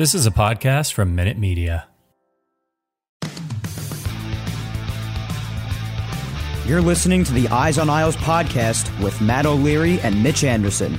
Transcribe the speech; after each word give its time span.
This 0.00 0.14
is 0.14 0.26
a 0.26 0.30
podcast 0.30 0.94
from 0.94 1.14
Minute 1.14 1.36
Media. 1.36 1.86
You're 6.64 6.80
listening 6.80 7.22
to 7.24 7.34
the 7.34 7.46
Eyes 7.48 7.76
on 7.76 7.90
Isles 7.90 8.16
podcast 8.16 8.88
with 9.04 9.20
Matt 9.20 9.44
O'Leary 9.44 10.00
and 10.00 10.22
Mitch 10.22 10.42
Anderson. 10.42 10.98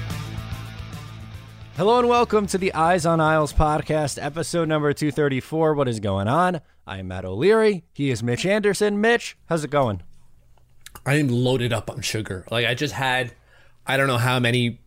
Hello 1.78 1.98
and 1.98 2.10
welcome 2.10 2.46
to 2.46 2.60
the 2.60 2.72
Eyes 2.76 3.08
on 3.08 3.20
Isles 3.20 3.54
podcast, 3.54 4.24
episode 4.24 4.68
number 4.68 4.94
234. 4.94 5.74
What 5.74 5.88
is 5.88 6.00
going 6.00 6.28
on? 6.28 6.62
I 6.86 7.00
am 7.00 7.08
Matt 7.08 7.26
O'Leary. 7.26 7.84
He 7.94 8.12
is 8.12 8.22
Mitch 8.22 8.46
Anderson. 8.46 9.02
Mitch, 9.02 9.36
how's 9.48 9.64
it 9.64 9.72
going? 9.72 10.04
I 11.08 11.16
am 11.16 11.28
loaded 11.28 11.74
up 11.74 11.90
on 11.90 12.02
sugar. 12.02 12.46
Like 12.52 12.68
I 12.68 12.76
just 12.76 12.94
had, 12.94 13.34
I 13.88 13.98
don't 13.98 14.06
know 14.06 14.20
how 14.20 14.38
many 14.38 14.80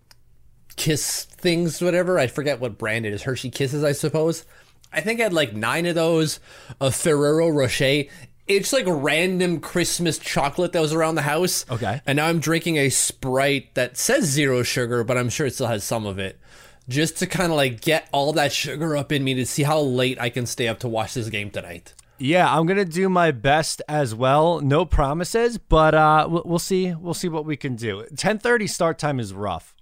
kiss 0.76 1.24
things, 1.24 1.80
whatever. 1.80 2.18
I 2.18 2.26
forget 2.26 2.60
what 2.60 2.78
brand 2.78 3.06
it 3.06 3.12
is. 3.12 3.22
Hershey 3.22 3.50
Kisses, 3.50 3.84
I 3.84 3.92
suppose. 3.92 4.44
I 4.92 5.00
think 5.00 5.20
I 5.20 5.24
had 5.24 5.32
like 5.32 5.54
nine 5.54 5.86
of 5.86 5.94
those. 5.94 6.40
A 6.80 6.90
Ferrero 6.90 7.48
Rocher. 7.48 8.04
It's 8.46 8.72
like 8.72 8.84
random 8.86 9.60
Christmas 9.60 10.18
chocolate 10.18 10.72
that 10.72 10.80
was 10.80 10.92
around 10.92 11.14
the 11.14 11.22
house. 11.22 11.64
Okay. 11.70 12.00
And 12.06 12.16
now 12.16 12.26
I'm 12.26 12.40
drinking 12.40 12.76
a 12.76 12.90
Sprite 12.90 13.74
that 13.74 13.96
says 13.96 14.24
zero 14.24 14.62
sugar, 14.62 15.02
but 15.02 15.16
I'm 15.16 15.30
sure 15.30 15.46
it 15.46 15.54
still 15.54 15.66
has 15.66 15.82
some 15.82 16.04
of 16.04 16.18
it. 16.18 16.38
Just 16.86 17.16
to 17.18 17.26
kind 17.26 17.50
of 17.50 17.56
like 17.56 17.80
get 17.80 18.08
all 18.12 18.34
that 18.34 18.52
sugar 18.52 18.96
up 18.96 19.10
in 19.10 19.24
me 19.24 19.32
to 19.34 19.46
see 19.46 19.62
how 19.62 19.80
late 19.80 20.20
I 20.20 20.28
can 20.28 20.44
stay 20.44 20.68
up 20.68 20.80
to 20.80 20.88
watch 20.88 21.14
this 21.14 21.30
game 21.30 21.50
tonight. 21.50 21.94
Yeah, 22.18 22.54
I'm 22.54 22.66
gonna 22.66 22.84
do 22.84 23.08
my 23.08 23.32
best 23.32 23.82
as 23.88 24.14
well. 24.14 24.60
No 24.60 24.84
promises, 24.84 25.58
but 25.58 25.94
uh, 25.94 26.28
we'll, 26.30 26.42
we'll 26.44 26.58
see. 26.58 26.94
We'll 26.94 27.14
see 27.14 27.28
what 27.28 27.44
we 27.44 27.56
can 27.56 27.74
do. 27.74 28.04
10:30 28.14 28.68
start 28.68 28.98
time 28.98 29.18
is 29.18 29.34
rough. 29.34 29.73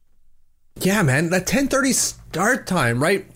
Yeah, 0.77 1.03
man, 1.03 1.31
that 1.31 1.47
10:30 1.47 1.93
start 1.93 2.67
time, 2.67 3.03
right? 3.03 3.27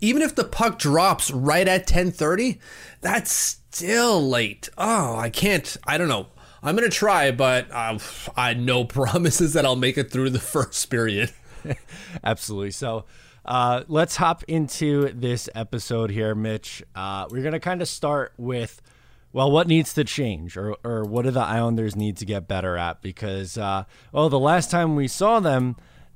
Even 0.00 0.22
if 0.22 0.34
the 0.34 0.44
puck 0.44 0.78
drops 0.78 1.30
right 1.30 1.66
at 1.66 1.86
10:30, 1.86 2.58
that's 3.00 3.32
still 3.32 4.28
late. 4.28 4.68
Oh, 4.76 5.16
I 5.16 5.30
can't. 5.30 5.76
I 5.86 5.98
don't 5.98 6.08
know. 6.08 6.26
I'm 6.62 6.76
gonna 6.76 6.88
try, 6.88 7.30
but 7.32 7.70
uh, 7.72 7.98
I 8.36 8.54
no 8.54 8.84
promises 8.98 9.54
that 9.54 9.64
I'll 9.64 9.76
make 9.76 9.98
it 9.98 10.10
through 10.10 10.30
the 10.30 10.38
first 10.54 10.88
period. 10.90 11.32
Absolutely. 12.24 12.70
So. 12.72 13.04
Uh, 13.44 13.82
let's 13.88 14.14
hop 14.14 14.44
into 14.44 15.12
this 15.12 15.48
episode 15.52 16.10
here, 16.12 16.32
Mitch. 16.32 16.80
Uh, 16.94 17.26
we're 17.28 17.42
going 17.42 17.52
to 17.52 17.58
kind 17.58 17.82
of 17.82 17.88
start 17.88 18.32
with, 18.36 18.80
well, 19.32 19.50
what 19.50 19.66
needs 19.66 19.92
to 19.94 20.04
change 20.04 20.56
or, 20.56 20.76
or 20.84 21.02
what 21.02 21.22
do 21.22 21.32
the 21.32 21.40
Islanders 21.40 21.96
need 21.96 22.16
to 22.18 22.24
get 22.24 22.46
better 22.46 22.76
at? 22.76 23.02
Because, 23.02 23.58
uh, 23.58 23.82
well, 24.12 24.28
the 24.28 24.38
last 24.38 24.70
time 24.70 24.94
we 24.94 25.08
saw 25.08 25.40
them, 25.40 25.74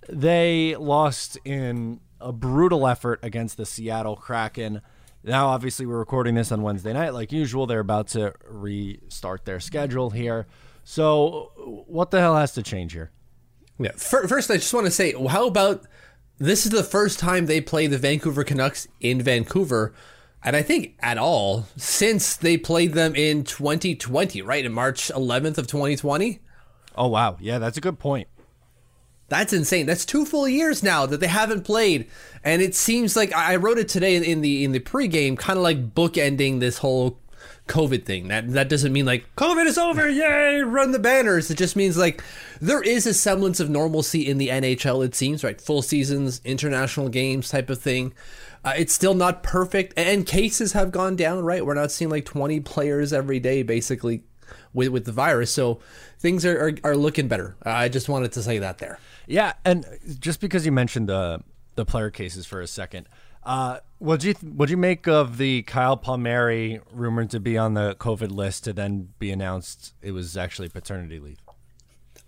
they 0.09 0.77
lost 0.77 1.39
in 1.45 2.01
a 2.21 2.33
brutal 2.33 2.87
effort 2.87 3.21
against 3.23 3.57
the 3.57 3.67
Seattle 3.67 4.17
Kraken. 4.17 4.83
Now, 5.23 5.49
obviously, 5.49 5.87
we're 5.87 5.99
recording 5.99 6.35
this 6.35 6.53
on 6.53 6.63
Wednesday 6.63 6.93
night. 6.93 7.11
Like 7.15 7.33
usual, 7.33 7.67
they're 7.67 7.81
about 7.81 8.09
to 8.09 8.35
restart 8.49 9.45
their 9.45 9.61
schedule 9.61 10.11
here. 10.11 10.47
So, 10.85 11.53
what 11.89 12.11
the 12.11 12.21
hell 12.21 12.37
has 12.37 12.53
to 12.55 12.63
change 12.63 12.93
here? 12.93 13.11
Yeah. 13.79 13.93
First, 13.97 14.51
I 14.51 14.57
just 14.57 14.73
want 14.73 14.87
to 14.87 14.91
say, 14.91 15.13
how 15.13 15.47
about 15.47 15.85
this 16.39 16.67
is 16.67 16.73
the 16.73 16.85
first 16.85 17.19
time 17.19 17.47
they 17.47 17.61
play 17.61 17.87
the 17.87 17.99
Vancouver 17.99 18.45
Canucks 18.45 18.87
in 19.01 19.23
Vancouver, 19.23 19.95
and 20.43 20.55
I 20.55 20.63
think 20.63 20.97
at 21.01 21.19
all 21.19 21.67
since 21.77 22.37
they 22.37 22.57
played 22.57 22.93
them 22.93 23.15
in 23.15 23.43
2020, 23.45 24.43
right? 24.43 24.65
In 24.65 24.73
March 24.73 25.09
11th 25.09 25.59
of 25.59 25.67
2020. 25.67 26.41
Oh 26.95 27.09
wow, 27.09 27.37
yeah, 27.41 27.59
that's 27.59 27.79
a 27.79 27.81
good 27.81 27.99
point. 27.99 28.29
That's 29.29 29.53
insane. 29.53 29.87
That's 29.87 30.05
two 30.05 30.25
full 30.25 30.49
years 30.49 30.83
now 30.83 31.05
that 31.07 31.19
they 31.19 31.27
haven't 31.27 31.65
played, 31.65 32.09
and 32.45 32.63
it 32.63 32.75
seems 32.75 33.17
like 33.17 33.35
I 33.35 33.57
wrote 33.57 33.79
it 33.79 33.89
today 33.89 34.17
in 34.17 34.41
the 34.41 34.65
in 34.65 34.73
the 34.73 34.81
pregame, 34.81 35.37
kind 35.37 35.57
of 35.57 35.65
like 35.65 35.95
bookending 35.95 36.61
this 36.61 36.79
whole 36.79 37.19
COVID 37.69 38.05
thing. 38.05 38.29
That 38.29 38.53
that 38.53 38.69
doesn't 38.69 38.93
mean 38.93 39.07
like 39.07 39.27
COVID 39.37 39.67
is 39.67 39.79
over, 39.79 40.09
yay, 40.09 40.63
run 40.63 40.93
the 40.93 40.99
banners. 40.99 41.51
It 41.51 41.59
just 41.59 41.75
means 41.77 41.97
like 41.97 42.23
there 42.61 42.83
is 42.83 43.07
a 43.07 43.15
semblance 43.15 43.59
of 43.59 43.69
normalcy 43.69 44.27
in 44.27 44.39
the 44.39 44.49
NHL. 44.49 45.05
It 45.05 45.15
seems 45.15 45.43
right, 45.43 45.61
full 45.61 45.83
seasons, 45.83 46.41
international 46.45 47.09
games 47.09 47.49
type 47.49 47.69
of 47.69 47.81
thing. 47.81 48.15
Uh, 48.65 48.75
it's 48.77 48.93
still 48.93 49.15
not 49.15 49.43
perfect, 49.43 49.95
and 49.97 50.27
cases 50.27 50.73
have 50.73 50.93
gone 50.93 51.17
down. 51.17 51.45
Right, 51.45 51.65
we're 51.65 51.75
not 51.75 51.91
seeing 51.91 52.11
like 52.11 52.25
twenty 52.25 52.61
players 52.61 53.13
every 53.13 53.41
day, 53.41 53.65
basically, 53.65 54.23
with 54.73 54.89
with 54.89 55.05
the 55.05 55.13
virus. 55.13 55.51
So 55.51 55.81
things 56.19 56.45
are 56.47 56.69
are, 56.69 56.73
are 56.85 56.97
looking 56.97 57.27
better. 57.27 57.57
Uh, 57.65 57.71
I 57.71 57.89
just 57.89 58.09
wanted 58.09 58.33
to 58.33 58.43
say 58.43 58.59
that 58.59 58.79
there. 58.79 59.01
Yeah, 59.27 59.55
and 59.65 59.85
just 60.19 60.41
because 60.41 60.65
you 60.65 60.73
mentioned 60.73 61.09
the 61.09 61.43
the 61.75 61.85
player 61.85 62.11
cases 62.11 62.47
for 62.47 62.61
a 62.61 62.67
second. 62.67 63.09
Uh, 63.45 63.79
what 63.99 64.25
you 64.25 64.35
what 64.35 64.69
you 64.69 64.77
make 64.77 65.07
of 65.07 65.39
the 65.39 65.63
Kyle 65.63 65.97
Palmieri 65.97 66.81
rumored 66.91 67.31
to 67.31 67.39
be 67.39 67.57
on 67.57 67.75
the 67.75 67.95
COVID 67.95 68.33
list 68.33 68.65
to 68.65 68.73
then 68.73 69.11
be 69.19 69.31
announced 69.31 69.95
it 70.03 70.11
was 70.11 70.37
actually 70.37 70.69
paternity 70.69 71.21
leave? 71.21 71.39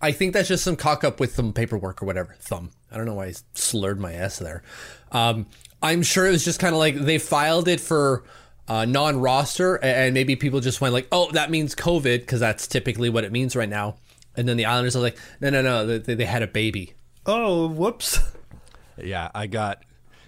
I 0.00 0.12
think 0.12 0.32
that's 0.32 0.48
just 0.48 0.62
some 0.62 0.76
cock 0.76 1.02
up 1.02 1.18
with 1.18 1.34
some 1.34 1.52
paperwork 1.52 2.00
or 2.02 2.06
whatever. 2.06 2.36
Thumb. 2.38 2.70
I 2.90 2.96
don't 2.96 3.04
know 3.04 3.14
why 3.14 3.26
I 3.26 3.34
slurred 3.54 3.98
my 3.98 4.14
s 4.14 4.38
there. 4.38 4.62
Um, 5.10 5.46
I'm 5.82 6.02
sure 6.02 6.26
it 6.26 6.30
was 6.30 6.44
just 6.44 6.60
kind 6.60 6.72
of 6.72 6.78
like 6.78 6.94
they 6.94 7.18
filed 7.18 7.66
it 7.66 7.80
for 7.80 8.22
uh, 8.68 8.84
non-roster, 8.84 9.76
and 9.76 10.14
maybe 10.14 10.36
people 10.36 10.60
just 10.60 10.80
went 10.80 10.94
like, 10.94 11.08
"Oh, 11.10 11.30
that 11.32 11.50
means 11.50 11.74
COVID," 11.74 12.20
because 12.20 12.38
that's 12.38 12.66
typically 12.66 13.10
what 13.10 13.24
it 13.24 13.32
means 13.32 13.56
right 13.56 13.68
now. 13.68 13.96
And 14.38 14.48
then 14.48 14.56
the 14.56 14.64
Islanders 14.66 14.94
are 14.96 15.00
like, 15.00 15.18
"No, 15.40 15.50
no, 15.50 15.60
no, 15.60 15.98
they, 15.98 16.14
they 16.14 16.24
had 16.24 16.42
a 16.42 16.46
baby." 16.46 16.94
Oh, 17.26 17.68
whoops. 17.68 18.20
Yeah, 18.96 19.30
I 19.34 19.46
got 19.46 19.84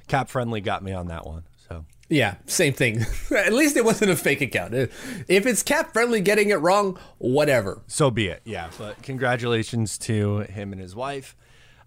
Cap 0.08 0.28
Friendly 0.28 0.60
got 0.60 0.82
me 0.82 0.92
on 0.92 1.06
that 1.08 1.26
one. 1.26 1.44
So 1.68 1.84
yeah, 2.08 2.36
same 2.46 2.72
thing. 2.72 3.04
At 3.36 3.52
least 3.52 3.76
it 3.76 3.84
wasn't 3.84 4.10
a 4.10 4.16
fake 4.16 4.40
account. 4.40 4.74
If 4.74 5.46
it's 5.46 5.62
Cap 5.62 5.92
Friendly 5.92 6.20
getting 6.20 6.50
it 6.50 6.56
wrong, 6.56 6.98
whatever. 7.18 7.82
So 7.86 8.10
be 8.10 8.26
it. 8.26 8.42
Yeah, 8.44 8.68
but 8.78 9.02
congratulations 9.02 9.96
to 9.98 10.40
him 10.40 10.72
and 10.72 10.80
his 10.80 10.94
wife. 10.94 11.36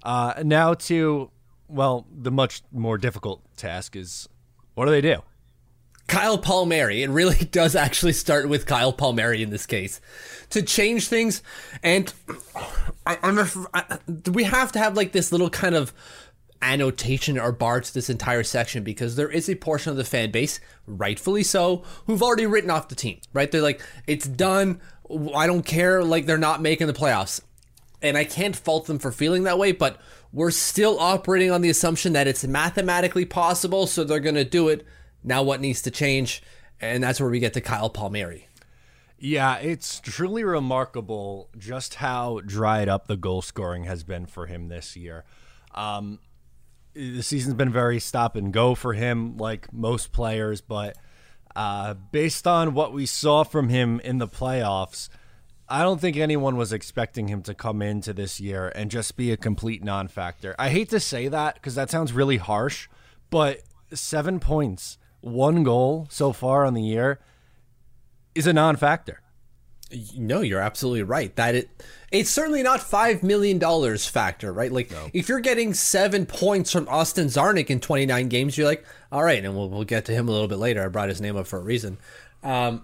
Uh, 0.01 0.33
now 0.43 0.73
to 0.73 1.29
well, 1.67 2.07
the 2.11 2.31
much 2.31 2.61
more 2.71 2.97
difficult 2.97 3.41
task 3.55 3.95
is 3.95 4.27
what 4.75 4.85
do 4.85 4.91
they 4.91 5.01
do? 5.01 5.21
Kyle 6.13 6.38
Palmieri. 6.38 7.04
It 7.04 7.10
really 7.10 7.45
does 7.51 7.75
actually 7.75 8.13
start 8.13 8.48
with 8.48 8.65
Kyle 8.65 8.94
Palmieri 8.94 9.42
in 9.42 9.50
this 9.50 9.65
case 9.65 10.00
to 10.51 10.62
change 10.62 11.07
things, 11.07 11.42
and 11.81 12.13
I, 13.06 13.18
I, 13.74 14.00
we 14.31 14.44
have 14.44 14.71
to 14.74 14.80
have 14.80 14.95
like 14.95 15.12
this 15.12 15.31
little 15.31 15.50
kind 15.50 15.74
of 15.74 15.94
annotation 16.62 17.39
or 17.39 17.51
bar 17.51 17.81
to 17.81 17.94
this 17.94 18.10
entire 18.10 18.44
section 18.44 18.83
because 18.83 19.15
there 19.15 19.30
is 19.30 19.50
a 19.50 19.56
portion 19.56 19.89
of 19.89 19.98
the 19.98 20.04
fan 20.04 20.31
base, 20.31 20.60
rightfully 20.86 21.44
so, 21.44 21.83
who've 22.06 22.24
already 22.24 22.45
written 22.45 22.69
off 22.69 22.88
the 22.88 22.95
team, 22.95 23.19
right? 23.33 23.51
They're 23.51 23.62
like, 23.62 23.81
it's 24.07 24.27
done. 24.27 24.80
I 25.36 25.48
don't 25.48 25.66
care. 25.66 26.04
Like, 26.04 26.25
they're 26.25 26.38
not 26.38 26.62
making 26.62 26.88
the 26.88 26.94
playoffs. 26.94 27.42
And 28.01 28.18
I 28.18 28.24
can't 28.24 28.56
fault 28.56 28.86
them 28.86 29.00
for 29.00 29.12
feeling 29.12 29.44
that 29.44 29.57
way, 29.57 29.71
but 29.71 30.00
we're 30.31 30.51
still 30.51 31.00
operating 31.00 31.51
on 31.51 31.62
the 31.62 31.69
assumption 31.69 32.13
that 32.13 32.27
it's 32.27 32.45
mathematically 32.45 33.25
possible, 33.25 33.88
so 33.88 34.04
they're 34.04 34.19
going 34.19 34.36
to 34.36 34.45
do 34.45 34.69
it. 34.69 34.86
Now, 35.23 35.43
what 35.43 35.61
needs 35.61 35.81
to 35.83 35.91
change? 35.91 36.43
And 36.81 37.03
that's 37.03 37.19
where 37.19 37.29
we 37.29 37.39
get 37.39 37.53
to 37.53 37.61
Kyle 37.61 37.89
Palmieri. 37.89 38.47
Yeah, 39.17 39.55
it's 39.55 40.01
truly 40.01 40.43
remarkable 40.43 41.49
just 41.57 41.95
how 41.95 42.41
dried 42.45 42.89
up 42.89 43.07
the 43.07 43.15
goal 43.15 43.41
scoring 43.41 43.85
has 43.85 44.03
been 44.03 44.25
for 44.25 44.47
him 44.47 44.67
this 44.67 44.97
year. 44.97 45.23
Um, 45.73 46.19
the 46.93 47.21
season's 47.23 47.55
been 47.55 47.71
very 47.71 47.99
stop 47.99 48.35
and 48.35 48.51
go 48.51 48.75
for 48.75 48.93
him, 48.93 49.37
like 49.37 49.71
most 49.71 50.11
players, 50.11 50.59
but 50.59 50.97
uh, 51.55 51.93
based 51.93 52.47
on 52.47 52.73
what 52.73 52.93
we 52.93 53.05
saw 53.05 53.43
from 53.43 53.69
him 53.69 53.99
in 54.01 54.17
the 54.17 54.27
playoffs, 54.27 55.09
I 55.69 55.81
don't 55.83 56.01
think 56.01 56.17
anyone 56.17 56.57
was 56.57 56.73
expecting 56.73 57.29
him 57.29 57.41
to 57.43 57.53
come 57.53 57.81
into 57.81 58.13
this 58.13 58.39
year 58.39 58.71
and 58.75 58.91
just 58.91 59.15
be 59.15 59.31
a 59.31 59.37
complete 59.37 59.83
non 59.83 60.07
factor. 60.07 60.55
I 60.59 60.69
hate 60.69 60.89
to 60.89 60.99
say 60.99 61.27
that 61.29 61.55
because 61.55 61.75
that 61.75 61.89
sounds 61.89 62.13
really 62.13 62.37
harsh, 62.37 62.89
but 63.29 63.61
seven 63.93 64.39
points, 64.39 64.97
one 65.23 65.63
goal 65.63 66.07
so 66.09 66.33
far 66.33 66.65
on 66.65 66.73
the 66.73 66.81
year 66.81 67.19
is 68.35 68.45
a 68.45 68.53
non 68.53 68.75
factor. 68.75 69.21
No, 70.17 70.41
you're 70.41 70.59
absolutely 70.59 71.03
right. 71.03 71.35
That 71.35 71.55
it 71.55 71.69
it's 72.11 72.29
certainly 72.29 72.63
not 72.63 72.81
five 72.81 73.23
million 73.23 73.59
dollars 73.59 74.05
factor, 74.05 74.51
right? 74.51 74.71
Like 74.71 74.91
no. 74.91 75.09
if 75.13 75.29
you're 75.29 75.39
getting 75.39 75.73
seven 75.73 76.25
points 76.25 76.71
from 76.71 76.87
Austin 76.89 77.27
Czarnik 77.27 77.69
in 77.69 77.79
29 77.79 78.27
games, 78.27 78.57
you're 78.57 78.67
like, 78.67 78.85
all 79.11 79.23
right, 79.23 79.43
and 79.43 79.55
we'll 79.55 79.69
we'll 79.69 79.83
get 79.83 80.05
to 80.05 80.11
him 80.11 80.27
a 80.27 80.31
little 80.31 80.47
bit 80.47 80.57
later. 80.57 80.83
I 80.83 80.87
brought 80.87 81.09
his 81.09 81.21
name 81.21 81.37
up 81.37 81.47
for 81.47 81.59
a 81.59 81.63
reason. 81.63 81.97
Um, 82.41 82.83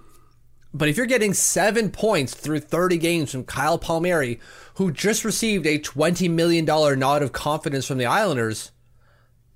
but 0.71 0.87
if 0.87 0.97
you're 0.97 1.07
getting 1.07 1.33
seven 1.33 1.89
points 1.89 2.35
through 2.35 2.59
30 2.59 2.99
games 2.99 3.31
from 3.31 3.43
Kyle 3.43 3.79
Palmieri, 3.79 4.39
who 4.75 4.91
just 4.91 5.25
received 5.25 5.65
a 5.65 5.79
$20 5.79 6.29
million 6.29 6.63
nod 6.63 7.23
of 7.23 7.31
confidence 7.31 7.87
from 7.87 7.97
the 7.97 8.05
Islanders, 8.05 8.71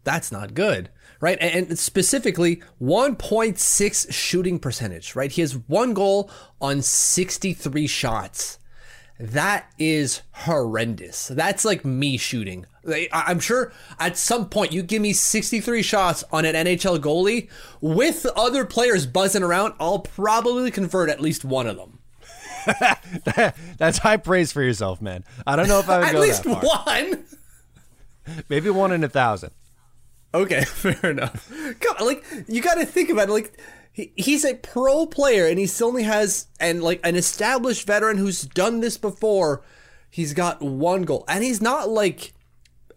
that's 0.03 0.31
not 0.31 0.55
good 0.55 0.89
right? 1.23 1.37
And 1.39 1.79
specifically 1.79 2.61
1.6 2.81 4.11
shooting 4.11 4.59
percentage, 4.59 5.15
right? 5.15 5.31
He 5.31 5.39
has 5.39 5.53
one 5.53 5.93
goal 5.93 6.29
on 6.59 6.81
63 6.81 7.87
shots. 7.87 8.59
That 9.17 9.71
is 9.79 10.21
horrendous. 10.31 11.29
That's 11.29 11.63
like 11.63 11.85
me 11.85 12.17
shooting. 12.17 12.65
I'm 13.13 13.39
sure 13.39 13.71
at 13.99 14.17
some 14.17 14.49
point 14.49 14.73
you 14.73 14.83
give 14.83 15.01
me 15.01 15.13
63 15.13 15.81
shots 15.81 16.25
on 16.29 16.43
an 16.43 16.55
NHL 16.55 16.99
goalie 16.99 17.49
with 17.79 18.25
other 18.35 18.65
players 18.65 19.05
buzzing 19.05 19.43
around, 19.43 19.75
I'll 19.79 19.99
probably 19.99 20.71
convert 20.71 21.09
at 21.09 21.21
least 21.21 21.45
one 21.45 21.67
of 21.67 21.77
them. 21.77 21.99
That's 23.77 23.99
high 23.99 24.17
praise 24.17 24.51
for 24.51 24.61
yourself, 24.61 25.01
man. 25.01 25.23
I 25.47 25.55
don't 25.55 25.69
know 25.69 25.79
if 25.79 25.87
I 25.87 25.99
would 25.99 26.07
at 26.09 26.13
go 26.15 26.19
least 26.19 26.43
that 26.43 26.61
far. 26.61 26.83
one. 26.85 27.23
Maybe 28.49 28.69
one 28.69 28.91
in 28.91 29.05
a 29.05 29.09
thousand. 29.09 29.51
Okay, 30.33 30.63
fair 30.65 31.11
enough. 31.11 31.51
Come 31.79 31.95
on, 31.99 32.05
like 32.05 32.25
you 32.47 32.61
got 32.61 32.75
to 32.75 32.85
think 32.85 33.09
about 33.09 33.29
it. 33.29 33.33
Like 33.33 33.59
he, 33.91 34.11
he's 34.15 34.43
a 34.43 34.55
pro 34.55 35.05
player, 35.05 35.47
and 35.47 35.59
he 35.59 35.67
still 35.67 35.87
only 35.87 36.03
has 36.03 36.47
and 36.59 36.83
like 36.83 36.99
an 37.03 37.15
established 37.15 37.85
veteran 37.85 38.17
who's 38.17 38.43
done 38.43 38.79
this 38.79 38.97
before. 38.97 39.61
He's 40.09 40.33
got 40.33 40.61
one 40.61 41.03
goal, 41.03 41.25
and 41.27 41.43
he's 41.43 41.61
not 41.61 41.89
like 41.89 42.33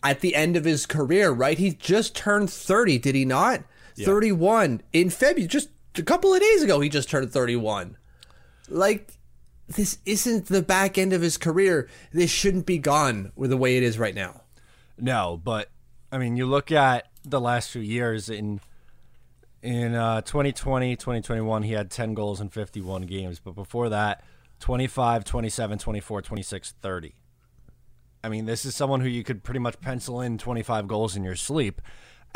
at 0.03 0.21
the 0.21 0.35
end 0.35 0.57
of 0.57 0.65
his 0.65 0.87
career, 0.87 1.31
right? 1.31 1.59
He 1.59 1.73
just 1.73 2.15
turned 2.15 2.51
thirty, 2.51 2.99
did 2.99 3.15
he 3.15 3.25
not? 3.25 3.63
Yeah. 3.95 4.07
Thirty-one 4.07 4.83
in 4.93 5.11
February, 5.11 5.49
just 5.49 5.71
a 5.97 6.03
couple 6.03 6.35
of 6.35 6.41
days 6.41 6.63
ago. 6.63 6.81
He 6.81 6.89
just 6.89 7.11
turned 7.11 7.31
thirty-one. 7.33 7.97
Like 8.69 9.13
this 9.69 9.99
isn't 10.07 10.47
the 10.47 10.63
back 10.63 10.97
end 10.97 11.13
of 11.13 11.23
his 11.23 11.37
career. 11.37 11.89
This 12.13 12.31
shouldn't 12.31 12.67
be 12.67 12.79
gone 12.79 13.33
with 13.35 13.51
the 13.51 13.57
way 13.57 13.77
it 13.77 13.83
is 13.83 13.99
right 13.99 14.15
now. 14.15 14.43
No, 14.99 15.41
but 15.43 15.71
I 16.13 16.19
mean, 16.19 16.37
you 16.37 16.47
look 16.47 16.71
at 16.73 17.09
the 17.29 17.41
last 17.41 17.71
few 17.71 17.83
years 17.83 18.29
in 18.29 18.61
in 19.63 19.95
uh, 19.95 20.21
2020 20.21 20.97
2021 20.97 21.63
he 21.65 21.73
had 21.73 21.91
10 21.91 22.15
goals 22.15 22.41
in 22.41 22.49
51 22.49 23.03
games 23.03 23.41
but 23.41 23.55
before 23.55 23.89
that 23.89 24.23
25 24.61 25.25
27 25.25 25.79
24 25.79 26.23
26 26.23 26.75
30 26.81 27.15
i 28.23 28.29
mean 28.29 28.45
this 28.47 28.65
is 28.65 28.77
someone 28.77 29.01
who 29.01 29.09
you 29.09 29.25
could 29.25 29.43
pretty 29.43 29.61
much 29.61 29.81
pencil 29.81 30.21
in 30.21 30.39
25 30.39 30.87
goals 30.87 31.17
in 31.17 31.25
your 31.25 31.37
sleep 31.37 31.81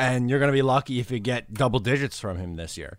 and 0.01 0.31
you're 0.31 0.39
going 0.39 0.51
to 0.51 0.57
be 0.57 0.63
lucky 0.63 0.99
if 0.99 1.11
you 1.11 1.19
get 1.19 1.53
double 1.53 1.79
digits 1.79 2.19
from 2.19 2.39
him 2.39 2.57
this 2.57 2.79
year. 2.79 2.97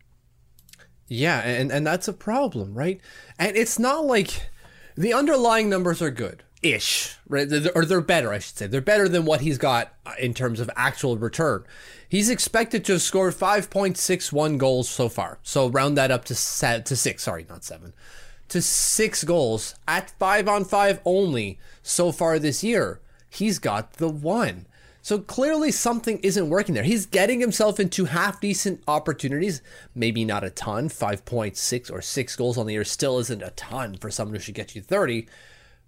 Yeah 1.07 1.39
and 1.39 1.71
and 1.71 1.85
that's 1.85 2.07
a 2.07 2.13
problem 2.13 2.73
right? 2.73 3.01
And 3.37 3.57
it's 3.57 3.79
not 3.79 4.05
like 4.05 4.49
the 4.95 5.13
underlying 5.13 5.69
numbers 5.69 6.01
are 6.01 6.11
good 6.11 6.43
ish, 6.61 7.15
right? 7.27 7.47
Or 7.75 7.85
they're 7.85 8.01
better, 8.01 8.31
I 8.31 8.39
should 8.39 8.57
say. 8.57 8.67
They're 8.67 8.81
better 8.81 9.09
than 9.09 9.25
what 9.25 9.41
he's 9.41 9.57
got 9.57 9.93
uh, 10.05 10.13
in 10.19 10.33
terms 10.33 10.59
of 10.59 10.69
actual 10.75 11.17
return. 11.17 11.63
He's 12.07 12.29
expected 12.29 12.85
to 12.85 12.99
score 12.99 13.31
5.61 13.31 14.57
goals 14.57 14.89
so 14.89 15.09
far. 15.09 15.39
So 15.43 15.69
round 15.69 15.97
that 15.97 16.11
up 16.11 16.25
to 16.25 16.33
to 16.33 16.95
six. 16.95 17.23
Sorry, 17.23 17.45
not 17.49 17.63
seven. 17.63 17.93
To 18.49 18.61
six 18.61 19.23
goals 19.23 19.75
at 19.87 20.11
five 20.19 20.47
on 20.47 20.65
five 20.65 20.99
only 21.05 21.57
so 21.81 22.11
far 22.11 22.37
this 22.37 22.63
year. 22.63 22.99
He's 23.29 23.59
got 23.59 23.93
the 23.93 24.09
one. 24.09 24.65
So 25.03 25.17
clearly 25.17 25.71
something 25.71 26.19
isn't 26.19 26.49
working 26.49 26.75
there. 26.75 26.83
He's 26.83 27.07
getting 27.07 27.39
himself 27.39 27.79
into 27.79 28.05
half 28.05 28.39
decent 28.39 28.83
opportunities, 28.87 29.63
maybe 29.95 30.23
not 30.25 30.43
a 30.43 30.51
ton. 30.51 30.89
5.6 30.89 31.91
or 31.91 32.01
6 32.01 32.35
goals 32.35 32.57
on 32.57 32.67
the 32.67 32.73
year 32.73 32.83
still 32.83 33.17
isn't 33.17 33.41
a 33.41 33.49
ton 33.51 33.97
for 33.97 34.11
someone 34.11 34.35
who 34.35 34.41
should 34.41 34.53
get 34.53 34.75
you 34.75 34.81
30 34.81 35.27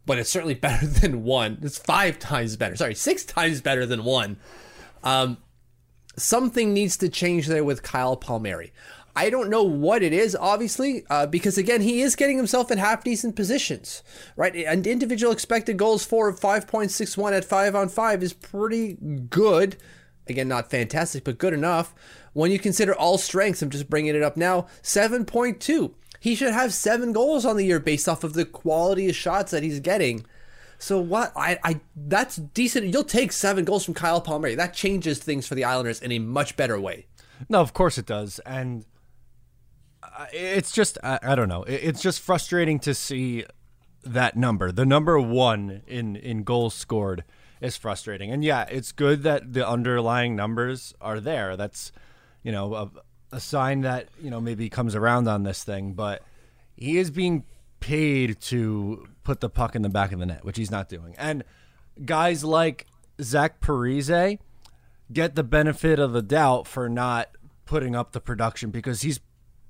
but 0.06 0.18
it's 0.18 0.30
certainly 0.30 0.54
better 0.56 0.86
than 0.86 1.24
one. 1.24 1.60
It's 1.62 1.78
five 1.78 2.20
times 2.20 2.56
better. 2.56 2.76
Sorry, 2.76 2.96
six 2.96 3.24
times 3.24 3.62
better 3.62 3.86
than 3.86 4.04
one. 4.04 4.38
Um, 5.04 5.38
something 6.16 6.74
needs 6.74 6.98
to 6.98 7.10
change 7.10 7.48
there 7.48 7.64
with 7.64 7.84
Kyle 7.84 8.16
Palmieri. 8.16 8.72
I 9.16 9.30
don't 9.30 9.50
know 9.50 9.64
what 9.64 10.02
it 10.02 10.12
is, 10.12 10.36
obviously, 10.36 11.06
uh, 11.08 11.28
because 11.28 11.58
again, 11.58 11.82
he 11.82 12.02
is 12.02 12.16
getting 12.16 12.38
himself 12.38 12.72
in 12.72 12.80
half 12.80 13.04
decent 13.04 13.36
positions, 13.36 14.02
right? 14.36 14.56
And 14.56 14.88
individual 14.88 15.32
expected 15.32 15.78
goals 15.78 16.04
for 16.04 16.34
5.61 16.34 17.34
at 17.34 17.46
five 17.46 17.76
on 17.76 17.90
five 17.90 18.24
is 18.24 18.34
pretty 18.34 18.94
good. 19.30 19.78
Again, 20.28 20.48
not 20.48 20.72
fantastic, 20.72 21.24
but 21.24 21.38
good 21.38 21.54
enough. 21.54 21.94
When 22.34 22.50
you 22.50 22.58
consider 22.58 22.96
all 22.96 23.20
strengths, 23.20 23.62
I'm 23.62 23.70
just 23.70 23.90
bringing 23.90 24.16
it 24.16 24.24
up 24.24 24.36
now, 24.36 24.68
7.2. 24.82 25.94
He 26.24 26.36
should 26.36 26.54
have 26.54 26.74
seven 26.74 27.12
goals 27.12 27.46
on 27.46 27.58
the 27.58 27.66
year 27.66 27.82
based 27.82 28.08
off 28.08 28.24
of 28.24 28.32
the 28.32 28.46
quality 28.46 29.10
of 29.10 29.16
shots 29.16 29.52
that 29.52 29.62
he's 29.62 29.82
getting. 29.82 30.26
So 30.80 30.98
what 30.98 31.34
I, 31.36 31.60
I 31.66 31.82
that's 31.98 32.38
decent. 32.38 32.94
You'll 32.94 33.04
take 33.04 33.34
seven 33.34 33.66
goals 33.66 33.84
from 33.84 33.94
Kyle 33.94 34.22
Palmieri. 34.22 34.56
That 34.56 34.74
changes 34.74 35.20
things 35.20 35.46
for 35.46 35.56
the 35.56 35.66
Islanders 35.66 36.02
in 36.02 36.14
a 36.14 36.20
much 36.20 36.56
better 36.56 36.80
way. 36.80 37.08
No, 37.50 37.60
of 37.60 37.74
course 37.74 37.98
it 37.98 38.06
does, 38.06 38.40
and 38.46 38.86
uh, 40.02 40.28
it's 40.32 40.72
just 40.72 40.98
I, 41.04 41.20
I 41.22 41.36
don't 41.36 41.50
know. 41.50 41.64
It's 41.64 42.02
just 42.02 42.22
frustrating 42.22 42.80
to 42.80 42.94
see 42.94 43.44
that 44.06 44.38
number. 44.38 44.72
The 44.72 44.86
number 44.86 45.20
one 45.20 45.82
in 45.88 46.16
in 46.16 46.44
goals 46.44 46.74
scored 46.74 47.26
is 47.60 47.76
frustrating. 47.76 48.32
And 48.32 48.46
yeah, 48.46 48.64
it's 48.72 48.94
good 48.94 49.24
that 49.24 49.52
the 49.52 49.68
underlying 49.68 50.38
numbers 50.38 50.94
are 51.02 51.20
there. 51.20 51.58
That's 51.58 51.92
you 52.44 52.54
know 52.54 52.92
a, 53.34 53.40
sign 53.40 53.82
that 53.82 54.08
you 54.22 54.30
know 54.30 54.40
maybe 54.40 54.70
comes 54.70 54.96
around 54.96 55.28
on 55.28 55.44
this 55.44 55.64
thing, 55.64 55.94
but 55.94 56.24
he 56.76 56.98
is 56.98 57.12
being 57.12 57.44
paid 57.80 58.40
to 58.42 59.08
put 59.24 59.42
the 59.42 59.50
puck 59.50 59.76
in 59.76 59.82
the 59.82 59.90
back 59.90 60.12
of 60.12 60.20
the 60.20 60.26
net, 60.26 60.46
which 60.46 60.58
he's 60.58 60.72
not 60.72 60.90
doing. 60.90 61.16
And 61.18 61.44
guys 62.06 62.44
like 62.44 62.88
Zach 63.22 63.60
Parise 63.60 64.40
get 65.12 65.36
the 65.36 65.44
benefit 65.44 66.00
of 66.00 66.14
the 66.14 66.22
doubt 66.22 66.68
for 66.68 66.90
not 66.90 67.30
putting 67.66 67.96
up 67.96 68.12
the 68.12 68.22
production 68.22 68.72
because 68.72 69.02
he's 69.02 69.20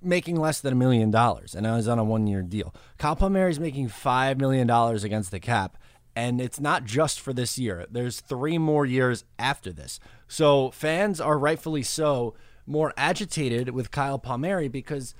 making 0.01 0.35
less 0.35 0.59
than 0.59 0.73
a 0.73 0.75
million 0.75 1.09
dollars 1.09 1.55
and 1.55 1.63
now 1.63 1.75
he's 1.75 1.87
on 1.87 1.99
a 1.99 2.03
one 2.03 2.27
year 2.27 2.41
deal. 2.41 2.73
Kyle 2.97 3.15
Palmieri 3.15 3.51
is 3.51 3.59
making 3.59 3.87
five 3.87 4.37
million 4.37 4.67
dollars 4.67 5.03
against 5.03 5.31
the 5.31 5.39
cap. 5.39 5.77
And 6.15 6.39
it's 6.39 6.59
not 6.59 6.83
just 6.83 7.19
for 7.19 7.33
this 7.33 7.57
year. 7.57 7.87
There's 7.89 8.19
three 8.19 8.59
more 8.59 8.85
years 8.85 9.25
after 9.39 9.73
this. 9.73 9.99
So 10.27 10.69
fans 10.69 11.19
are 11.19 11.39
rightfully 11.39 11.81
so 11.81 12.35
more 12.65 12.93
agitated 12.97 13.69
with 13.69 13.91
Kyle 13.91 14.19
Palmieri 14.19 14.67
because 14.67 15.15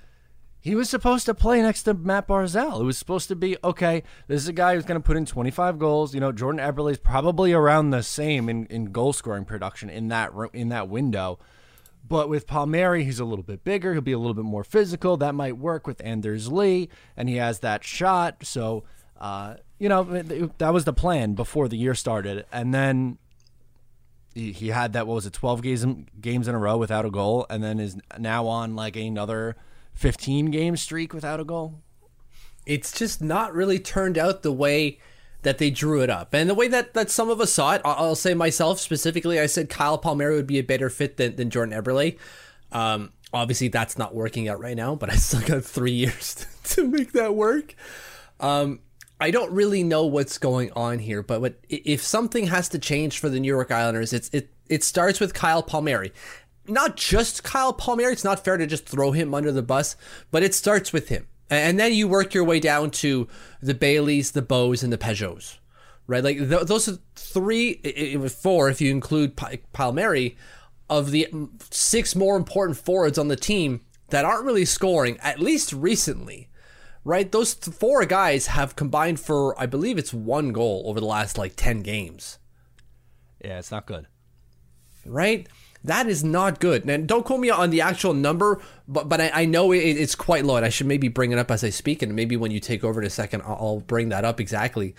he 0.64 0.74
was 0.74 0.88
supposed 0.88 1.26
to 1.26 1.34
play 1.34 1.60
next 1.60 1.82
to 1.82 1.92
Matt 1.92 2.26
Barzal. 2.26 2.80
It 2.80 2.84
was 2.84 2.96
supposed 2.96 3.28
to 3.28 3.36
be 3.36 3.58
okay. 3.62 4.02
This 4.28 4.40
is 4.40 4.48
a 4.48 4.52
guy 4.52 4.74
who's 4.74 4.86
going 4.86 4.98
to 4.98 5.06
put 5.06 5.18
in 5.18 5.26
25 5.26 5.78
goals. 5.78 6.14
You 6.14 6.20
know, 6.20 6.32
Jordan 6.32 6.58
Eberle 6.58 6.90
is 6.90 6.96
probably 6.96 7.52
around 7.52 7.90
the 7.90 8.02
same 8.02 8.48
in, 8.48 8.64
in 8.66 8.86
goal 8.86 9.12
scoring 9.12 9.44
production 9.44 9.90
in 9.90 10.08
that 10.08 10.32
in 10.54 10.70
that 10.70 10.88
window. 10.88 11.38
But 12.06 12.30
with 12.30 12.46
Palmieri, 12.46 13.04
he's 13.04 13.20
a 13.20 13.26
little 13.26 13.42
bit 13.42 13.62
bigger. 13.62 13.92
He'll 13.92 14.00
be 14.00 14.12
a 14.12 14.18
little 14.18 14.34
bit 14.34 14.44
more 14.44 14.64
physical. 14.64 15.18
That 15.18 15.34
might 15.34 15.58
work 15.58 15.86
with 15.86 16.02
Anders 16.02 16.50
Lee, 16.50 16.88
and 17.14 17.28
he 17.28 17.36
has 17.36 17.60
that 17.60 17.84
shot. 17.84 18.44
So, 18.44 18.84
uh, 19.18 19.56
you 19.78 19.90
know, 19.90 20.02
that 20.02 20.72
was 20.72 20.84
the 20.84 20.92
plan 20.94 21.34
before 21.34 21.68
the 21.68 21.76
year 21.76 21.94
started. 21.94 22.46
And 22.50 22.72
then 22.72 23.18
he, 24.34 24.52
he 24.52 24.68
had 24.68 24.92
that 24.92 25.06
what 25.06 25.14
was 25.14 25.26
it 25.26 25.32
12 25.32 25.62
games 25.62 25.86
games 26.20 26.48
in 26.48 26.54
a 26.54 26.58
row 26.58 26.76
without 26.76 27.04
a 27.04 27.10
goal 27.10 27.46
and 27.48 27.62
then 27.62 27.78
is 27.78 27.96
now 28.18 28.46
on 28.46 28.74
like 28.74 28.96
another 28.96 29.56
15 29.94 30.50
game 30.50 30.76
streak 30.76 31.14
without 31.14 31.40
a 31.40 31.44
goal? 31.44 31.80
It's 32.66 32.92
just 32.92 33.22
not 33.22 33.54
really 33.54 33.78
turned 33.78 34.18
out 34.18 34.42
the 34.42 34.52
way 34.52 34.98
that 35.42 35.58
they 35.58 35.70
drew 35.70 36.00
it 36.00 36.08
up. 36.08 36.32
And 36.32 36.48
the 36.48 36.54
way 36.54 36.68
that, 36.68 36.94
that 36.94 37.10
some 37.10 37.28
of 37.28 37.40
us 37.40 37.52
saw 37.52 37.74
it 37.74 37.82
i'll 37.84 38.14
say 38.14 38.34
myself 38.34 38.80
specifically 38.80 39.38
i 39.38 39.46
said 39.46 39.68
kyle 39.68 39.98
palmieri 39.98 40.36
would 40.36 40.46
be 40.46 40.58
a 40.58 40.62
better 40.62 40.90
fit 40.90 41.16
than, 41.16 41.36
than 41.36 41.50
jordan 41.50 41.78
eberle. 41.80 42.18
Um, 42.72 43.12
obviously 43.32 43.68
that's 43.68 43.96
not 43.98 44.14
working 44.14 44.48
out 44.48 44.58
right 44.58 44.76
now 44.76 44.94
but 44.94 45.10
i 45.10 45.16
still 45.16 45.42
got 45.42 45.64
three 45.64 45.92
years 45.92 46.46
to 46.64 46.86
make 46.86 47.12
that 47.12 47.34
work. 47.34 47.74
Um, 48.40 48.80
I 49.20 49.30
don't 49.30 49.52
really 49.52 49.82
know 49.82 50.06
what's 50.06 50.38
going 50.38 50.72
on 50.72 50.98
here, 50.98 51.22
but 51.22 51.40
what, 51.40 51.54
if 51.68 52.02
something 52.02 52.48
has 52.48 52.68
to 52.70 52.78
change 52.78 53.18
for 53.18 53.28
the 53.28 53.40
New 53.40 53.48
York 53.48 53.70
Islanders, 53.70 54.12
it's 54.12 54.28
it 54.30 54.50
it 54.68 54.82
starts 54.82 55.20
with 55.20 55.34
Kyle 55.34 55.62
Palmieri. 55.62 56.12
Not 56.66 56.96
just 56.96 57.44
Kyle 57.44 57.72
Palmieri. 57.72 58.12
It's 58.12 58.24
not 58.24 58.44
fair 58.44 58.56
to 58.56 58.66
just 58.66 58.86
throw 58.86 59.12
him 59.12 59.34
under 59.34 59.52
the 59.52 59.62
bus, 59.62 59.96
but 60.30 60.42
it 60.42 60.54
starts 60.54 60.92
with 60.92 61.08
him, 61.08 61.26
and 61.48 61.78
then 61.78 61.92
you 61.92 62.08
work 62.08 62.34
your 62.34 62.44
way 62.44 62.58
down 62.60 62.90
to 62.92 63.28
the 63.62 63.74
Baileys, 63.74 64.32
the 64.32 64.42
Bows, 64.42 64.82
and 64.82 64.92
the 64.92 64.98
Pageaus, 64.98 65.58
right? 66.06 66.24
Like 66.24 66.38
th- 66.38 66.66
those 66.66 66.88
are 66.88 66.98
three, 67.14 67.74
four 68.28 68.68
if 68.68 68.80
you 68.80 68.90
include 68.90 69.38
Palmieri, 69.72 70.36
of 70.90 71.12
the 71.12 71.28
mm, 71.32 71.48
six 71.72 72.14
more 72.16 72.36
important 72.36 72.78
forwards 72.78 73.18
on 73.18 73.28
the 73.28 73.36
team 73.36 73.80
that 74.10 74.24
aren't 74.24 74.44
really 74.44 74.64
scoring, 74.64 75.18
at 75.20 75.40
least 75.40 75.72
recently 75.72 76.48
right? 77.04 77.30
Those 77.30 77.54
four 77.54 78.04
guys 78.06 78.48
have 78.48 78.76
combined 78.76 79.20
for, 79.20 79.58
I 79.60 79.66
believe 79.66 79.98
it's 79.98 80.14
one 80.14 80.52
goal 80.52 80.82
over 80.86 81.00
the 81.00 81.06
last 81.06 81.38
like 81.38 81.54
10 81.56 81.82
games. 81.82 82.38
Yeah, 83.44 83.58
it's 83.58 83.70
not 83.70 83.86
good. 83.86 84.06
Right? 85.04 85.46
That 85.84 86.06
is 86.06 86.24
not 86.24 86.60
good. 86.60 86.88
And 86.88 87.06
don't 87.06 87.26
quote 87.26 87.40
me 87.40 87.50
on 87.50 87.68
the 87.68 87.82
actual 87.82 88.14
number, 88.14 88.62
but 88.88 89.06
but 89.06 89.20
I, 89.20 89.30
I 89.34 89.44
know 89.44 89.70
it, 89.70 89.80
it's 89.80 90.14
quite 90.14 90.46
low. 90.46 90.56
And 90.56 90.64
I 90.64 90.70
should 90.70 90.86
maybe 90.86 91.08
bring 91.08 91.30
it 91.30 91.38
up 91.38 91.50
as 91.50 91.62
I 91.62 91.68
speak. 91.68 92.00
And 92.00 92.16
maybe 92.16 92.38
when 92.38 92.50
you 92.50 92.58
take 92.58 92.84
over 92.84 93.02
in 93.02 93.06
a 93.06 93.10
second, 93.10 93.42
I'll, 93.42 93.58
I'll 93.60 93.80
bring 93.80 94.08
that 94.08 94.24
up 94.24 94.40
exactly. 94.40 94.94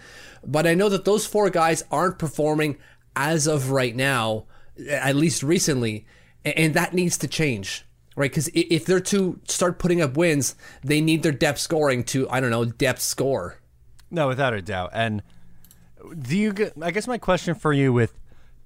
But 0.46 0.68
I 0.68 0.76
know 0.76 0.90
that 0.90 1.06
those 1.06 1.26
four 1.26 1.50
guys 1.50 1.84
aren't 1.90 2.20
performing 2.20 2.78
as 3.16 3.48
of 3.48 3.72
right 3.72 3.96
now, 3.96 4.46
at 4.88 5.16
least 5.16 5.42
recently. 5.42 6.06
And 6.44 6.76
that 6.76 6.94
needs 6.94 7.18
to 7.18 7.28
change 7.28 7.84
right? 8.16 8.32
Because 8.32 8.50
if 8.54 8.86
they're 8.86 9.00
to 9.02 9.40
start 9.48 9.80
putting 9.80 10.02
up 10.02 10.18
wins, 10.18 10.56
they 10.84 11.02
need 11.02 11.24
their 11.24 11.32
depth 11.32 11.60
scoring 11.60 12.04
to 12.06 12.30
I 12.30 12.40
don't 12.40 12.52
know 12.52 12.66
depth 12.66 13.02
score. 13.02 13.60
No, 14.12 14.28
without 14.28 14.54
a 14.54 14.62
doubt. 14.62 14.92
And 14.94 15.24
do 16.20 16.38
you? 16.38 16.54
I 16.82 16.92
guess 16.92 17.08
my 17.08 17.18
question 17.18 17.56
for 17.56 17.74
you 17.74 17.92
with 17.92 18.14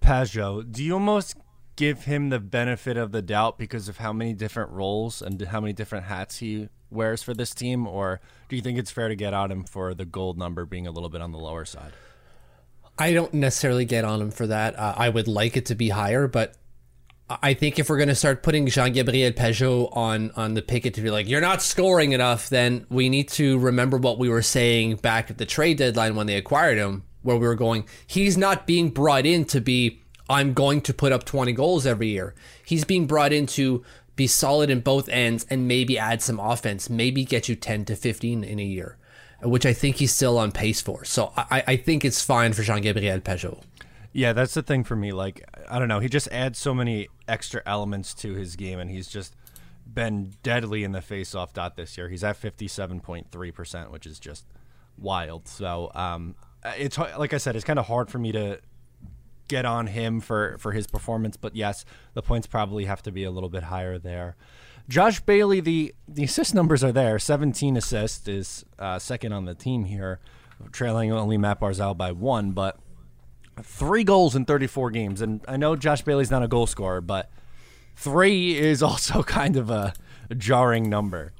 Pageau, 0.01 0.69
do 0.69 0.83
you 0.83 0.93
almost 0.93 1.35
give 1.75 2.03
him 2.03 2.29
the 2.29 2.39
benefit 2.39 2.97
of 2.97 3.13
the 3.13 3.21
doubt 3.21 3.57
because 3.57 3.87
of 3.87 3.97
how 3.97 4.11
many 4.11 4.33
different 4.33 4.69
roles 4.71 5.21
and 5.21 5.41
how 5.43 5.61
many 5.61 5.71
different 5.71 6.05
hats 6.05 6.39
he 6.39 6.67
wears 6.89 7.23
for 7.23 7.33
this 7.33 7.53
team, 7.53 7.87
or 7.87 8.19
do 8.49 8.55
you 8.57 8.61
think 8.61 8.77
it's 8.77 8.91
fair 8.91 9.07
to 9.07 9.15
get 9.15 9.33
on 9.33 9.49
him 9.49 9.63
for 9.63 9.93
the 9.93 10.03
gold 10.03 10.37
number 10.37 10.65
being 10.65 10.87
a 10.87 10.91
little 10.91 11.07
bit 11.07 11.21
on 11.21 11.31
the 11.31 11.37
lower 11.37 11.63
side? 11.63 11.93
I 12.97 13.13
don't 13.13 13.33
necessarily 13.33 13.85
get 13.85 14.03
on 14.03 14.19
him 14.21 14.31
for 14.31 14.47
that. 14.47 14.77
Uh, 14.77 14.93
I 14.97 15.07
would 15.07 15.29
like 15.29 15.55
it 15.55 15.67
to 15.67 15.75
be 15.75 15.87
higher, 15.87 16.27
but 16.27 16.55
I 17.29 17.53
think 17.53 17.77
if 17.77 17.89
we're 17.89 17.97
going 17.97 18.09
to 18.09 18.15
start 18.15 18.41
putting 18.41 18.65
Jean 18.67 18.91
Gabriel 18.93 19.31
Pageau 19.31 19.95
on 19.95 20.31
on 20.35 20.55
the 20.55 20.61
picket 20.61 20.95
to 20.95 21.01
be 21.01 21.11
like 21.11 21.27
you're 21.27 21.41
not 21.41 21.61
scoring 21.61 22.13
enough, 22.13 22.49
then 22.49 22.85
we 22.89 23.09
need 23.09 23.29
to 23.29 23.59
remember 23.59 23.97
what 23.97 24.17
we 24.17 24.29
were 24.29 24.41
saying 24.41 24.95
back 24.97 25.29
at 25.29 25.37
the 25.37 25.45
trade 25.45 25.77
deadline 25.77 26.15
when 26.15 26.27
they 26.27 26.35
acquired 26.35 26.77
him, 26.77 27.03
where 27.21 27.37
we 27.37 27.45
were 27.45 27.55
going. 27.55 27.85
He's 28.07 28.37
not 28.37 28.65
being 28.65 28.89
brought 28.89 29.25
in 29.25 29.45
to 29.45 29.61
be 29.61 30.01
I'm 30.29 30.53
going 30.53 30.81
to 30.81 30.93
put 30.93 31.11
up 31.11 31.23
20 31.23 31.53
goals 31.53 31.85
every 31.85 32.09
year. 32.09 32.35
He's 32.63 32.85
being 32.85 33.07
brought 33.07 33.33
in 33.33 33.47
to 33.47 33.83
be 34.15 34.27
solid 34.27 34.69
in 34.69 34.81
both 34.81 35.09
ends 35.09 35.45
and 35.49 35.67
maybe 35.67 35.97
add 35.97 36.21
some 36.21 36.39
offense, 36.39 36.89
maybe 36.89 37.25
get 37.25 37.49
you 37.49 37.55
10 37.55 37.85
to 37.85 37.95
15 37.95 38.43
in 38.43 38.59
a 38.59 38.63
year, 38.63 38.97
which 39.41 39.65
I 39.65 39.73
think 39.73 39.95
he's 39.95 40.13
still 40.13 40.37
on 40.37 40.51
pace 40.51 40.81
for. 40.81 41.03
So 41.05 41.33
I, 41.35 41.63
I 41.67 41.75
think 41.77 42.05
it's 42.05 42.23
fine 42.23 42.53
for 42.53 42.61
Jean 42.61 42.81
Gabriel 42.81 43.19
Pageau. 43.21 43.61
Yeah, 44.11 44.33
that's 44.33 44.55
the 44.55 44.63
thing 44.63 44.83
for 44.83 44.95
me. 44.95 45.11
Like, 45.11 45.43
I 45.69 45.77
don't 45.77 45.87
know. 45.87 45.99
He 45.99 46.09
just 46.09 46.27
adds 46.29 46.57
so 46.57 46.73
many 46.73 47.09
extra 47.27 47.61
elements 47.65 48.13
to 48.15 48.33
his 48.33 48.55
game, 48.55 48.79
and 48.79 48.89
he's 48.89 49.07
just 49.07 49.35
been 49.85 50.33
deadly 50.43 50.83
in 50.83 50.91
the 50.91 51.01
face-off 51.01 51.53
dot 51.53 51.75
this 51.75 51.97
year. 51.97 52.09
He's 52.09 52.23
at 52.23 52.35
fifty-seven 52.35 53.01
point 53.01 53.31
three 53.31 53.51
percent, 53.51 53.91
which 53.91 54.05
is 54.05 54.19
just 54.19 54.45
wild. 54.97 55.47
So, 55.47 55.91
um, 55.93 56.35
it's 56.77 56.97
like 56.97 57.33
I 57.33 57.37
said, 57.37 57.55
it's 57.55 57.65
kind 57.65 57.79
of 57.79 57.85
hard 57.85 58.09
for 58.09 58.17
me 58.17 58.31
to 58.31 58.59
get 59.47 59.65
on 59.65 59.87
him 59.87 60.21
for 60.21 60.57
for 60.57 60.71
his 60.71 60.87
performance. 60.87 61.37
But 61.37 61.55
yes, 61.55 61.85
the 62.13 62.21
points 62.21 62.47
probably 62.47 62.85
have 62.85 63.03
to 63.03 63.11
be 63.11 63.23
a 63.23 63.31
little 63.31 63.49
bit 63.49 63.63
higher 63.63 63.97
there. 63.99 64.35
Josh 64.87 65.19
Bailey, 65.19 65.59
the 65.59 65.93
the 66.07 66.23
assist 66.23 66.55
numbers 66.55 66.83
are 66.83 66.91
there. 66.91 67.19
Seventeen 67.19 67.77
assists 67.77 68.27
is 68.27 68.65
uh, 68.79 68.97
second 68.97 69.33
on 69.33 69.45
the 69.45 69.53
team 69.53 69.85
here, 69.85 70.19
trailing 70.71 71.11
only 71.11 71.37
Matt 71.37 71.59
Barzal 71.59 71.95
by 71.95 72.11
one, 72.11 72.51
but 72.51 72.79
three 73.63 74.03
goals 74.03 74.35
in 74.35 74.45
34 74.45 74.91
games. 74.91 75.21
And 75.21 75.41
I 75.47 75.57
know 75.57 75.75
Josh 75.75 76.01
Bailey's 76.01 76.31
not 76.31 76.43
a 76.43 76.47
goal 76.47 76.67
scorer, 76.67 77.01
but 77.01 77.29
three 77.95 78.57
is 78.57 78.81
also 78.83 79.23
kind 79.23 79.55
of 79.57 79.69
a, 79.69 79.93
a 80.29 80.35
jarring 80.35 80.89
number. 80.89 81.33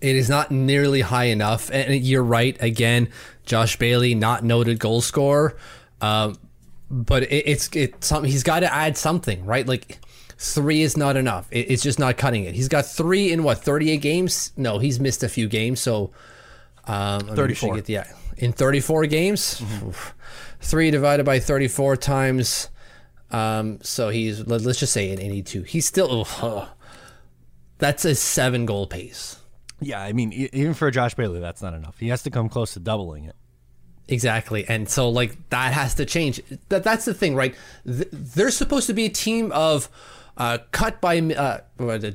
It 0.00 0.14
is 0.14 0.28
not 0.28 0.50
nearly 0.50 1.00
high 1.00 1.24
enough. 1.24 1.70
And 1.72 2.02
you're 2.02 2.22
right. 2.22 2.56
Again, 2.60 3.08
Josh 3.44 3.76
Bailey, 3.78 4.14
not 4.14 4.44
noted 4.44 4.78
goal 4.78 5.00
scorer. 5.00 5.56
Um, 6.00 6.36
but 6.90 7.24
it, 7.24 7.48
it's 7.48 7.68
it's 7.74 8.06
something 8.06 8.30
he's 8.30 8.44
got 8.44 8.60
to 8.60 8.72
add 8.72 8.96
something, 8.96 9.44
right? 9.44 9.66
Like 9.66 9.98
three 10.38 10.82
is 10.82 10.96
not 10.96 11.16
enough. 11.16 11.48
It, 11.50 11.70
it's 11.70 11.82
just 11.82 11.98
not 11.98 12.16
cutting 12.16 12.44
it. 12.44 12.54
He's 12.54 12.68
got 12.68 12.86
three 12.86 13.32
in 13.32 13.42
what 13.42 13.58
38 13.58 14.00
games? 14.00 14.52
No, 14.56 14.78
he's 14.78 15.00
missed 15.00 15.22
a 15.22 15.28
few 15.28 15.48
games. 15.48 15.80
So 15.80 16.12
um, 16.86 17.20
34. 17.20 17.76
Get 17.76 17.84
the, 17.86 18.04
in 18.38 18.52
34 18.52 19.06
games. 19.06 19.60
Mm-hmm. 19.60 19.90
3 20.60 20.90
divided 20.90 21.24
by 21.24 21.40
34 21.40 21.96
times. 21.96 22.68
Um, 23.30 23.78
so 23.82 24.08
he's, 24.08 24.46
let, 24.46 24.64
us 24.66 24.78
just 24.78 24.92
say 24.92 25.10
an 25.12 25.20
82. 25.20 25.62
He's 25.62 25.86
still, 25.86 26.26
oh, 26.42 26.70
that's 27.78 28.04
a 28.04 28.14
seven 28.14 28.66
goal 28.66 28.86
pace. 28.86 29.36
Yeah, 29.80 30.00
I 30.00 30.12
mean, 30.12 30.32
even 30.32 30.74
for 30.74 30.90
Josh 30.90 31.14
Bailey, 31.14 31.40
that's 31.40 31.62
not 31.62 31.74
enough. 31.74 31.98
He 31.98 32.08
has 32.08 32.22
to 32.24 32.30
come 32.30 32.48
close 32.48 32.72
to 32.74 32.80
doubling 32.80 33.24
it. 33.24 33.36
Exactly, 34.08 34.66
and 34.66 34.88
so 34.88 35.10
like 35.10 35.36
that 35.50 35.74
has 35.74 35.94
to 35.96 36.06
change. 36.06 36.40
That 36.70 36.82
that's 36.82 37.04
the 37.04 37.12
thing, 37.12 37.34
right? 37.34 37.54
They're 37.84 38.50
supposed 38.50 38.86
to 38.86 38.94
be 38.94 39.04
a 39.04 39.10
team 39.10 39.52
of 39.52 39.90
uh, 40.38 40.58
cut 40.72 41.00
by 41.02 41.18
uh, 41.18 41.58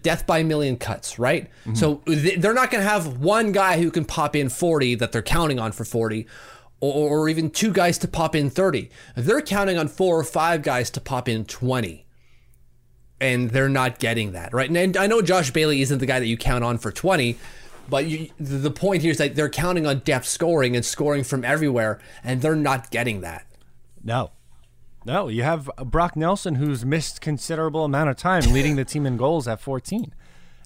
death 0.01 0.25
by 0.25 0.39
a 0.39 0.43
million 0.43 0.75
cuts, 0.75 1.19
right? 1.19 1.49
Mm-hmm. 1.65 1.75
So 1.75 2.01
they're 2.07 2.55
not 2.55 2.71
going 2.71 2.83
to 2.83 2.89
have 2.89 3.19
one 3.19 3.51
guy 3.51 3.79
who 3.79 3.91
can 3.91 4.05
pop 4.05 4.35
in 4.35 4.49
40 4.49 4.95
that 4.95 5.11
they're 5.11 5.21
counting 5.21 5.59
on 5.59 5.71
for 5.71 5.85
40, 5.85 6.25
or, 6.83 7.19
or 7.19 7.29
even 7.29 7.49
two 7.49 7.71
guys 7.71 7.97
to 7.99 8.07
pop 8.07 8.35
in 8.35 8.49
30. 8.49 8.89
They're 9.15 9.41
counting 9.41 9.77
on 9.77 9.87
four 9.87 10.19
or 10.19 10.23
five 10.23 10.63
guys 10.63 10.89
to 10.91 11.01
pop 11.01 11.29
in 11.29 11.45
20. 11.45 12.05
And 13.21 13.51
they're 13.51 13.69
not 13.69 13.99
getting 13.99 14.33
that, 14.33 14.53
right? 14.53 14.69
And 14.69 14.97
I 14.97 15.07
know 15.07 15.21
Josh 15.21 15.51
Bailey 15.51 15.81
isn't 15.81 15.99
the 15.99 16.05
guy 16.05 16.19
that 16.19 16.27
you 16.27 16.35
count 16.35 16.65
on 16.65 16.77
for 16.77 16.91
20, 16.91 17.37
but 17.89 18.05
you, 18.05 18.29
the 18.37 18.71
point 18.71 19.01
here 19.01 19.11
is 19.11 19.17
that 19.17 19.35
they're 19.35 19.49
counting 19.49 19.85
on 19.85 19.99
depth 19.99 20.27
scoring 20.27 20.75
and 20.75 20.83
scoring 20.83 21.23
from 21.23 21.45
everywhere, 21.45 22.01
and 22.21 22.41
they're 22.41 22.55
not 22.55 22.91
getting 22.91 23.21
that. 23.21 23.45
No. 24.03 24.31
No, 25.05 25.29
you 25.29 25.43
have 25.43 25.69
Brock 25.85 26.17
Nelson, 26.17 26.55
who's 26.55 26.83
missed 26.83 27.21
considerable 27.21 27.85
amount 27.85 28.09
of 28.09 28.17
time 28.17 28.43
leading 28.53 28.75
the 28.75 28.83
team 28.83 29.05
in 29.05 29.15
goals 29.15 29.47
at 29.47 29.61
14. 29.61 30.13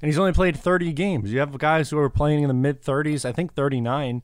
And 0.01 0.09
he's 0.09 0.17
only 0.17 0.33
played 0.33 0.57
30 0.57 0.93
games. 0.93 1.31
You 1.31 1.39
have 1.39 1.55
guys 1.59 1.91
who 1.91 1.99
are 1.99 2.09
playing 2.09 2.41
in 2.41 2.47
the 2.47 2.53
mid 2.55 2.81
30s, 2.81 3.23
I 3.23 3.31
think 3.31 3.53
39 3.53 4.23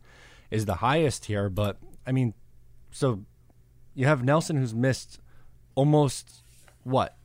is 0.54 0.66
the 0.66 0.76
highest 0.76 1.26
here. 1.26 1.50
But 1.50 1.78
I 2.06 2.12
mean, 2.12 2.34
so 2.92 3.26
you 3.94 4.06
have 4.06 4.24
Nelson 4.24 4.56
who's 4.56 4.74
missed 4.74 5.20
almost 5.76 6.44
what 6.84 7.18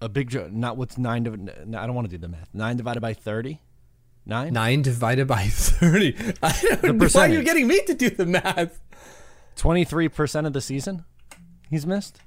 a 0.00 0.08
big 0.08 0.34
not 0.52 0.76
what's 0.76 0.98
nine. 0.98 1.22
Div- 1.22 1.34
I 1.34 1.86
don't 1.86 1.94
want 1.94 2.10
to 2.10 2.16
do 2.16 2.18
the 2.18 2.28
math. 2.28 2.48
Nine 2.52 2.76
divided 2.76 3.00
by 3.00 3.12
thirty. 3.12 3.60
Nine. 4.24 4.52
Nine 4.52 4.82
divided 4.82 5.28
by 5.28 5.44
thirty. 5.48 6.16
I 6.42 6.78
don't 6.82 6.98
know 6.98 7.08
why 7.08 7.26
you're 7.26 7.42
getting 7.42 7.68
me 7.68 7.80
to 7.84 7.94
do 7.94 8.10
the 8.10 8.26
math. 8.26 8.80
Twenty 9.54 9.84
three 9.84 10.08
percent 10.08 10.46
of 10.46 10.52
the 10.52 10.60
season, 10.60 11.04
he's 11.70 11.86
missed. 11.86 12.20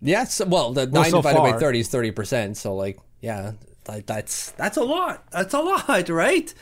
Yes. 0.00 0.40
Well, 0.44 0.72
the 0.72 0.88
well, 0.90 1.02
nine 1.02 1.10
so 1.10 1.18
divided 1.18 1.38
far. 1.38 1.52
by 1.52 1.58
thirty 1.58 1.80
is 1.80 1.88
thirty 1.88 2.10
percent. 2.10 2.56
So, 2.56 2.74
like, 2.74 2.98
yeah, 3.20 3.52
that's 3.84 4.50
that's 4.52 4.76
a 4.76 4.82
lot. 4.82 5.24
That's 5.30 5.54
a 5.54 5.60
lot, 5.60 6.08
right? 6.08 6.52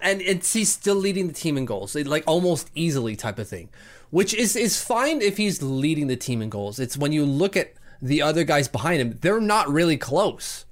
And 0.00 0.20
it's 0.22 0.52
he's 0.52 0.70
still 0.70 0.94
leading 0.94 1.26
the 1.28 1.32
team 1.32 1.56
in 1.56 1.64
goals, 1.64 1.94
like 1.94 2.24
almost 2.26 2.70
easily 2.74 3.16
type 3.16 3.38
of 3.38 3.48
thing, 3.48 3.68
which 4.10 4.34
is 4.34 4.56
is 4.56 4.82
fine 4.82 5.20
if 5.22 5.36
he's 5.36 5.62
leading 5.62 6.06
the 6.06 6.16
team 6.16 6.42
in 6.42 6.50
goals. 6.50 6.78
It's 6.78 6.96
when 6.96 7.12
you 7.12 7.24
look 7.24 7.56
at 7.56 7.74
the 8.00 8.22
other 8.22 8.44
guys 8.44 8.68
behind 8.68 9.00
him, 9.00 9.18
they're 9.20 9.40
not 9.40 9.68
really 9.68 9.96
close, 9.96 10.64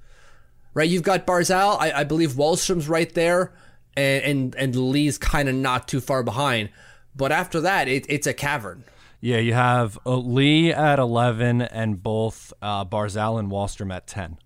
right? 0.73 0.89
You've 0.89 1.03
got 1.03 1.27
Barzal, 1.27 1.77
I, 1.79 1.91
I 1.91 2.03
believe 2.03 2.31
Wahlstrom's 2.31 2.87
right 2.87 3.13
there, 3.13 3.53
and 3.95 4.23
and, 4.23 4.55
and 4.55 4.75
Lee's 4.75 5.17
kind 5.17 5.49
of 5.49 5.55
not 5.55 5.87
too 5.87 5.99
far 5.99 6.23
behind, 6.23 6.69
but 7.15 7.31
after 7.31 7.59
that, 7.61 7.87
it, 7.87 8.05
it's 8.09 8.27
a 8.27 8.33
cavern. 8.33 8.83
Yeah, 9.19 9.37
you 9.37 9.53
have 9.53 9.97
uh, 10.05 10.15
Lee 10.17 10.71
at 10.71 10.99
11 10.99 11.61
and 11.61 12.01
both 12.01 12.53
uh, 12.61 12.85
Barzal 12.85 13.39
and 13.39 13.49
Wahlstrom 13.49 13.93
at 13.93 14.05
10. 14.05 14.37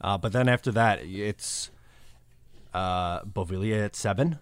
Uh, 0.00 0.16
but 0.18 0.32
then 0.32 0.48
after 0.48 0.70
that, 0.72 1.00
it's 1.02 1.70
uh, 2.74 3.20
at 3.36 3.96
7. 3.96 4.38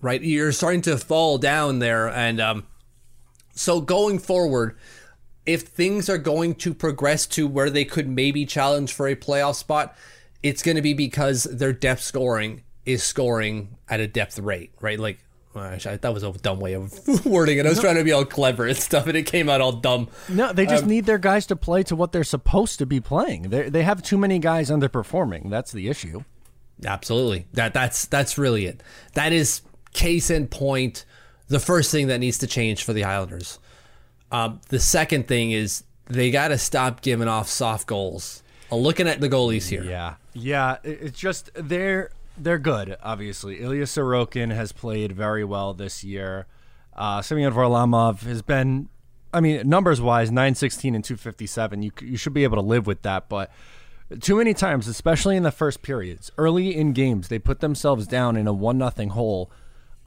Right, 0.00 0.22
you're 0.22 0.52
starting 0.52 0.82
to 0.82 0.96
fall 0.96 1.38
down 1.38 1.80
there, 1.80 2.08
and 2.08 2.40
um, 2.40 2.66
so 3.52 3.80
going 3.80 4.20
forward, 4.20 4.76
if 5.44 5.62
things 5.62 6.08
are 6.08 6.18
going 6.18 6.54
to 6.56 6.72
progress 6.72 7.26
to 7.26 7.48
where 7.48 7.68
they 7.68 7.84
could 7.84 8.08
maybe 8.08 8.46
challenge 8.46 8.92
for 8.92 9.08
a 9.08 9.16
playoff 9.16 9.56
spot, 9.56 9.96
it's 10.42 10.62
going 10.62 10.76
to 10.76 10.82
be 10.82 10.94
because 10.94 11.44
their 11.44 11.72
depth 11.72 12.02
scoring 12.02 12.62
is 12.86 13.02
scoring 13.02 13.76
at 13.88 13.98
a 13.98 14.06
depth 14.06 14.38
rate, 14.38 14.70
right? 14.80 15.00
Like, 15.00 15.18
that 15.54 16.14
was 16.14 16.22
a 16.22 16.32
dumb 16.32 16.60
way 16.60 16.74
of 16.74 16.92
wording 17.26 17.58
it. 17.58 17.66
I 17.66 17.70
was 17.70 17.78
no. 17.78 17.82
trying 17.82 17.96
to 17.96 18.04
be 18.04 18.12
all 18.12 18.24
clever 18.24 18.66
and 18.66 18.76
stuff, 18.76 19.06
and 19.06 19.16
it 19.16 19.24
came 19.24 19.48
out 19.48 19.60
all 19.60 19.72
dumb. 19.72 20.08
No, 20.28 20.52
they 20.52 20.66
just 20.66 20.84
um, 20.84 20.88
need 20.88 21.06
their 21.06 21.18
guys 21.18 21.46
to 21.46 21.56
play 21.56 21.82
to 21.84 21.96
what 21.96 22.12
they're 22.12 22.24
supposed 22.24 22.78
to 22.78 22.86
be 22.86 23.00
playing. 23.00 23.50
They 23.50 23.68
they 23.68 23.82
have 23.82 24.02
too 24.02 24.18
many 24.18 24.38
guys 24.38 24.70
underperforming. 24.70 25.50
That's 25.50 25.72
the 25.72 25.88
issue. 25.88 26.22
Absolutely. 26.84 27.46
That 27.52 27.74
that's 27.74 28.06
that's 28.06 28.38
really 28.38 28.66
it. 28.66 28.82
That 29.14 29.32
is 29.32 29.62
case 29.92 30.30
in 30.30 30.46
point. 30.46 31.04
The 31.48 31.60
first 31.60 31.90
thing 31.90 32.08
that 32.08 32.18
needs 32.18 32.38
to 32.38 32.46
change 32.46 32.84
for 32.84 32.92
the 32.92 33.04
Islanders. 33.04 33.58
Um, 34.30 34.60
the 34.68 34.78
second 34.78 35.26
thing 35.26 35.50
is 35.50 35.84
they 36.06 36.30
got 36.30 36.48
to 36.48 36.58
stop 36.58 37.00
giving 37.00 37.28
off 37.28 37.48
soft 37.48 37.86
goals. 37.86 38.42
Uh, 38.70 38.76
looking 38.76 39.08
at 39.08 39.20
the 39.20 39.28
goalies 39.28 39.68
here. 39.68 39.82
Yeah, 39.82 40.16
yeah. 40.34 40.76
It's 40.84 41.18
just 41.18 41.50
they're 41.54 42.10
they're 42.36 42.58
good. 42.58 42.96
Obviously, 43.02 43.60
Ilya 43.60 43.84
Sorokin 43.84 44.54
has 44.54 44.72
played 44.72 45.12
very 45.12 45.44
well 45.44 45.74
this 45.74 46.04
year. 46.04 46.46
Uh, 46.94 47.22
Semyon 47.22 47.52
Varlamov 47.52 48.22
has 48.22 48.42
been, 48.42 48.88
I 49.32 49.40
mean, 49.40 49.68
numbers 49.68 50.00
wise, 50.00 50.30
nine 50.30 50.54
sixteen 50.54 50.94
and 50.94 51.04
two 51.04 51.16
fifty 51.16 51.46
seven. 51.46 51.82
You 51.82 51.92
you 52.02 52.16
should 52.16 52.34
be 52.34 52.44
able 52.44 52.56
to 52.56 52.62
live 52.62 52.86
with 52.86 53.02
that, 53.02 53.28
but 53.28 53.50
too 54.20 54.36
many 54.36 54.54
times, 54.54 54.88
especially 54.88 55.36
in 55.36 55.42
the 55.42 55.50
first 55.50 55.82
periods, 55.82 56.30
early 56.38 56.74
in 56.74 56.92
games, 56.92 57.28
they 57.28 57.38
put 57.38 57.60
themselves 57.60 58.06
down 58.06 58.36
in 58.36 58.46
a 58.46 58.52
one 58.52 58.78
nothing 58.78 59.10
hole 59.10 59.50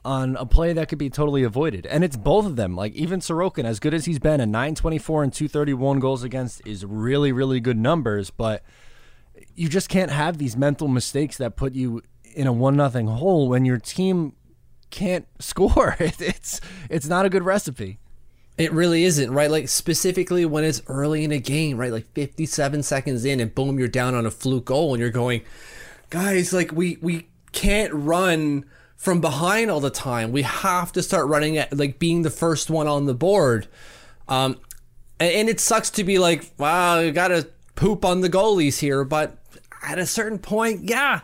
on 0.04 0.34
a 0.36 0.44
play 0.44 0.72
that 0.72 0.88
could 0.88 0.98
be 0.98 1.08
totally 1.08 1.44
avoided. 1.44 1.86
And 1.86 2.02
it's 2.02 2.16
both 2.16 2.44
of 2.44 2.56
them. 2.56 2.74
Like 2.74 2.94
even 2.94 3.20
Sorokin, 3.20 3.64
as 3.64 3.78
good 3.78 3.94
as 3.94 4.04
he's 4.06 4.18
been, 4.18 4.40
a 4.40 4.46
924 4.46 5.22
and 5.22 5.32
231 5.32 6.00
goals 6.00 6.24
against 6.24 6.66
is 6.66 6.84
really, 6.84 7.30
really 7.30 7.60
good 7.60 7.78
numbers, 7.78 8.30
but 8.30 8.64
you 9.54 9.68
just 9.68 9.88
can't 9.88 10.10
have 10.10 10.38
these 10.38 10.56
mental 10.56 10.88
mistakes 10.88 11.36
that 11.38 11.56
put 11.56 11.74
you 11.74 12.02
in 12.34 12.46
a 12.46 12.52
one 12.52 12.76
nothing 12.76 13.06
hole 13.06 13.48
when 13.48 13.64
your 13.64 13.78
team 13.78 14.34
can't 14.90 15.26
score. 15.38 15.96
It's 16.00 16.60
it's 16.90 17.06
not 17.06 17.24
a 17.24 17.30
good 17.30 17.44
recipe. 17.44 17.98
It 18.62 18.72
really 18.72 19.02
isn't, 19.02 19.32
right? 19.32 19.50
Like 19.50 19.68
specifically 19.68 20.46
when 20.46 20.62
it's 20.62 20.82
early 20.86 21.24
in 21.24 21.32
a 21.32 21.38
game, 21.38 21.76
right? 21.76 21.90
Like 21.90 22.06
57 22.14 22.84
seconds 22.84 23.24
in 23.24 23.40
and 23.40 23.52
boom, 23.52 23.76
you're 23.76 23.88
down 23.88 24.14
on 24.14 24.24
a 24.24 24.30
fluke 24.30 24.66
goal 24.66 24.94
and 24.94 25.00
you're 25.00 25.10
going, 25.10 25.42
guys, 26.10 26.52
like 26.52 26.70
we 26.70 26.96
we 27.02 27.26
can't 27.50 27.92
run 27.92 28.64
from 28.96 29.20
behind 29.20 29.68
all 29.68 29.80
the 29.80 29.90
time. 29.90 30.30
We 30.30 30.42
have 30.42 30.92
to 30.92 31.02
start 31.02 31.26
running 31.26 31.58
at 31.58 31.76
like 31.76 31.98
being 31.98 32.22
the 32.22 32.30
first 32.30 32.70
one 32.70 32.86
on 32.86 33.06
the 33.06 33.14
board. 33.14 33.66
Um 34.28 34.60
and, 35.18 35.32
and 35.32 35.48
it 35.48 35.58
sucks 35.58 35.90
to 35.90 36.04
be 36.04 36.20
like, 36.20 36.52
wow, 36.56 37.00
you 37.00 37.10
gotta 37.10 37.48
poop 37.74 38.04
on 38.04 38.20
the 38.20 38.30
goalies 38.30 38.78
here, 38.78 39.02
but 39.02 39.38
at 39.82 39.98
a 39.98 40.06
certain 40.06 40.38
point, 40.38 40.88
yeah, 40.88 41.22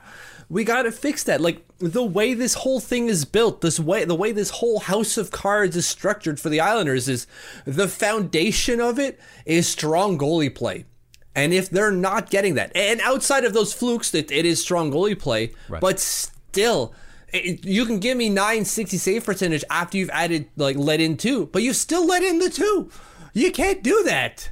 we 0.48 0.64
got 0.64 0.82
to 0.82 0.92
fix 0.92 1.24
that. 1.24 1.40
Like 1.40 1.64
the 1.78 2.04
way 2.04 2.34
this 2.34 2.54
whole 2.54 2.80
thing 2.80 3.08
is 3.08 3.24
built, 3.24 3.60
this 3.60 3.78
way, 3.78 4.04
the 4.04 4.14
way 4.14 4.32
this 4.32 4.50
whole 4.50 4.80
house 4.80 5.16
of 5.16 5.30
cards 5.30 5.76
is 5.76 5.86
structured 5.86 6.40
for 6.40 6.48
the 6.48 6.60
Islanders 6.60 7.08
is 7.08 7.26
the 7.64 7.88
foundation 7.88 8.80
of 8.80 8.98
it 8.98 9.20
is 9.44 9.68
strong 9.68 10.18
goalie 10.18 10.54
play. 10.54 10.86
And 11.34 11.52
if 11.52 11.70
they're 11.70 11.92
not 11.92 12.30
getting 12.30 12.54
that, 12.54 12.72
and 12.74 13.00
outside 13.02 13.44
of 13.44 13.52
those 13.52 13.72
flukes, 13.72 14.10
that 14.10 14.32
it 14.32 14.44
is 14.44 14.60
strong 14.60 14.90
goalie 14.90 15.18
play, 15.18 15.52
right. 15.68 15.80
but 15.80 16.00
still, 16.00 16.92
it, 17.32 17.64
you 17.64 17.84
can 17.84 18.00
give 18.00 18.16
me 18.16 18.28
960 18.28 18.96
save 18.96 19.24
percentage 19.24 19.62
after 19.70 19.98
you've 19.98 20.10
added 20.10 20.48
like 20.56 20.76
let 20.76 21.00
in 21.00 21.16
two, 21.16 21.46
but 21.46 21.62
you 21.62 21.72
still 21.72 22.06
let 22.06 22.22
in 22.22 22.38
the 22.38 22.50
two. 22.50 22.90
You 23.34 23.52
can't 23.52 23.82
do 23.82 24.02
that. 24.04 24.50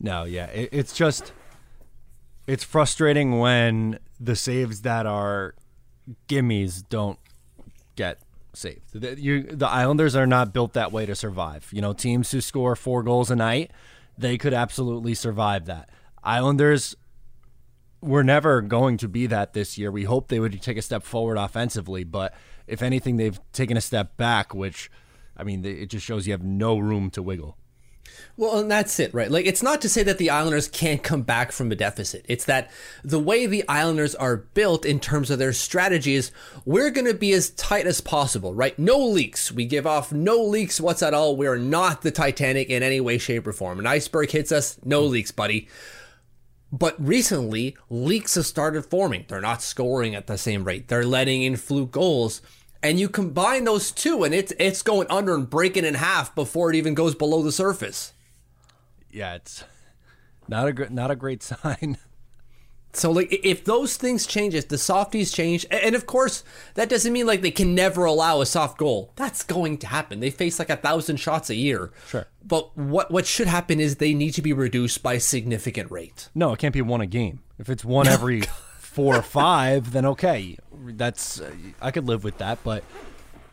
No, 0.00 0.24
yeah, 0.24 0.46
it, 0.46 0.70
it's 0.72 0.92
just 0.92 1.32
it's 2.46 2.64
frustrating 2.64 3.38
when 3.38 3.98
the 4.24 4.36
saves 4.36 4.82
that 4.82 5.06
are 5.06 5.54
gimmies 6.28 6.82
don't 6.88 7.18
get 7.96 8.18
saved. 8.52 8.92
The, 8.92 9.20
you, 9.20 9.42
the 9.42 9.68
Islanders 9.68 10.16
are 10.16 10.26
not 10.26 10.52
built 10.52 10.72
that 10.74 10.92
way 10.92 11.06
to 11.06 11.14
survive. 11.14 11.68
You 11.72 11.80
know, 11.80 11.92
teams 11.92 12.30
who 12.30 12.40
score 12.40 12.76
four 12.76 13.02
goals 13.02 13.30
a 13.30 13.36
night, 13.36 13.70
they 14.16 14.38
could 14.38 14.54
absolutely 14.54 15.14
survive 15.14 15.66
that. 15.66 15.90
Islanders 16.22 16.96
were 18.00 18.24
never 18.24 18.60
going 18.60 18.96
to 18.98 19.08
be 19.08 19.26
that 19.26 19.52
this 19.52 19.76
year. 19.78 19.90
We 19.90 20.04
hope 20.04 20.28
they 20.28 20.40
would 20.40 20.60
take 20.62 20.76
a 20.76 20.82
step 20.82 21.02
forward 21.02 21.36
offensively, 21.36 22.04
but 22.04 22.34
if 22.66 22.82
anything, 22.82 23.16
they've 23.16 23.38
taken 23.52 23.76
a 23.76 23.80
step 23.80 24.16
back, 24.16 24.54
which, 24.54 24.90
I 25.36 25.44
mean, 25.44 25.64
it 25.64 25.86
just 25.86 26.04
shows 26.04 26.26
you 26.26 26.32
have 26.32 26.42
no 26.42 26.78
room 26.78 27.10
to 27.10 27.22
wiggle. 27.22 27.58
Well, 28.36 28.58
and 28.58 28.70
that's 28.70 28.98
it, 28.98 29.14
right? 29.14 29.30
Like, 29.30 29.46
it's 29.46 29.62
not 29.62 29.80
to 29.82 29.88
say 29.88 30.02
that 30.02 30.18
the 30.18 30.30
Islanders 30.30 30.68
can't 30.68 31.02
come 31.02 31.22
back 31.22 31.52
from 31.52 31.70
a 31.70 31.76
deficit. 31.76 32.24
It's 32.28 32.44
that 32.46 32.70
the 33.02 33.20
way 33.20 33.46
the 33.46 33.66
Islanders 33.68 34.14
are 34.14 34.36
built 34.36 34.84
in 34.84 35.00
terms 35.00 35.30
of 35.30 35.38
their 35.38 35.52
strategies, 35.52 36.32
we're 36.64 36.90
going 36.90 37.06
to 37.06 37.14
be 37.14 37.32
as 37.32 37.50
tight 37.50 37.86
as 37.86 38.00
possible, 38.00 38.54
right? 38.54 38.78
No 38.78 38.98
leaks. 38.98 39.52
We 39.52 39.66
give 39.66 39.86
off 39.86 40.12
no 40.12 40.42
leaks 40.42 40.80
what's 40.80 41.02
at 41.02 41.14
all. 41.14 41.36
We're 41.36 41.58
not 41.58 42.02
the 42.02 42.10
Titanic 42.10 42.70
in 42.70 42.82
any 42.82 43.00
way, 43.00 43.18
shape, 43.18 43.46
or 43.46 43.52
form. 43.52 43.78
An 43.78 43.86
iceberg 43.86 44.30
hits 44.30 44.52
us, 44.52 44.78
no 44.84 45.02
leaks, 45.02 45.30
buddy. 45.30 45.68
But 46.72 46.96
recently, 46.98 47.76
leaks 47.88 48.34
have 48.34 48.46
started 48.46 48.84
forming. 48.84 49.26
They're 49.28 49.40
not 49.40 49.62
scoring 49.62 50.16
at 50.16 50.26
the 50.26 50.36
same 50.36 50.64
rate. 50.64 50.88
They're 50.88 51.06
letting 51.06 51.42
in 51.42 51.54
fluke 51.54 51.92
goals 51.92 52.42
and 52.84 53.00
you 53.00 53.08
combine 53.08 53.64
those 53.64 53.90
two 53.90 54.24
and 54.24 54.34
it's 54.34 54.52
it's 54.58 54.82
going 54.82 55.06
under 55.08 55.34
and 55.34 55.48
breaking 55.48 55.86
in 55.86 55.94
half 55.94 56.34
before 56.34 56.70
it 56.70 56.76
even 56.76 56.94
goes 56.94 57.14
below 57.14 57.42
the 57.42 57.50
surface 57.50 58.12
yeah 59.14 59.34
it's 59.34 59.64
not 60.48 60.68
a 60.68 60.92
not 60.92 61.10
a 61.10 61.16
great 61.16 61.42
sign. 61.50 61.98
So 62.92 63.10
like 63.10 63.32
if 63.32 63.64
those 63.64 63.96
things 63.96 64.24
change 64.24 64.54
if 64.54 64.68
the 64.68 64.78
softies 64.78 65.32
change 65.32 65.66
and 65.70 65.96
of 65.96 66.06
course 66.06 66.44
that 66.74 66.88
doesn't 66.88 67.12
mean 67.12 67.26
like 67.26 67.42
they 67.42 67.50
can 67.50 67.74
never 67.74 68.04
allow 68.04 68.40
a 68.40 68.46
soft 68.46 68.78
goal. 68.78 69.12
That's 69.16 69.42
going 69.42 69.78
to 69.78 69.88
happen. 69.88 70.20
They 70.20 70.30
face 70.30 70.58
like 70.58 70.70
a 70.70 70.76
thousand 70.76 71.16
shots 71.16 71.50
a 71.50 71.56
year. 71.56 71.92
Sure. 72.06 72.26
But 72.44 72.76
what 72.76 73.10
what 73.10 73.26
should 73.26 73.48
happen 73.48 73.80
is 73.80 73.96
they 73.96 74.14
need 74.14 74.32
to 74.32 74.42
be 74.42 74.52
reduced 74.52 75.02
by 75.02 75.14
a 75.14 75.20
significant 75.20 75.90
rate. 75.90 76.28
No 76.34 76.52
it 76.52 76.58
can't 76.58 76.74
be 76.74 76.82
one 76.82 77.00
a 77.00 77.06
game. 77.06 77.40
If 77.58 77.68
it's 77.68 77.84
one 77.84 78.06
every 78.06 78.42
four 78.78 79.16
or 79.16 79.22
five, 79.22 79.92
then 79.92 80.06
okay, 80.06 80.56
that's 80.72 81.42
I 81.80 81.90
could 81.90 82.06
live 82.06 82.22
with 82.22 82.38
that. 82.38 82.58
But 82.62 82.84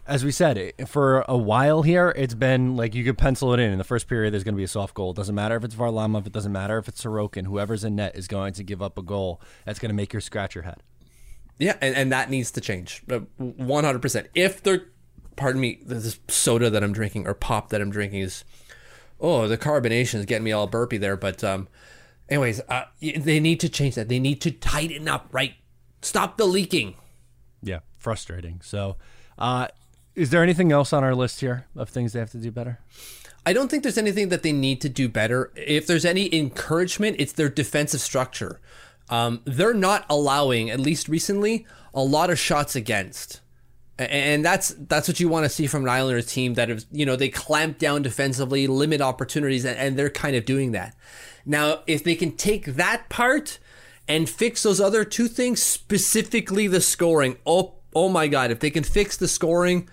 as 0.07 0.23
we 0.23 0.31
said, 0.31 0.73
for 0.87 1.23
a 1.27 1.37
while 1.37 1.81
here, 1.81 2.13
it's 2.15 2.33
been 2.33 2.75
like 2.75 2.95
you 2.95 3.03
could 3.03 3.17
pencil 3.17 3.53
it 3.53 3.59
in. 3.59 3.71
In 3.71 3.77
the 3.77 3.83
first 3.83 4.07
period, 4.07 4.33
there's 4.33 4.43
going 4.43 4.55
to 4.55 4.57
be 4.57 4.63
a 4.63 4.67
soft 4.67 4.93
goal. 4.93 5.11
It 5.11 5.17
doesn't 5.17 5.35
matter 5.35 5.55
if 5.55 5.63
it's 5.63 5.75
Varlamov. 5.75 6.25
It 6.25 6.33
doesn't 6.33 6.51
matter 6.51 6.77
if 6.77 6.87
it's 6.87 7.03
Sorokin. 7.03 7.45
Whoever's 7.45 7.83
in 7.83 7.95
net 7.95 8.15
is 8.15 8.27
going 8.27 8.53
to 8.53 8.63
give 8.63 8.81
up 8.81 8.97
a 8.97 9.01
goal. 9.01 9.41
That's 9.65 9.79
going 9.79 9.89
to 9.89 9.95
make 9.95 10.13
you 10.13 10.19
scratch 10.19 10.55
your 10.55 10.63
head. 10.63 10.83
Yeah, 11.59 11.77
and, 11.81 11.95
and 11.95 12.11
that 12.11 12.29
needs 12.29 12.51
to 12.51 12.61
change. 12.61 13.03
100%. 13.07 14.27
If 14.33 14.63
they're, 14.63 14.87
pardon 15.35 15.61
me, 15.61 15.79
this 15.85 16.19
soda 16.27 16.69
that 16.69 16.83
I'm 16.83 16.93
drinking 16.93 17.27
or 17.27 17.33
pop 17.33 17.69
that 17.69 17.81
I'm 17.81 17.91
drinking 17.91 18.21
is, 18.21 18.43
oh, 19.19 19.47
the 19.47 19.57
carbonation 19.57 20.15
is 20.15 20.25
getting 20.25 20.43
me 20.43 20.51
all 20.51 20.67
burpy 20.67 20.97
there. 20.97 21.15
But 21.15 21.43
um, 21.43 21.67
Anyways, 22.31 22.61
uh, 22.69 22.85
they 23.01 23.41
need 23.41 23.59
to 23.59 23.67
change 23.67 23.95
that. 23.95 24.07
They 24.07 24.17
need 24.17 24.39
to 24.41 24.51
tighten 24.51 25.09
up, 25.09 25.27
right? 25.33 25.53
Stop 26.01 26.37
the 26.37 26.45
leaking. 26.45 26.95
Yeah, 27.61 27.79
frustrating. 27.97 28.61
So, 28.63 28.95
uh, 29.37 29.67
is 30.15 30.29
there 30.29 30.43
anything 30.43 30.71
else 30.71 30.93
on 30.93 31.03
our 31.03 31.15
list 31.15 31.39
here 31.39 31.65
of 31.75 31.89
things 31.89 32.13
they 32.13 32.19
have 32.19 32.31
to 32.31 32.37
do 32.37 32.51
better? 32.51 32.79
I 33.45 33.53
don't 33.53 33.71
think 33.71 33.83
there's 33.83 33.97
anything 33.97 34.29
that 34.29 34.43
they 34.43 34.51
need 34.51 34.81
to 34.81 34.89
do 34.89 35.09
better. 35.09 35.51
If 35.55 35.87
there's 35.87 36.05
any 36.05 36.33
encouragement, 36.35 37.15
it's 37.19 37.33
their 37.33 37.49
defensive 37.49 38.01
structure. 38.01 38.59
Um, 39.09 39.41
they're 39.45 39.73
not 39.73 40.05
allowing, 40.09 40.69
at 40.69 40.79
least 40.79 41.07
recently, 41.07 41.65
a 41.93 42.03
lot 42.03 42.29
of 42.29 42.37
shots 42.37 42.75
against. 42.75 43.41
And 43.97 44.43
that's 44.43 44.69
that's 44.77 45.07
what 45.07 45.19
you 45.19 45.27
want 45.27 45.45
to 45.45 45.49
see 45.49 45.67
from 45.67 45.83
an 45.83 45.89
Islanders 45.89 46.25
team 46.25 46.55
that 46.55 46.69
is, 46.69 46.87
you 46.91 47.05
know, 47.05 47.15
they 47.15 47.29
clamp 47.29 47.77
down 47.77 48.01
defensively, 48.01 48.65
limit 48.65 49.01
opportunities, 49.01 49.65
and 49.65 49.97
they're 49.97 50.09
kind 50.09 50.35
of 50.35 50.45
doing 50.45 50.71
that. 50.71 50.95
Now, 51.45 51.81
if 51.87 52.03
they 52.03 52.15
can 52.15 52.35
take 52.35 52.65
that 52.65 53.09
part 53.09 53.59
and 54.07 54.29
fix 54.29 54.63
those 54.63 54.81
other 54.81 55.03
two 55.03 55.27
things, 55.27 55.61
specifically 55.61 56.67
the 56.67 56.81
scoring, 56.81 57.37
oh, 57.45 57.75
oh 57.93 58.09
my 58.09 58.27
God, 58.27 58.49
if 58.49 58.59
they 58.59 58.69
can 58.69 58.83
fix 58.83 59.17
the 59.17 59.27
scoring, 59.27 59.87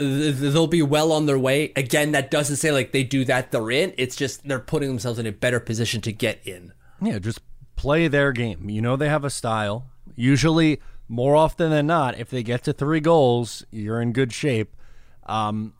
they'll 0.00 0.66
be 0.66 0.82
well 0.82 1.12
on 1.12 1.26
their 1.26 1.38
way. 1.38 1.72
Again, 1.76 2.12
that 2.12 2.30
doesn't 2.30 2.56
say 2.56 2.72
like 2.72 2.92
they 2.92 3.04
do 3.04 3.24
that, 3.26 3.52
they're 3.52 3.70
in. 3.70 3.92
It's 3.98 4.16
just 4.16 4.46
they're 4.48 4.58
putting 4.58 4.88
themselves 4.88 5.18
in 5.18 5.26
a 5.26 5.32
better 5.32 5.60
position 5.60 6.00
to 6.02 6.12
get 6.12 6.40
in. 6.46 6.72
Yeah, 7.02 7.18
just 7.18 7.40
play 7.76 8.08
their 8.08 8.32
game. 8.32 8.68
You 8.70 8.80
know, 8.82 8.96
they 8.96 9.08
have 9.08 9.24
a 9.24 9.30
style. 9.30 9.86
Usually, 10.16 10.80
more 11.08 11.34
often 11.36 11.70
than 11.70 11.86
not, 11.86 12.18
if 12.18 12.30
they 12.30 12.42
get 12.42 12.64
to 12.64 12.72
three 12.72 13.00
goals, 13.00 13.64
you're 13.70 14.00
in 14.00 14.12
good 14.12 14.32
shape. 14.32 14.76
Um, 15.26 15.74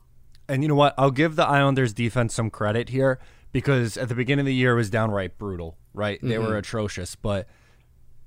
And 0.49 0.63
you 0.63 0.69
know 0.69 0.75
what? 0.75 0.93
I'll 0.97 1.11
give 1.11 1.35
the 1.35 1.45
Islanders 1.45 1.93
defense 1.93 2.33
some 2.33 2.49
credit 2.49 2.89
here 2.89 3.19
because 3.51 3.97
at 3.97 4.09
the 4.09 4.15
beginning 4.15 4.41
of 4.43 4.47
the 4.47 4.53
year 4.53 4.73
it 4.73 4.75
was 4.75 4.89
downright 4.89 5.37
brutal, 5.37 5.77
right? 5.93 6.19
They 6.21 6.35
Mm-hmm. 6.35 6.45
were 6.47 6.57
atrocious. 6.57 7.15
But 7.15 7.47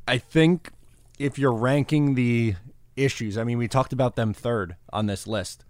I 0.09 0.19
think 0.19 0.71
if 1.19 1.39
you're 1.39 1.53
ranking 1.53 2.15
the 2.15 2.55
issues, 2.97 3.37
I 3.37 3.45
mean, 3.45 3.59
we 3.59 3.69
talked 3.69 3.93
about 3.93 4.17
them 4.17 4.33
third 4.33 4.77
on 4.93 5.07
this 5.07 5.27
list. 5.27 5.64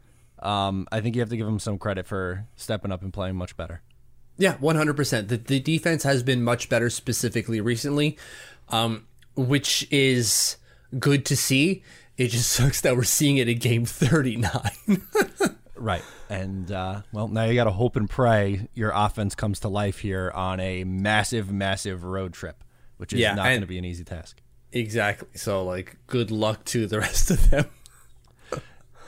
Um, 0.45 0.87
I 0.93 1.01
think 1.01 1.17
you 1.17 1.23
have 1.23 1.31
to 1.31 1.37
give 1.37 1.47
them 1.47 1.59
some 1.59 1.79
credit 1.79 2.07
for 2.07 2.47
stepping 2.57 2.93
up 2.93 3.03
and 3.03 3.13
playing 3.13 3.37
much 3.37 3.57
better. 3.57 3.83
Yeah, 4.37 4.57
one 4.59 4.77
hundred 4.77 4.97
percent. 4.97 5.29
The 5.29 5.37
the 5.39 5.61
defense 5.61 6.03
has 6.03 6.23
been 6.23 6.43
much 6.43 6.69
better 6.69 6.91
specifically 6.91 7.61
recently, 7.61 8.19
um, 8.69 9.07
which 9.37 9.87
is 9.91 10.57
good 10.99 11.25
to 11.27 11.37
see. 11.37 11.83
It 12.17 12.29
just 12.29 12.51
sucks 12.53 12.81
that 12.83 12.97
we're 12.97 13.05
seeing 13.05 13.39
it 13.39 13.49
in 13.49 13.59
game 13.59 13.85
thirty 13.85 14.37
nine. 14.37 15.03
Right. 15.77 16.05
And, 16.31 16.71
uh, 16.73 17.03
well, 17.13 17.29
now 17.29 17.45
you 17.45 17.55
got 17.57 17.65
to 17.65 17.71
hope 17.73 17.97
and 17.97 18.09
pray 18.09 18.69
your 18.75 18.93
offense 18.95 19.35
comes 19.35 19.61
to 19.61 19.69
life 19.69 19.99
here 19.99 20.31
on 20.33 20.59
a 20.61 20.85
massive, 20.85 21.53
massive 21.53 22.05
road 22.05 22.33
trip, 22.33 22.63
which 22.97 23.13
is 23.13 23.19
Yeah, 23.19 23.35
not 23.35 23.45
going 23.49 23.61
to 23.61 23.67
be 23.67 23.77
an 23.77 23.85
easy 23.85 24.05
task. 24.05 24.41
exactly. 24.73 25.29
So 25.35 25.63
like, 25.65 25.97
good 26.07 26.31
luck 26.31 26.65
to 26.67 26.87
the 26.87 26.99
rest 27.01 27.31
of 27.31 27.51
them. 27.51 27.67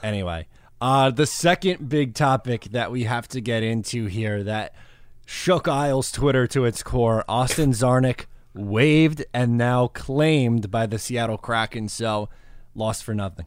Anyway, 0.02 0.46
uh, 0.80 1.10
the 1.10 1.26
second 1.26 1.88
big 1.88 2.14
topic 2.14 2.64
that 2.72 2.90
we 2.90 3.04
have 3.04 3.28
to 3.28 3.40
get 3.40 3.62
into 3.62 4.06
here 4.06 4.42
that 4.44 4.74
shook 5.24 5.68
Isles 5.68 6.12
Twitter 6.12 6.46
to 6.48 6.64
its 6.64 6.82
core 6.82 7.24
Austin 7.28 7.72
Czarnik 7.72 8.26
waived 8.54 9.24
and 9.34 9.56
now 9.58 9.88
claimed 9.88 10.70
by 10.70 10.86
the 10.86 10.98
Seattle 10.98 11.38
Kraken. 11.38 11.88
So 11.88 12.28
lost 12.74 13.04
for 13.04 13.14
nothing. 13.14 13.46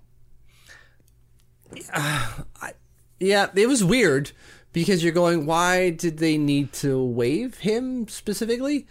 Yeah, 3.19 3.47
it 3.53 3.67
was 3.67 3.83
weird 3.83 4.31
because 4.71 5.03
you're 5.03 5.13
going, 5.13 5.45
why 5.45 5.89
did 5.89 6.19
they 6.19 6.37
need 6.37 6.71
to 6.73 7.03
waive 7.03 7.59
him 7.59 8.07
specifically? 8.07 8.87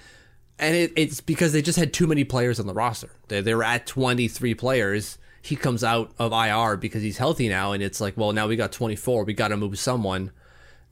And 0.58 0.76
it, 0.76 0.92
it's 0.96 1.20
because 1.20 1.52
they 1.52 1.62
just 1.62 1.78
had 1.78 1.92
too 1.92 2.06
many 2.06 2.24
players 2.24 2.60
on 2.60 2.66
the 2.66 2.74
roster. 2.74 3.10
They, 3.28 3.40
they 3.40 3.54
were 3.54 3.64
at 3.64 3.86
23 3.86 4.54
players. 4.54 5.18
He 5.42 5.56
comes 5.56 5.82
out 5.84 6.12
of 6.18 6.32
IR 6.32 6.76
because 6.76 7.02
he's 7.02 7.18
healthy 7.18 7.48
now, 7.48 7.72
and 7.72 7.82
it's 7.82 8.00
like, 8.00 8.16
well, 8.16 8.32
now 8.32 8.46
we 8.48 8.56
got 8.56 8.72
24. 8.72 9.24
We 9.24 9.34
got 9.34 9.48
to 9.48 9.56
move 9.56 9.78
someone. 9.78 10.32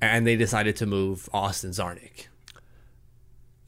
And 0.00 0.26
they 0.26 0.36
decided 0.36 0.76
to 0.76 0.86
move 0.86 1.28
Austin 1.32 1.70
Czarnik. 1.70 2.26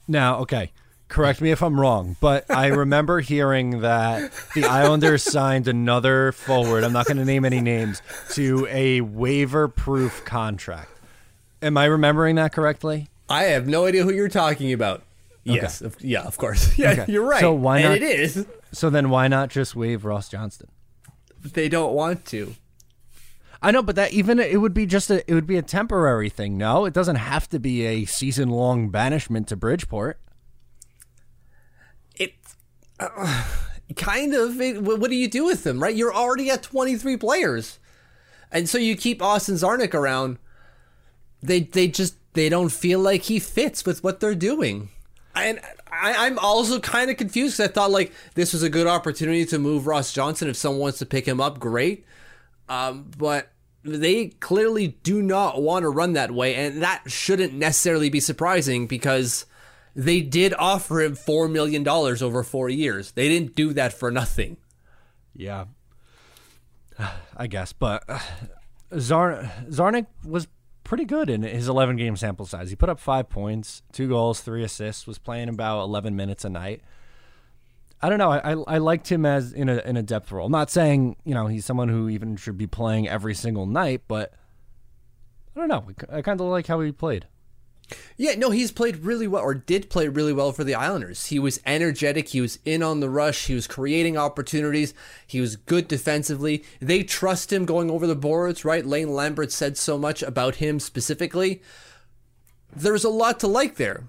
Now, 0.07 0.38
okay, 0.41 0.73
correct 1.09 1.41
me 1.41 1.51
if 1.51 1.62
I'm 1.62 1.79
wrong, 1.81 2.17
but 2.21 2.45
I 2.51 2.67
remember 2.69 3.21
hearing 3.35 3.81
that 3.81 4.31
the 4.55 4.64
Islanders 4.64 5.23
signed 5.23 5.69
another 5.69 6.33
forward. 6.33 6.85
I'm 6.85 6.93
not 6.93 7.07
going 7.07 7.17
to 7.19 7.25
name 7.25 7.45
any 7.45 7.61
names 7.61 8.03
to 8.33 8.67
a 8.71 9.01
waiver-proof 9.01 10.25
contract. 10.25 10.91
Am 11.62 11.77
I 11.77 11.87
remembering 11.87 12.37
that 12.37 12.53
correctly? 12.53 13.09
I 13.29 13.45
have 13.45 13.67
no 13.67 13.87
idea 13.87 14.05
who 14.05 14.12
you're 14.12 14.29
talking 14.29 14.73
about. 14.73 15.03
Yes, 15.45 15.83
yeah, 16.01 16.23
of 16.23 16.37
course. 16.37 16.77
Yeah, 16.79 16.91
Okay. 16.93 17.07
you're 17.12 17.25
right. 17.25 17.41
So 17.41 17.53
why 17.55 17.79
and 17.79 17.88
not- 17.88 17.97
it 17.97 18.03
is. 18.03 18.47
So 18.72 18.90
then, 18.90 19.11
why 19.11 19.28
not 19.28 19.48
just 19.50 19.74
waive 19.74 20.04
Ross 20.04 20.28
Johnston? 20.28 20.68
They 21.42 21.68
don't 21.68 21.94
want 21.94 22.24
to. 22.26 22.54
I 23.61 23.70
know, 23.70 23.83
but 23.83 23.96
that 23.96 24.12
even 24.12 24.38
it 24.38 24.61
would 24.61 24.74
be 24.74 24.87
just 24.87 25.11
a 25.11 25.28
it 25.28 25.35
would 25.35 25.46
be 25.46 25.57
a 25.57 25.62
temporary 25.62 26.28
thing. 26.28 26.57
No, 26.59 26.85
it 26.85 26.94
doesn't 26.94 27.16
have 27.16 27.48
to 27.48 27.59
be 27.59 27.85
a 27.87 28.04
season 28.04 28.50
long 28.50 28.88
banishment 28.90 29.48
to 29.48 29.57
Bridgeport. 29.57 30.20
it 32.14 32.35
uh, 33.00 33.44
kind 33.96 34.35
of 34.35 34.61
it, 34.61 34.83
what 34.83 35.09
do 35.09 35.16
you 35.16 35.28
do 35.28 35.44
with 35.46 35.64
them 35.64 35.83
right 35.83 35.96
you're 35.96 36.14
already 36.14 36.50
at 36.50 36.62
23 36.62 37.16
players 37.16 37.78
and 38.52 38.68
so 38.68 38.76
you 38.76 38.94
keep 38.94 39.22
austin 39.22 39.54
czarnik 39.54 39.94
around 39.94 40.37
they 41.42 41.61
they 41.61 41.88
just 41.88 42.14
they 42.35 42.48
don't 42.50 42.68
feel 42.70 43.00
like 43.00 43.22
he 43.22 43.38
fits 43.38 43.87
with 43.87 44.04
what 44.04 44.20
they're 44.20 44.35
doing 44.35 44.90
and 45.35 45.59
I, 46.01 46.27
i'm 46.27 46.39
also 46.39 46.81
kind 46.81 47.11
of 47.11 47.17
confused 47.17 47.57
'cause 47.57 47.69
i 47.69 47.73
thought 47.73 47.91
like 47.91 48.13
this 48.35 48.53
was 48.53 48.63
a 48.63 48.71
good 48.71 48.87
opportunity 48.87 49.45
to 49.47 49.59
move 49.59 49.87
ross 49.87 50.13
johnston 50.13 50.49
if 50.49 50.57
someone 50.57 50.81
wants 50.81 50.99
to 50.99 51.07
pick 51.07 51.27
him 51.27 51.41
up 51.41 51.59
great 51.59 52.05
um, 52.69 53.11
but 53.17 53.51
they 53.85 54.27
clearly 54.27 54.89
do 55.03 55.23
not 55.23 55.63
want 55.63 55.85
to 55.85 55.89
run 55.89 56.13
that 56.15 56.31
way 56.31 56.55
and 56.55 56.83
that 56.83 57.03
shouldn't 57.07 57.55
necessarily 57.55 58.11
be 58.11 58.21
surprising 58.21 58.87
because 58.87 59.47
they 59.97 60.21
did 60.21 60.53
offer 60.59 61.01
him 61.01 61.15
four 61.17 61.49
million 61.49 61.83
dollars 61.83 62.23
over 62.23 62.43
four 62.45 62.69
years. 62.69 63.13
They 63.13 63.29
didn't 63.29 63.57
do 63.57 63.73
that 63.73 63.93
for 63.93 64.11
nothing. 64.13 64.59
Yeah, 65.35 65.65
I 67.37 67.47
guess, 67.49 67.73
but 67.73 68.05
uh, 68.09 68.21
Zar- 68.99 69.51
Czarnik 69.71 70.07
was 70.25 70.47
pretty 70.88 71.05
good 71.05 71.29
in 71.29 71.42
his 71.42 71.68
11 71.68 71.96
game 71.96 72.16
sample 72.16 72.46
size. 72.46 72.70
He 72.70 72.77
put 72.77 72.88
up 72.88 72.98
five 72.98 73.29
points, 73.29 73.83
two 73.92 74.09
goals, 74.09 74.40
three 74.40 74.64
assists. 74.64 75.07
Was 75.07 75.18
playing 75.18 75.51
about 75.51 75.83
11 75.83 76.16
minutes 76.16 76.46
a 76.46 76.48
night. 76.48 76.81
I 78.01 78.09
don't 78.09 78.18
know. 78.18 78.31
I, 78.31 78.53
I, 78.53 78.57
I 78.66 78.79
liked 78.79 79.12
him 79.12 79.27
as 79.27 79.53
in 79.53 79.68
a 79.68 79.79
in 79.79 79.96
a 79.96 80.03
depth 80.03 80.33
role. 80.33 80.46
I'm 80.46 80.53
not 80.53 80.70
saying 80.70 81.16
you 81.24 81.35
know 81.35 81.46
he's 81.46 81.66
someone 81.66 81.88
who 81.90 82.09
even 82.09 82.37
should 82.37 82.57
be 82.57 82.66
playing 82.66 83.07
every 83.07 83.35
single 83.35 83.66
night, 83.66 84.03
but 84.09 84.33
I 85.55 85.61
don't 85.61 85.68
know. 85.68 85.85
I 86.11 86.22
kind 86.22 86.40
of 86.40 86.46
like 86.46 86.66
how 86.66 86.81
he 86.81 86.90
played. 86.90 87.27
Yeah, 88.16 88.35
no, 88.35 88.51
he's 88.51 88.72
played 88.72 88.98
really 88.98 89.27
well, 89.27 89.42
or 89.42 89.55
did 89.55 89.88
play 89.88 90.09
really 90.09 90.33
well 90.33 90.53
for 90.53 90.64
the 90.64 90.74
Islanders. 90.74 91.27
He 91.27 91.38
was 91.38 91.61
energetic. 91.64 92.29
He 92.29 92.40
was 92.40 92.59
in 92.64 92.83
on 92.83 93.01
the 93.01 93.09
rush. 93.09 93.46
He 93.46 93.55
was 93.55 93.66
creating 93.66 94.16
opportunities. 94.16 94.92
He 95.27 95.40
was 95.40 95.57
good 95.57 95.88
defensively. 95.88 96.64
They 96.81 97.03
trust 97.03 97.53
him 97.53 97.64
going 97.64 97.90
over 97.90 98.07
the 98.07 98.16
boards, 98.16 98.64
right? 98.64 98.85
Lane 98.85 99.14
Lambert 99.14 99.53
said 99.53 99.77
so 99.77 99.96
much 99.96 100.22
about 100.22 100.57
him 100.57 100.81
specifically. 100.81 101.62
There's 102.74 103.05
a 103.05 103.09
lot 103.09 103.40
to 103.40 103.46
like 103.46 103.77
there. 103.77 104.05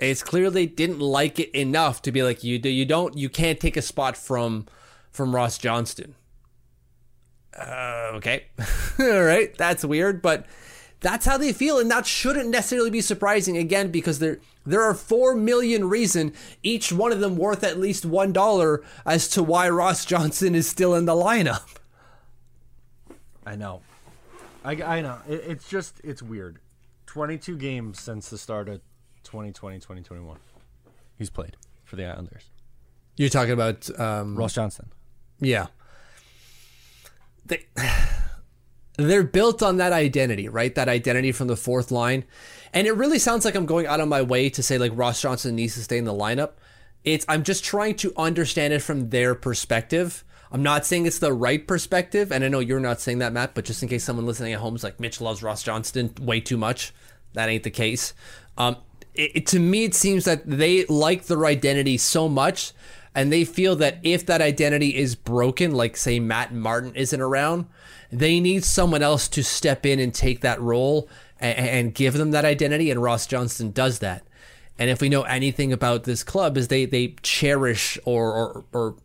It's 0.00 0.24
clear 0.24 0.50
they 0.50 0.66
didn't 0.66 0.98
like 0.98 1.38
it 1.38 1.50
enough 1.50 2.02
to 2.02 2.12
be 2.12 2.24
like 2.24 2.42
you. 2.42 2.58
You 2.58 2.84
don't. 2.84 3.16
You 3.16 3.28
can't 3.28 3.60
take 3.60 3.76
a 3.76 3.82
spot 3.82 4.16
from 4.16 4.66
from 5.12 5.34
Ross 5.34 5.58
Johnston. 5.58 6.16
Uh, 7.56 8.12
okay, 8.14 8.46
all 8.98 9.22
right, 9.22 9.56
that's 9.58 9.84
weird, 9.84 10.22
but 10.22 10.46
that's 11.02 11.26
how 11.26 11.36
they 11.36 11.52
feel, 11.52 11.78
and 11.78 11.90
that 11.90 12.06
shouldn't 12.06 12.48
necessarily 12.48 12.90
be 12.90 13.00
surprising. 13.00 13.56
Again, 13.56 13.90
because 13.90 14.18
there 14.18 14.38
there 14.64 14.82
are 14.82 14.94
four 14.94 15.34
million 15.34 15.88
reason, 15.88 16.32
each 16.62 16.92
one 16.92 17.12
of 17.12 17.20
them 17.20 17.36
worth 17.36 17.64
at 17.64 17.78
least 17.78 18.06
one 18.06 18.32
dollar, 18.32 18.82
as 19.04 19.28
to 19.28 19.42
why 19.42 19.68
Ross 19.68 20.04
Johnston 20.06 20.54
is 20.54 20.68
still 20.68 20.94
in 20.94 21.04
the 21.04 21.12
lineup. 21.12 21.76
I 23.44 23.56
know. 23.56 23.82
I, 24.64 24.72
I 24.82 25.00
know. 25.00 25.18
It, 25.28 25.44
it's 25.48 25.68
just, 25.68 26.00
it's 26.04 26.22
weird. 26.22 26.60
22 27.06 27.56
games 27.56 28.00
since 28.00 28.30
the 28.30 28.38
start 28.38 28.68
of 28.68 28.80
2020, 29.24 29.78
2021. 29.78 30.38
He's 31.18 31.30
played 31.30 31.56
for 31.84 31.96
the 31.96 32.04
Islanders. 32.04 32.44
You're 33.16 33.28
talking 33.28 33.52
about 33.52 33.88
um, 33.98 34.36
Ross 34.36 34.54
Johnston. 34.54 34.92
Yeah. 35.40 35.66
They 37.44 37.66
they're 38.96 39.22
built 39.24 39.62
on 39.62 39.78
that 39.78 39.92
identity, 39.92 40.48
right? 40.48 40.74
That 40.74 40.88
identity 40.88 41.32
from 41.32 41.48
the 41.48 41.56
fourth 41.56 41.90
line. 41.90 42.24
And 42.74 42.86
it 42.86 42.92
really 42.92 43.18
sounds 43.18 43.44
like 43.44 43.54
I'm 43.54 43.66
going 43.66 43.86
out 43.86 44.00
of 44.00 44.08
my 44.08 44.22
way 44.22 44.50
to 44.50 44.62
say 44.62 44.78
like 44.78 44.92
Ross 44.94 45.20
Johnston 45.20 45.54
needs 45.56 45.74
to 45.74 45.82
stay 45.82 45.98
in 45.98 46.04
the 46.04 46.12
lineup. 46.12 46.52
It's 47.04 47.24
I'm 47.28 47.42
just 47.42 47.64
trying 47.64 47.96
to 47.96 48.12
understand 48.16 48.72
it 48.72 48.80
from 48.80 49.10
their 49.10 49.34
perspective. 49.34 50.24
I'm 50.50 50.62
not 50.62 50.84
saying 50.84 51.06
it's 51.06 51.18
the 51.18 51.32
right 51.32 51.66
perspective, 51.66 52.30
and 52.30 52.44
I 52.44 52.48
know 52.48 52.58
you're 52.60 52.78
not 52.78 53.00
saying 53.00 53.18
that, 53.20 53.32
Matt, 53.32 53.54
but 53.54 53.64
just 53.64 53.82
in 53.82 53.88
case 53.88 54.04
someone 54.04 54.26
listening 54.26 54.52
at 54.52 54.60
home 54.60 54.76
is 54.76 54.84
like 54.84 55.00
Mitch 55.00 55.18
loves 55.20 55.42
Ross 55.42 55.62
Johnston 55.62 56.12
way 56.20 56.40
too 56.40 56.58
much, 56.58 56.92
that 57.32 57.48
ain't 57.48 57.62
the 57.62 57.70
case. 57.70 58.12
Um, 58.58 58.76
it, 59.14 59.30
it- 59.34 59.46
to 59.48 59.58
me, 59.58 59.84
it 59.84 59.94
seems 59.94 60.26
that 60.26 60.42
they 60.46 60.84
like 60.86 61.24
their 61.24 61.46
identity 61.46 61.96
so 61.96 62.28
much, 62.28 62.72
and 63.14 63.32
they 63.32 63.44
feel 63.44 63.76
that 63.76 63.98
if 64.02 64.24
that 64.26 64.40
identity 64.40 64.96
is 64.96 65.14
broken, 65.14 65.72
like 65.72 65.96
say 65.96 66.18
Matt 66.18 66.54
Martin 66.54 66.94
isn't 66.94 67.20
around, 67.20 67.66
they 68.10 68.40
need 68.40 68.64
someone 68.64 69.02
else 69.02 69.28
to 69.28 69.42
step 69.42 69.84
in 69.84 69.98
and 69.98 70.14
take 70.14 70.40
that 70.40 70.60
role 70.60 71.08
and, 71.40 71.58
and 71.58 71.94
give 71.94 72.14
them 72.14 72.30
that 72.30 72.44
identity, 72.44 72.90
and 72.90 73.02
Ross 73.02 73.26
Johnston 73.26 73.72
does 73.72 73.98
that. 73.98 74.26
And 74.78 74.90
if 74.90 75.00
we 75.00 75.08
know 75.08 75.22
anything 75.22 75.72
about 75.72 76.04
this 76.04 76.24
club, 76.24 76.56
is 76.56 76.68
they 76.68 76.86
they 76.86 77.16
cherish 77.22 77.98
or 78.04 78.32
or, 78.32 78.64
or 78.72 78.96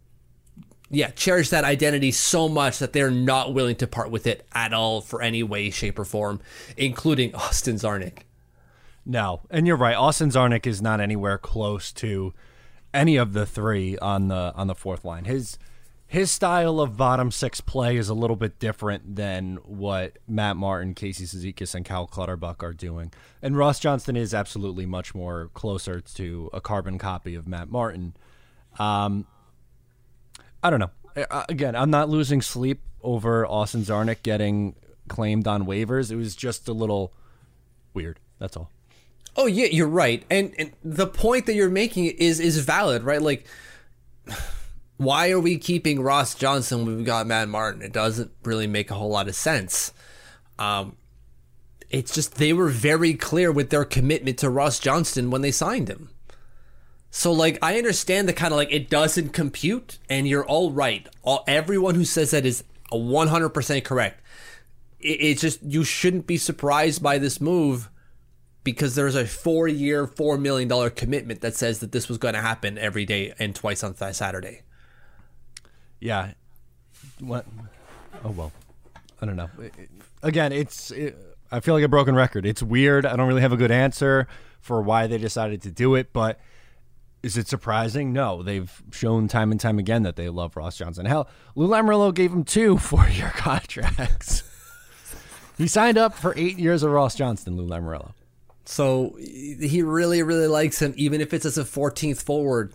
yeah, 0.90 1.10
cherish 1.12 1.50
that 1.50 1.66
identity 1.66 2.12
so 2.12 2.48
much 2.48 2.80
that 2.80 2.94
they're 2.94 3.12
not 3.12 3.54
willing 3.54 3.76
to 3.78 3.88
part 3.88 4.10
with 4.10 4.26
it 4.26 4.48
at 4.54 4.74
all 4.74 5.02
for 5.02 5.22
any 5.22 5.44
way, 5.44 5.70
shape, 5.70 6.00
or 6.00 6.06
form, 6.06 6.40
including 6.78 7.36
Austin 7.36 7.76
Czarnik. 7.76 8.20
No, 9.06 9.42
and 9.50 9.68
you're 9.68 9.78
right. 9.78 9.96
Austin 9.96 10.30
Czarnik 10.30 10.66
is 10.66 10.82
not 10.82 11.02
anywhere 11.02 11.38
close 11.38 11.92
to 11.94 12.34
any 12.94 13.18
of 13.18 13.34
the 13.34 13.46
three 13.46 13.98
on 13.98 14.28
the 14.28 14.54
on 14.56 14.68
the 14.68 14.76
fourth 14.76 15.06
line. 15.06 15.26
His 15.26 15.58
his 16.08 16.32
style 16.32 16.80
of 16.80 16.96
bottom 16.96 17.32
six 17.32 17.60
play 17.60 17.98
is 17.98 18.08
a 18.08 18.14
little 18.14 18.38
bit 18.38 18.60
different 18.60 19.18
than 19.18 19.58
what 19.66 20.18
Matt 20.26 20.56
Martin, 20.56 20.94
Casey 20.94 21.26
Cizikas, 21.26 21.76
and 21.76 21.84
Cal 21.84 22.08
Clutterbuck 22.08 22.64
are 22.64 22.74
doing. 22.74 23.12
And 23.42 23.58
Ross 23.58 23.80
Johnston 23.80 24.16
is 24.16 24.34
absolutely 24.34 24.86
much 24.86 25.14
more 25.14 25.50
closer 25.54 26.00
to 26.00 26.50
a 26.54 26.62
carbon 26.62 26.98
copy 26.98 27.36
of 27.36 27.46
Matt 27.46 27.70
Martin. 27.70 28.16
Um, 28.80 29.28
I 30.64 30.70
don't 30.70 30.80
know. 30.80 30.92
Again, 31.50 31.76
I'm 31.76 31.90
not 31.90 32.10
losing 32.10 32.42
sleep 32.42 32.82
over 33.02 33.46
Austin 33.46 33.82
Czarnik 33.82 34.24
getting 34.24 34.76
claimed 35.10 35.46
on 35.46 35.66
waivers. 35.66 36.10
It 36.10 36.16
was 36.16 36.36
just 36.36 36.70
a 36.70 36.74
little 36.74 37.14
weird. 37.94 38.20
That's 38.40 38.56
all. 38.56 38.72
Oh 39.38 39.46
yeah, 39.46 39.68
you're 39.68 39.88
right. 39.88 40.24
And 40.32 40.54
and 40.58 40.74
the 40.84 41.06
point 41.06 41.46
that 41.46 41.54
you're 41.54 41.70
making 41.70 42.06
is 42.06 42.40
is 42.40 42.58
valid, 42.60 43.04
right? 43.04 43.22
Like 43.22 43.46
why 44.98 45.30
are 45.30 45.40
we 45.40 45.60
keeping 45.60 46.02
Ross 46.02 46.34
Johnston 46.34 46.86
when 46.86 46.98
we've 46.98 47.06
got 47.06 47.28
Matt 47.28 47.48
Martin? 47.48 47.84
It 47.84 47.94
doesn't 47.94 48.32
really 48.44 48.66
make 48.66 48.90
a 48.90 48.96
whole 48.96 49.10
lot 49.10 49.28
of 49.28 49.36
sense. 49.36 49.94
Um 50.58 50.98
it's 51.90 52.14
just 52.14 52.36
they 52.36 52.52
were 52.52 52.68
very 52.68 53.14
clear 53.14 53.52
with 53.52 53.70
their 53.70 53.86
commitment 53.86 54.40
to 54.40 54.50
Ross 54.50 54.80
Johnston 54.80 55.30
when 55.30 55.42
they 55.42 55.52
signed 55.52 55.88
him. 55.88 56.10
So 57.12 57.32
like 57.32 57.60
I 57.62 57.78
understand 57.78 58.28
the 58.28 58.34
kind 58.34 58.52
of 58.52 58.58
like 58.58 58.72
it 58.72 58.90
doesn't 58.90 59.30
compute 59.30 60.00
and 60.10 60.28
you're 60.28 60.46
all 60.46 60.72
right. 60.72 61.08
All 61.22 61.44
everyone 61.48 61.94
who 61.94 62.06
says 62.06 62.32
that 62.32 62.46
is 62.46 62.64
100% 62.92 63.84
correct. 63.84 64.22
It, 65.00 65.22
it's 65.22 65.42
just 65.42 65.62
you 65.62 65.84
shouldn't 65.84 66.26
be 66.26 66.38
surprised 66.38 67.04
by 67.04 67.20
this 67.20 67.40
move 67.40 67.90
because 68.68 68.96
there's 68.96 69.16
a 69.16 69.24
4-year, 69.24 70.08
4 70.08 70.38
million 70.38 70.68
dollar 70.68 70.90
commitment 70.90 71.40
that 71.40 71.56
says 71.56 71.80
that 71.80 71.94
this 71.94 72.10
was 72.10 72.18
going 72.18 72.34
to 72.34 72.42
happen 72.42 72.78
every 72.78 73.06
day 73.06 73.34
and 73.40 73.56
twice 73.56 73.82
on 73.82 73.96
Saturday. 73.96 74.64
Yeah. 76.02 76.34
What? 77.22 77.46
Oh 78.26 78.32
well. 78.32 78.52
I 79.22 79.26
don't 79.26 79.38
know. 79.38 79.50
Again, 80.22 80.52
it's 80.52 80.92
it, 80.92 81.18
I 81.50 81.62
feel 81.62 81.76
like 81.76 81.84
a 81.86 81.88
broken 81.88 82.14
record. 82.14 82.46
It's 82.46 82.62
weird. 82.62 83.06
I 83.06 83.16
don't 83.16 83.30
really 83.30 83.40
have 83.40 83.54
a 83.54 83.58
good 83.58 83.72
answer 83.72 84.28
for 84.60 84.82
why 84.82 85.08
they 85.08 85.18
decided 85.18 85.62
to 85.62 85.72
do 85.72 85.96
it, 85.96 86.12
but 86.12 86.38
is 87.24 87.38
it 87.38 87.48
surprising? 87.48 88.12
No. 88.12 88.44
They've 88.44 88.84
shown 88.92 89.30
time 89.30 89.50
and 89.50 89.62
time 89.62 89.80
again 89.80 90.04
that 90.04 90.18
they 90.18 90.28
love 90.28 90.58
Ross 90.58 90.76
Johnston. 90.76 91.06
Hell, 91.06 91.30
Lou 91.56 91.70
Lamoriello 91.70 92.14
gave 92.14 92.34
him 92.34 92.44
two 92.44 92.78
four-year 92.78 93.32
contracts. 93.38 94.44
he 95.58 95.70
signed 95.70 95.98
up 95.98 96.14
for 96.14 96.34
eight 96.36 96.60
years 96.60 96.84
of 96.84 96.92
Ross 96.92 97.16
Johnston, 97.16 97.56
Lou 97.56 97.66
Lamoriello. 97.66 98.12
So 98.68 99.16
he 99.18 99.82
really, 99.82 100.22
really 100.24 100.48
likes 100.48 100.82
him, 100.82 100.94
even 100.98 101.22
if 101.22 101.34
it's 101.34 101.46
as 101.46 101.58
a 101.58 101.64
14th 101.64 102.22
forward. 102.22 102.74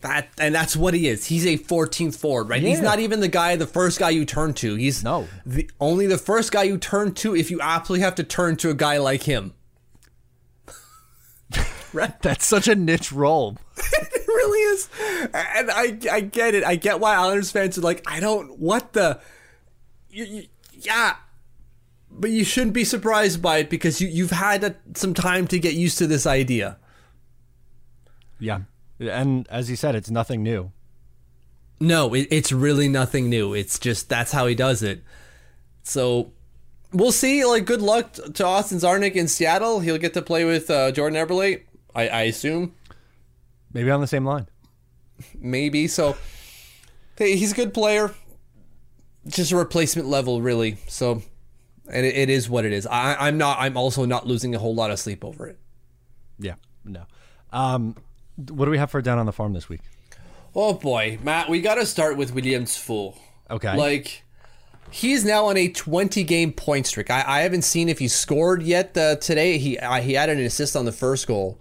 That 0.00 0.28
and 0.38 0.54
that's 0.54 0.74
what 0.74 0.94
he 0.94 1.06
is. 1.06 1.26
He's 1.26 1.46
a 1.46 1.58
14th 1.58 2.16
forward, 2.16 2.48
right? 2.48 2.62
Yeah. 2.62 2.70
He's 2.70 2.80
not 2.80 2.98
even 2.98 3.20
the 3.20 3.28
guy, 3.28 3.54
the 3.56 3.66
first 3.66 3.98
guy 4.00 4.10
you 4.10 4.24
turn 4.24 4.54
to. 4.54 4.74
He's 4.74 5.04
no 5.04 5.28
the 5.46 5.70
only 5.78 6.06
the 6.06 6.18
first 6.18 6.50
guy 6.50 6.64
you 6.64 6.78
turn 6.78 7.12
to 7.16 7.36
if 7.36 7.50
you 7.50 7.60
absolutely 7.60 8.02
have 8.02 8.16
to 8.16 8.24
turn 8.24 8.56
to 8.56 8.70
a 8.70 8.74
guy 8.74 8.98
like 8.98 9.22
him. 9.24 9.52
right? 11.92 12.20
That's 12.22 12.46
such 12.46 12.66
a 12.66 12.74
niche 12.74 13.12
role. 13.12 13.58
it 13.76 14.26
really 14.26 14.58
is, 14.74 14.88
and 15.32 15.70
I 15.70 15.98
I 16.10 16.20
get 16.20 16.56
it. 16.56 16.64
I 16.64 16.74
get 16.74 16.98
why 16.98 17.14
Islanders 17.14 17.52
fans 17.52 17.78
are 17.78 17.82
like, 17.82 18.02
I 18.04 18.18
don't 18.18 18.58
what 18.58 18.94
the, 18.94 19.20
you, 20.10 20.24
you, 20.24 20.46
yeah, 20.72 21.16
but 22.18 22.30
you 22.30 22.44
shouldn't 22.44 22.74
be 22.74 22.84
surprised 22.84 23.42
by 23.42 23.58
it 23.58 23.70
because 23.70 24.00
you 24.00 24.08
you've 24.08 24.30
had 24.30 24.64
a, 24.64 24.76
some 24.94 25.14
time 25.14 25.46
to 25.48 25.58
get 25.58 25.74
used 25.74 25.98
to 25.98 26.06
this 26.06 26.26
idea. 26.26 26.78
Yeah. 28.38 28.60
And 28.98 29.48
as 29.48 29.70
you 29.70 29.76
said, 29.76 29.94
it's 29.94 30.10
nothing 30.10 30.42
new. 30.42 30.72
No, 31.80 32.14
it, 32.14 32.28
it's 32.30 32.52
really 32.52 32.88
nothing 32.88 33.28
new. 33.28 33.54
It's 33.54 33.78
just 33.78 34.08
that's 34.08 34.32
how 34.32 34.46
he 34.46 34.54
does 34.54 34.82
it. 34.82 35.02
So 35.82 36.32
we'll 36.92 37.12
see. 37.12 37.44
Like, 37.44 37.64
good 37.64 37.82
luck 37.82 38.12
to 38.12 38.46
Austin 38.46 38.78
Czarnik 38.78 39.14
in 39.14 39.26
Seattle. 39.26 39.80
He'll 39.80 39.98
get 39.98 40.14
to 40.14 40.22
play 40.22 40.44
with 40.44 40.70
uh, 40.70 40.92
Jordan 40.92 41.18
Eberle, 41.24 41.62
I, 41.94 42.08
I 42.08 42.22
assume. 42.22 42.74
Maybe 43.72 43.90
on 43.90 44.00
the 44.00 44.06
same 44.06 44.24
line. 44.24 44.46
Maybe. 45.40 45.88
So, 45.88 46.16
hey, 47.16 47.36
he's 47.36 47.52
a 47.52 47.56
good 47.56 47.74
player. 47.74 48.14
Just 49.26 49.52
a 49.52 49.56
replacement 49.56 50.08
level, 50.08 50.42
really. 50.42 50.78
So, 50.88 51.22
and 51.90 52.06
it, 52.06 52.16
it 52.16 52.30
is 52.30 52.48
what 52.48 52.64
it 52.64 52.72
is. 52.72 52.86
I, 52.86 53.14
I'm 53.14 53.38
not. 53.38 53.58
I'm 53.60 53.76
also 53.76 54.04
not 54.04 54.26
losing 54.26 54.54
a 54.54 54.58
whole 54.58 54.74
lot 54.74 54.90
of 54.90 54.98
sleep 54.98 55.24
over 55.24 55.46
it. 55.46 55.58
Yeah. 56.38 56.54
No. 56.84 57.06
Um, 57.52 57.96
what 58.36 58.64
do 58.64 58.70
we 58.70 58.78
have 58.78 58.90
for 58.90 59.02
down 59.02 59.18
on 59.18 59.26
the 59.26 59.32
farm 59.32 59.52
this 59.52 59.68
week? 59.68 59.80
Oh 60.54 60.74
boy, 60.74 61.18
Matt, 61.22 61.48
we 61.48 61.60
got 61.60 61.76
to 61.76 61.86
start 61.86 62.16
with 62.16 62.34
William 62.34 62.64
Dufour. 62.64 63.14
Okay. 63.50 63.76
Like 63.76 64.24
he's 64.90 65.24
now 65.24 65.46
on 65.46 65.56
a 65.56 65.68
20 65.68 66.22
game 66.24 66.52
point 66.52 66.86
streak. 66.86 67.10
I, 67.10 67.24
I 67.26 67.40
haven't 67.40 67.62
seen 67.62 67.88
if 67.88 67.98
he 67.98 68.08
scored 68.08 68.62
yet 68.62 68.96
uh, 68.96 69.16
today. 69.16 69.58
He 69.58 69.78
uh, 69.78 70.00
he 70.00 70.14
had 70.14 70.28
an 70.28 70.38
assist 70.38 70.76
on 70.76 70.84
the 70.84 70.92
first 70.92 71.26
goal. 71.26 71.58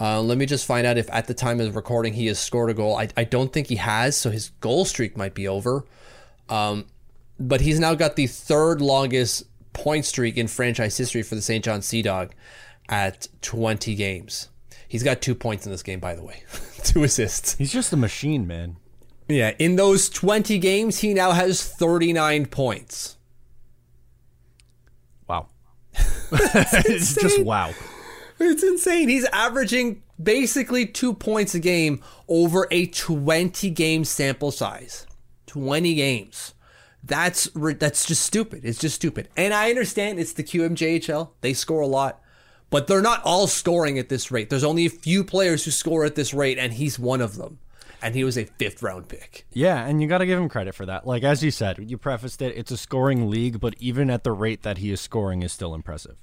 Uh, 0.00 0.20
let 0.22 0.38
me 0.38 0.46
just 0.46 0.64
find 0.64 0.86
out 0.86 0.96
if 0.96 1.10
at 1.10 1.26
the 1.26 1.34
time 1.34 1.60
of 1.60 1.76
recording 1.76 2.14
he 2.14 2.26
has 2.26 2.38
scored 2.38 2.70
a 2.70 2.74
goal. 2.74 2.96
I, 2.96 3.08
I 3.16 3.24
don't 3.24 3.52
think 3.52 3.66
he 3.66 3.76
has, 3.76 4.16
so 4.16 4.30
his 4.30 4.48
goal 4.60 4.86
streak 4.86 5.16
might 5.16 5.34
be 5.34 5.46
over. 5.46 5.84
Um, 6.48 6.86
but 7.38 7.60
he's 7.60 7.78
now 7.78 7.94
got 7.94 8.16
the 8.16 8.26
third 8.26 8.80
longest 8.80 9.44
point 9.72 10.04
streak 10.04 10.36
in 10.36 10.48
franchise 10.48 10.96
history 10.96 11.22
for 11.22 11.34
the 11.34 11.42
St. 11.42 11.64
John 11.64 11.82
Sea 11.82 12.02
Dog 12.02 12.34
at 12.88 13.28
20 13.42 13.94
games. 13.94 14.48
He's 14.88 15.02
got 15.02 15.22
two 15.22 15.34
points 15.34 15.66
in 15.66 15.72
this 15.72 15.82
game, 15.82 16.00
by 16.00 16.14
the 16.14 16.24
way, 16.24 16.42
two 16.82 17.04
assists. 17.04 17.56
He's 17.56 17.72
just 17.72 17.92
a 17.92 17.96
machine, 17.96 18.46
man. 18.46 18.76
Yeah, 19.28 19.52
in 19.58 19.76
those 19.76 20.08
20 20.08 20.58
games, 20.58 20.98
he 20.98 21.14
now 21.14 21.30
has 21.30 21.62
39 21.62 22.46
points. 22.46 23.16
Wow. 25.28 25.46
it's 26.32 27.14
just 27.20 27.42
wow. 27.44 27.72
It's 28.40 28.62
insane. 28.64 29.08
He's 29.08 29.26
averaging 29.26 30.02
basically 30.20 30.86
two 30.86 31.14
points 31.14 31.54
a 31.54 31.60
game 31.60 32.02
over 32.26 32.66
a 32.70 32.86
20 32.86 33.70
game 33.70 34.04
sample 34.04 34.50
size. 34.50 35.06
20 35.46 35.94
games. 35.94 36.54
That's 37.02 37.48
that's 37.54 38.06
just 38.06 38.22
stupid. 38.22 38.64
It's 38.64 38.78
just 38.78 38.94
stupid. 38.94 39.28
And 39.36 39.54
I 39.54 39.70
understand 39.70 40.18
it's 40.18 40.34
the 40.34 40.44
QMJHL. 40.44 41.30
They 41.40 41.54
score 41.54 41.80
a 41.80 41.86
lot 41.86 42.20
but 42.70 42.86
they're 42.86 43.02
not 43.02 43.22
all 43.24 43.48
scoring 43.48 43.98
at 43.98 44.08
this 44.08 44.30
rate. 44.30 44.48
There's 44.48 44.64
only 44.64 44.86
a 44.86 44.90
few 44.90 45.24
players 45.24 45.64
who 45.64 45.72
score 45.72 46.04
at 46.04 46.14
this 46.14 46.32
rate, 46.32 46.56
and 46.56 46.72
he's 46.72 46.98
one 46.98 47.20
of 47.20 47.36
them. 47.36 47.58
And 48.02 48.14
he 48.14 48.24
was 48.24 48.38
a 48.38 48.44
fifth 48.44 48.82
round 48.82 49.08
pick. 49.08 49.44
Yeah, 49.52 49.84
and 49.84 50.00
you 50.00 50.08
got 50.08 50.18
to 50.18 50.26
give 50.26 50.38
him 50.38 50.48
credit 50.48 50.74
for 50.74 50.86
that. 50.86 51.06
Like, 51.06 51.22
as 51.22 51.44
you 51.44 51.50
said, 51.50 51.90
you 51.90 51.98
prefaced 51.98 52.40
it, 52.40 52.56
it's 52.56 52.70
a 52.70 52.78
scoring 52.78 53.28
league, 53.28 53.60
but 53.60 53.74
even 53.78 54.08
at 54.08 54.24
the 54.24 54.32
rate 54.32 54.62
that 54.62 54.78
he 54.78 54.90
is 54.90 55.02
scoring 55.02 55.42
is 55.42 55.52
still 55.52 55.74
impressive. 55.74 56.16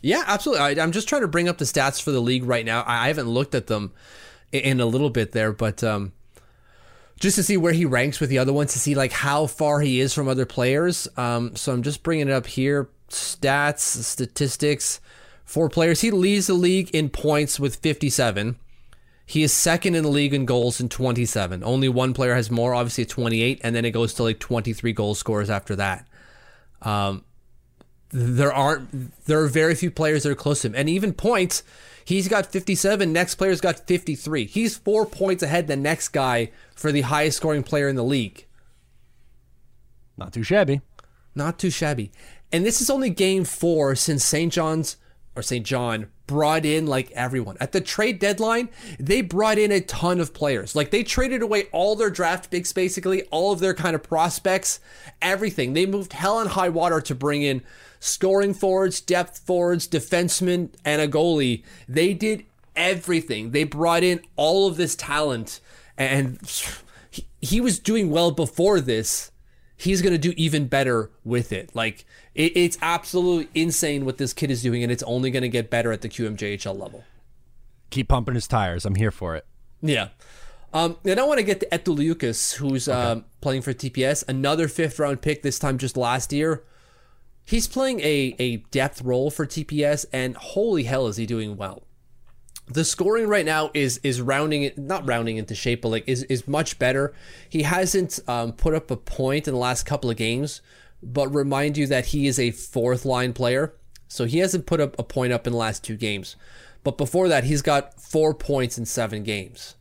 Yeah, 0.00 0.24
absolutely. 0.26 0.80
I, 0.80 0.82
am 0.82 0.90
just 0.90 1.08
trying 1.08 1.20
to 1.20 1.28
bring 1.28 1.50
up 1.50 1.58
the 1.58 1.66
stats 1.66 2.00
for 2.00 2.12
the 2.12 2.20
league 2.20 2.44
right 2.44 2.64
now. 2.64 2.82
I 2.86 3.08
haven't 3.08 3.28
looked 3.28 3.54
at 3.54 3.66
them 3.66 3.92
in 4.52 4.80
a 4.80 4.86
little 4.86 5.10
bit 5.10 5.32
there, 5.32 5.52
but 5.52 5.84
um, 5.84 6.12
just 7.22 7.36
to 7.36 7.42
see 7.44 7.56
where 7.56 7.72
he 7.72 7.84
ranks 7.84 8.18
with 8.18 8.30
the 8.30 8.38
other 8.38 8.52
ones, 8.52 8.72
to 8.72 8.80
see 8.80 8.96
like 8.96 9.12
how 9.12 9.46
far 9.46 9.80
he 9.80 10.00
is 10.00 10.12
from 10.12 10.26
other 10.26 10.44
players. 10.44 11.06
Um, 11.16 11.54
so 11.54 11.72
I'm 11.72 11.82
just 11.82 12.02
bringing 12.02 12.28
it 12.28 12.32
up 12.32 12.48
here. 12.48 12.88
Stats, 13.08 13.78
statistics. 13.78 15.00
for 15.44 15.68
players. 15.68 16.00
He 16.00 16.10
leads 16.10 16.48
the 16.48 16.54
league 16.54 16.90
in 16.90 17.10
points 17.10 17.60
with 17.60 17.76
57. 17.76 18.56
He 19.24 19.44
is 19.44 19.52
second 19.52 19.94
in 19.94 20.02
the 20.02 20.10
league 20.10 20.34
in 20.34 20.46
goals 20.46 20.80
in 20.80 20.88
27. 20.88 21.62
Only 21.62 21.88
one 21.88 22.12
player 22.12 22.34
has 22.34 22.50
more, 22.50 22.74
obviously 22.74 23.04
28, 23.04 23.60
and 23.62 23.76
then 23.76 23.84
it 23.84 23.92
goes 23.92 24.14
to 24.14 24.24
like 24.24 24.40
23 24.40 24.92
goal 24.92 25.14
scorers 25.14 25.48
after 25.48 25.76
that. 25.76 26.08
Um, 26.80 27.24
there 28.10 28.52
aren't 28.52 29.24
there 29.26 29.40
are 29.40 29.46
very 29.46 29.76
few 29.76 29.92
players 29.92 30.24
that 30.24 30.32
are 30.32 30.34
close 30.34 30.62
to 30.62 30.68
him, 30.68 30.74
and 30.74 30.88
even 30.88 31.12
points. 31.12 31.62
He's 32.04 32.28
got 32.28 32.46
57. 32.46 33.12
Next 33.12 33.36
player's 33.36 33.60
got 33.60 33.86
53. 33.86 34.46
He's 34.46 34.76
four 34.76 35.06
points 35.06 35.42
ahead 35.42 35.66
the 35.66 35.76
next 35.76 36.08
guy 36.08 36.50
for 36.74 36.92
the 36.92 37.02
highest 37.02 37.38
scoring 37.38 37.62
player 37.62 37.88
in 37.88 37.96
the 37.96 38.04
league. 38.04 38.46
Not 40.16 40.32
too 40.32 40.42
shabby. 40.42 40.80
Not 41.34 41.58
too 41.58 41.70
shabby. 41.70 42.12
And 42.52 42.66
this 42.66 42.80
is 42.80 42.90
only 42.90 43.10
game 43.10 43.44
four 43.44 43.94
since 43.94 44.24
St. 44.24 44.52
John's 44.52 44.96
or 45.34 45.42
St. 45.42 45.64
John 45.64 46.08
brought 46.26 46.64
in 46.64 46.86
like 46.86 47.10
everyone. 47.12 47.56
At 47.60 47.72
the 47.72 47.80
trade 47.80 48.18
deadline, 48.18 48.68
they 48.98 49.22
brought 49.22 49.58
in 49.58 49.72
a 49.72 49.80
ton 49.80 50.20
of 50.20 50.34
players. 50.34 50.76
Like 50.76 50.90
they 50.90 51.02
traded 51.02 51.42
away 51.42 51.64
all 51.72 51.96
their 51.96 52.10
draft 52.10 52.50
picks, 52.50 52.72
basically, 52.72 53.22
all 53.24 53.52
of 53.52 53.60
their 53.60 53.74
kind 53.74 53.94
of 53.94 54.02
prospects, 54.02 54.80
everything. 55.20 55.72
They 55.72 55.86
moved 55.86 56.12
hell 56.12 56.38
and 56.38 56.50
high 56.50 56.68
water 56.68 57.00
to 57.02 57.14
bring 57.14 57.42
in 57.42 57.62
scoring 58.02 58.52
forwards, 58.52 59.00
depth 59.00 59.38
forwards, 59.38 59.86
defensemen, 59.86 60.70
and 60.84 61.00
a 61.00 61.06
goalie. 61.06 61.62
They 61.88 62.14
did 62.14 62.44
everything. 62.74 63.52
They 63.52 63.62
brought 63.62 64.02
in 64.02 64.20
all 64.34 64.66
of 64.66 64.76
this 64.76 64.96
talent, 64.96 65.60
and 65.96 66.38
he, 67.10 67.26
he 67.40 67.60
was 67.60 67.78
doing 67.78 68.10
well 68.10 68.32
before 68.32 68.80
this. 68.80 69.30
He's 69.76 70.02
going 70.02 70.12
to 70.12 70.18
do 70.18 70.34
even 70.36 70.66
better 70.66 71.10
with 71.24 71.52
it. 71.52 71.74
Like, 71.74 72.04
it, 72.34 72.56
it's 72.56 72.76
absolutely 72.82 73.48
insane 73.54 74.04
what 74.04 74.18
this 74.18 74.32
kid 74.32 74.50
is 74.50 74.62
doing, 74.62 74.82
and 74.82 74.90
it's 74.90 75.02
only 75.04 75.30
going 75.30 75.42
to 75.42 75.48
get 75.48 75.70
better 75.70 75.92
at 75.92 76.00
the 76.00 76.08
QMJHL 76.08 76.76
level. 76.76 77.04
Keep 77.90 78.08
pumping 78.08 78.34
his 78.34 78.48
tires. 78.48 78.84
I'm 78.84 78.96
here 78.96 79.12
for 79.12 79.36
it. 79.36 79.46
Yeah. 79.80 80.08
Um, 80.72 80.96
and 81.04 81.20
I 81.20 81.24
want 81.24 81.38
to 81.38 81.44
get 81.44 81.60
to 81.60 81.66
Eetu 81.66 81.96
Liukas, 81.96 82.54
who's 82.54 82.88
okay. 82.88 82.98
um, 82.98 83.26
playing 83.40 83.62
for 83.62 83.72
TPS, 83.72 84.24
another 84.26 84.66
fifth 84.66 84.98
round 84.98 85.20
pick 85.20 85.42
this 85.42 85.60
time 85.60 85.78
just 85.78 85.96
last 85.96 86.32
year. 86.32 86.64
He's 87.44 87.66
playing 87.66 88.00
a, 88.00 88.34
a 88.38 88.56
depth 88.70 89.02
role 89.02 89.30
for 89.30 89.46
TPS, 89.46 90.06
and 90.12 90.36
holy 90.36 90.84
hell 90.84 91.06
is 91.06 91.16
he 91.16 91.26
doing 91.26 91.56
well. 91.56 91.82
The 92.66 92.84
scoring 92.84 93.26
right 93.26 93.44
now 93.44 93.70
is 93.74 93.98
is 94.04 94.20
rounding 94.20 94.62
it 94.62 94.78
not 94.78 95.06
rounding 95.06 95.36
into 95.36 95.54
shape, 95.54 95.82
but 95.82 95.88
like 95.88 96.04
is 96.06 96.22
is 96.24 96.46
much 96.46 96.78
better. 96.78 97.12
He 97.48 97.62
hasn't 97.62 98.20
um, 98.28 98.52
put 98.52 98.74
up 98.74 98.90
a 98.90 98.96
point 98.96 99.48
in 99.48 99.54
the 99.54 99.60
last 99.60 99.84
couple 99.84 100.10
of 100.10 100.16
games, 100.16 100.62
but 101.02 101.34
remind 101.34 101.76
you 101.76 101.86
that 101.88 102.06
he 102.06 102.26
is 102.26 102.38
a 102.38 102.52
fourth 102.52 103.04
line 103.04 103.32
player. 103.32 103.74
So 104.06 104.26
he 104.26 104.38
hasn't 104.38 104.66
put 104.66 104.80
up 104.80 104.98
a 104.98 105.02
point 105.02 105.32
up 105.32 105.46
in 105.46 105.52
the 105.52 105.58
last 105.58 105.82
two 105.82 105.96
games. 105.96 106.36
But 106.84 106.98
before 106.98 107.28
that, 107.28 107.44
he's 107.44 107.62
got 107.62 108.00
four 108.00 108.34
points 108.34 108.76
in 108.78 108.84
seven 108.84 109.22
games. 109.22 109.74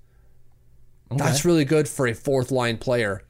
That's 1.10 1.44
really 1.44 1.66
good 1.66 1.90
for 1.90 2.08
a 2.08 2.14
fourth 2.14 2.52
line 2.52 2.78
player. 2.78 3.24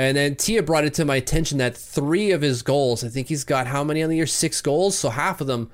And 0.00 0.16
then 0.16 0.34
Tia 0.34 0.62
brought 0.62 0.86
it 0.86 0.94
to 0.94 1.04
my 1.04 1.16
attention 1.16 1.58
that 1.58 1.76
three 1.76 2.30
of 2.30 2.40
his 2.40 2.62
goals, 2.62 3.04
I 3.04 3.08
think 3.08 3.28
he's 3.28 3.44
got 3.44 3.66
how 3.66 3.84
many 3.84 4.02
on 4.02 4.08
the 4.08 4.16
year? 4.16 4.26
Six 4.26 4.62
goals. 4.62 4.96
So 4.96 5.10
half 5.10 5.42
of 5.42 5.46
them 5.46 5.70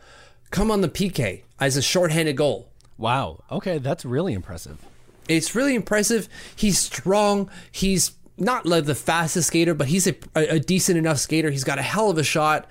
come 0.50 0.68
on 0.68 0.80
the 0.80 0.88
PK 0.88 1.42
as 1.60 1.76
a 1.76 1.82
shorthanded 1.82 2.36
goal. 2.36 2.68
Wow. 2.98 3.44
Okay, 3.52 3.78
that's 3.78 4.04
really 4.04 4.32
impressive. 4.32 4.84
It's 5.28 5.54
really 5.54 5.76
impressive. 5.76 6.28
He's 6.56 6.76
strong. 6.76 7.48
He's 7.70 8.16
not 8.36 8.66
like 8.66 8.86
the 8.86 8.96
fastest 8.96 9.46
skater, 9.46 9.74
but 9.74 9.86
he's 9.86 10.08
a, 10.08 10.16
a, 10.34 10.58
decent 10.58 10.98
enough 10.98 11.18
skater. 11.18 11.52
He's 11.52 11.62
got 11.62 11.78
a 11.78 11.82
hell 11.82 12.10
of 12.10 12.18
a 12.18 12.24
shot, 12.24 12.66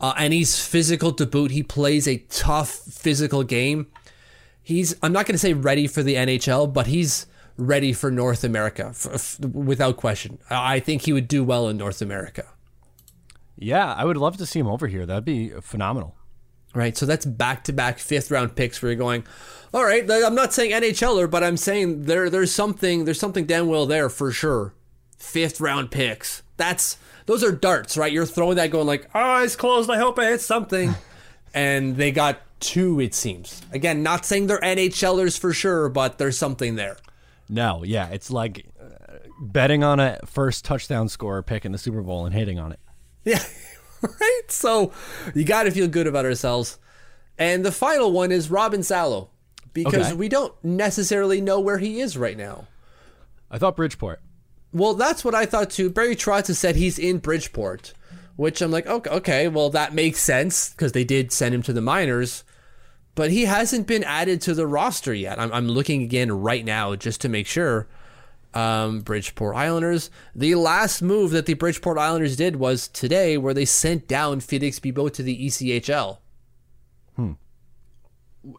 uh, 0.00 0.14
and 0.16 0.32
he's 0.32 0.64
physical 0.64 1.10
to 1.14 1.26
boot. 1.26 1.50
He 1.50 1.64
plays 1.64 2.06
a 2.06 2.18
tough 2.28 2.70
physical 2.70 3.42
game. 3.42 3.88
He's 4.62 4.94
I'm 5.02 5.12
not 5.12 5.26
going 5.26 5.34
to 5.34 5.38
say 5.38 5.54
ready 5.54 5.88
for 5.88 6.04
the 6.04 6.14
NHL, 6.14 6.72
but 6.72 6.86
he's 6.86 7.26
ready 7.56 7.92
for 7.92 8.10
North 8.10 8.44
America 8.44 8.86
f- 8.90 9.06
f- 9.12 9.40
without 9.40 9.96
question. 9.96 10.38
I 10.48 10.80
think 10.80 11.02
he 11.02 11.12
would 11.12 11.28
do 11.28 11.44
well 11.44 11.68
in 11.68 11.76
North 11.76 12.02
America. 12.02 12.46
Yeah, 13.56 13.92
I 13.92 14.04
would 14.04 14.16
love 14.16 14.36
to 14.38 14.46
see 14.46 14.58
him 14.58 14.66
over 14.66 14.86
here. 14.86 15.04
That'd 15.06 15.24
be 15.24 15.50
phenomenal. 15.60 16.16
Right, 16.72 16.96
so 16.96 17.04
that's 17.04 17.26
back-to-back 17.26 17.98
fifth 17.98 18.30
round 18.30 18.54
picks 18.54 18.80
where 18.80 18.92
you're 18.92 18.98
going, 18.98 19.24
all 19.74 19.84
right. 19.84 20.08
I'm 20.08 20.36
not 20.36 20.52
saying 20.52 20.70
NHLer, 20.70 21.28
but 21.28 21.42
I'm 21.42 21.56
saying 21.56 22.04
there 22.04 22.30
there's 22.30 22.52
something 22.52 23.04
there's 23.04 23.18
something 23.18 23.44
damn 23.44 23.66
well 23.66 23.86
there 23.86 24.08
for 24.08 24.30
sure. 24.30 24.74
Fifth 25.18 25.60
round 25.60 25.90
picks. 25.90 26.42
That's 26.56 26.96
those 27.26 27.42
are 27.44 27.52
darts, 27.52 27.96
right? 27.96 28.12
You're 28.12 28.26
throwing 28.26 28.56
that 28.56 28.70
going 28.70 28.86
like, 28.86 29.08
oh, 29.14 29.20
eyes 29.20 29.56
closed. 29.56 29.90
I 29.90 29.98
hope 29.98 30.18
I 30.18 30.26
hit 30.26 30.40
something, 30.40 30.94
and 31.54 31.96
they 31.96 32.10
got 32.12 32.40
two. 32.60 33.00
It 33.00 33.14
seems. 33.14 33.62
Again, 33.72 34.02
not 34.02 34.24
saying 34.24 34.46
they're 34.46 34.60
NHLers 34.60 35.38
for 35.38 35.52
sure, 35.52 35.88
but 35.88 36.18
there's 36.18 36.38
something 36.38 36.76
there. 36.76 36.96
No, 37.50 37.82
yeah, 37.84 38.08
it's 38.10 38.30
like 38.30 38.66
uh, 38.80 39.16
betting 39.40 39.82
on 39.82 39.98
a 40.00 40.18
first 40.24 40.64
touchdown 40.64 41.08
scorer 41.08 41.42
pick 41.42 41.64
in 41.64 41.72
the 41.72 41.78
Super 41.78 42.00
Bowl 42.02 42.24
and 42.24 42.34
hitting 42.34 42.58
on 42.58 42.72
it. 42.72 42.80
Yeah, 43.24 43.42
right. 44.02 44.42
So 44.48 44.92
you 45.34 45.44
got 45.44 45.64
to 45.64 45.70
feel 45.70 45.88
good 45.88 46.06
about 46.06 46.24
ourselves. 46.24 46.78
And 47.36 47.64
the 47.64 47.72
final 47.72 48.12
one 48.12 48.30
is 48.32 48.50
Robin 48.50 48.82
Salo, 48.82 49.30
because 49.72 50.08
Okay. 50.08 50.14
we 50.14 50.28
don't 50.28 50.54
necessarily 50.62 51.40
know 51.40 51.58
where 51.58 51.78
he 51.78 52.00
is 52.00 52.16
right 52.16 52.36
now. 52.36 52.66
I 53.50 53.58
thought 53.58 53.76
Bridgeport. 53.76 54.20
Well, 54.72 54.94
that's 54.94 55.24
what 55.24 55.34
I 55.34 55.46
thought 55.46 55.70
too. 55.70 55.90
Barry 55.90 56.14
Trotz 56.14 56.46
has 56.46 56.58
said 56.58 56.76
he's 56.76 56.98
in 56.98 57.18
Bridgeport, 57.18 57.92
which 58.36 58.62
I'm 58.62 58.70
like, 58.70 58.86
okay, 58.86 59.10
okay 59.10 59.48
well 59.48 59.70
that 59.70 59.92
makes 59.94 60.20
sense 60.20 60.70
because 60.70 60.92
they 60.92 61.02
did 61.04 61.32
send 61.32 61.54
him 61.54 61.62
to 61.62 61.72
the 61.72 61.80
minors, 61.80 62.44
but 63.14 63.30
he 63.30 63.44
hasn't 63.44 63.86
been 63.86 64.04
added 64.04 64.40
to 64.42 64.54
the 64.54 64.66
roster 64.66 65.14
yet. 65.14 65.38
I'm, 65.38 65.52
I'm 65.52 65.68
looking 65.68 66.02
again 66.02 66.32
right 66.32 66.64
now 66.64 66.94
just 66.96 67.20
to 67.22 67.28
make 67.28 67.46
sure. 67.46 67.88
Um, 68.52 69.00
Bridgeport 69.00 69.54
Islanders. 69.54 70.10
The 70.34 70.56
last 70.56 71.02
move 71.02 71.30
that 71.30 71.46
the 71.46 71.54
Bridgeport 71.54 71.98
Islanders 71.98 72.34
did 72.34 72.56
was 72.56 72.88
today, 72.88 73.38
where 73.38 73.54
they 73.54 73.64
sent 73.64 74.08
down 74.08 74.40
Felix 74.40 74.80
Bibeau 74.80 75.12
to 75.12 75.22
the 75.22 75.46
ECHL. 75.46 76.18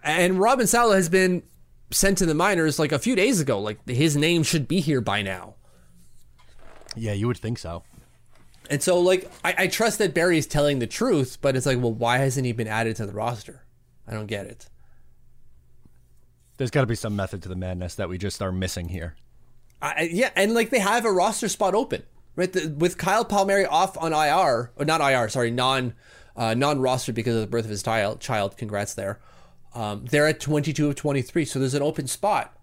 And 0.04 0.40
Robin 0.40 0.68
Salo 0.68 0.94
has 0.94 1.10
been 1.10 1.44
sent 1.92 2.18
to 2.20 2.26
the 2.26 2.34
minors 2.34 2.80
like 2.80 2.92
a 2.92 3.00
few 3.00 3.16
days 3.16 3.40
ago. 3.40 3.60
Like 3.60 3.88
his 3.90 4.16
name 4.16 4.44
should 4.44 4.68
be 4.68 4.80
here 4.80 5.02
by 5.02 5.22
now. 5.22 5.56
Yeah, 6.96 7.14
you 7.14 7.28
would 7.28 7.38
think 7.38 7.58
so. 7.58 7.84
And 8.70 8.82
so, 8.82 9.00
like, 9.00 9.30
I, 9.44 9.56
I 9.58 9.68
trust 9.68 9.98
that 9.98 10.14
Barry 10.14 10.38
is 10.38 10.48
telling 10.48 10.80
the 10.80 10.88
truth, 10.88 11.40
but 11.42 11.56
it's 11.56 11.66
like, 11.66 11.80
well, 11.80 11.94
why 11.94 12.20
hasn't 12.20 12.46
he 12.46 12.54
been 12.54 12.68
added 12.68 12.96
to 12.98 13.06
the 13.06 13.12
roster? 13.12 13.61
I 14.08 14.14
don't 14.14 14.28
get 14.28 14.46
it. 14.46 14.68
There's 16.58 16.72
got 16.72 16.82
to 16.82 16.88
be 16.88 16.96
some 16.96 17.16
method 17.16 17.42
to 17.44 17.50
the 17.50 17.56
madness 17.56 17.96
that 17.96 18.10
we 18.10 18.18
just 18.18 18.42
are 18.42 18.52
missing 18.52 18.90
here. 18.90 19.16
I, 19.82 20.10
yeah, 20.12 20.30
and 20.36 20.54
like 20.54 20.70
they 20.70 20.80
have 20.80 21.06
a 21.06 21.12
roster 21.12 21.50
spot 21.50 21.74
open, 21.74 22.04
right? 22.36 22.52
The, 22.52 22.76
with 22.78 22.98
Kyle 22.98 23.26
Palmieri 23.26 23.66
off 23.66 23.98
on 23.98 24.14
IR, 24.14 24.72
or 24.76 24.86
not 24.86 25.02
IR, 25.02 25.28
sorry, 25.30 25.50
non 25.50 25.94
uh, 26.36 26.54
non 26.54 26.80
roster 26.80 27.14
because 27.14 27.36
of 27.36 27.42
the 27.42 27.48
birth 27.48 27.66
of 27.66 27.72
his 27.72 27.82
child. 27.84 28.20
Child, 28.20 28.58
congrats 28.58 28.94
there. 28.94 29.20
Um, 29.74 30.06
they're 30.06 30.28
at 30.28 30.40
22 30.40 30.90
of 30.90 30.96
23, 30.96 31.46
so 31.46 31.60
there's 31.60 31.74
an 31.74 31.82
open 31.82 32.08
spot. 32.08 32.56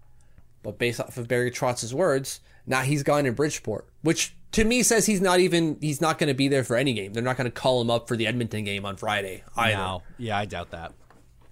But 0.61 0.77
based 0.77 0.99
off 0.99 1.17
of 1.17 1.27
Barry 1.27 1.51
Trotz's 1.51 1.93
words, 1.93 2.41
now 2.65 2.81
he's 2.81 3.03
gone 3.03 3.25
in 3.25 3.33
Bridgeport, 3.33 3.87
which 4.01 4.35
to 4.51 4.63
me 4.63 4.83
says 4.83 5.05
he's 5.05 5.21
not 5.21 5.39
even 5.39 5.77
he's 5.81 6.01
not 6.01 6.19
going 6.19 6.27
to 6.27 6.33
be 6.33 6.47
there 6.47 6.63
for 6.63 6.75
any 6.75 6.93
game. 6.93 7.13
They're 7.13 7.23
not 7.23 7.37
going 7.37 7.45
to 7.45 7.51
call 7.51 7.81
him 7.81 7.89
up 7.89 8.07
for 8.07 8.15
the 8.15 8.27
Edmonton 8.27 8.63
game 8.63 8.85
on 8.85 8.95
Friday 8.97 9.43
either. 9.55 9.77
No, 9.77 10.03
yeah, 10.17 10.37
I 10.37 10.45
doubt 10.45 10.71
that. 10.71 10.93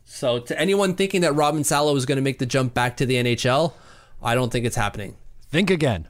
So 0.10 0.40
to 0.40 0.58
anyone 0.58 0.96
thinking 0.96 1.22
that 1.22 1.34
Robin 1.34 1.66
Salo 1.66 1.94
is 1.96 2.06
going 2.06 2.16
to 2.16 2.22
make 2.22 2.40
the 2.40 2.46
jump 2.46 2.74
back 2.74 2.96
to 2.98 3.06
the 3.06 3.16
NHL, 3.16 3.74
I 4.24 4.36
don't 4.36 4.52
think 4.52 4.66
it's 4.66 4.78
happening. 4.78 5.18
Think 5.50 5.70
again. 5.70 6.08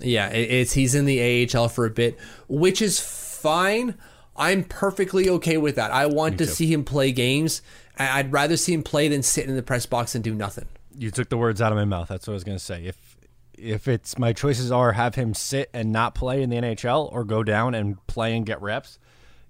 Yeah, 0.00 0.28
it's 0.28 0.74
he's 0.74 0.94
in 0.94 1.06
the 1.06 1.48
AHL 1.52 1.68
for 1.68 1.86
a 1.86 1.90
bit, 1.90 2.16
which 2.48 2.80
is 2.80 3.00
fine. 3.00 3.96
I'm 4.36 4.62
perfectly 4.62 5.28
okay 5.28 5.56
with 5.56 5.74
that. 5.74 5.90
I 5.90 6.06
want 6.06 6.38
to 6.38 6.46
see 6.46 6.72
him 6.72 6.84
play 6.84 7.10
games. 7.10 7.62
I'd 7.98 8.32
rather 8.32 8.56
see 8.56 8.72
him 8.74 8.84
play 8.84 9.08
than 9.08 9.22
sit 9.22 9.48
in 9.48 9.56
the 9.56 9.62
press 9.62 9.86
box 9.86 10.14
and 10.14 10.22
do 10.22 10.34
nothing. 10.34 10.66
You 10.96 11.10
took 11.10 11.28
the 11.28 11.36
words 11.36 11.60
out 11.60 11.72
of 11.72 11.78
my 11.78 11.84
mouth. 11.84 12.08
That's 12.08 12.28
what 12.28 12.32
I 12.32 12.34
was 12.34 12.44
going 12.44 12.58
to 12.58 12.64
say. 12.64 12.84
If 12.84 13.16
if 13.58 13.88
it's 13.88 14.18
my 14.18 14.32
choices 14.32 14.70
are 14.70 14.92
have 14.92 15.16
him 15.16 15.34
sit 15.34 15.68
and 15.72 15.90
not 15.90 16.14
play 16.14 16.42
in 16.42 16.50
the 16.50 16.56
NHL 16.56 17.10
or 17.12 17.24
go 17.24 17.42
down 17.42 17.74
and 17.74 18.06
play 18.06 18.36
and 18.36 18.46
get 18.46 18.62
reps, 18.62 19.00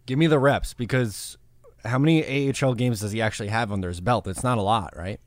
give 0.06 0.18
me 0.18 0.28
the 0.28 0.38
reps 0.38 0.72
because 0.72 1.36
how 1.86 1.98
many 1.98 2.50
AHL 2.52 2.74
games 2.74 3.00
does 3.00 3.12
he 3.12 3.22
actually 3.22 3.48
have 3.48 3.72
under 3.72 3.88
his 3.88 4.00
belt? 4.00 4.26
It's 4.26 4.42
not 4.44 4.58
a 4.58 4.62
lot, 4.62 4.96
right? 4.96 5.20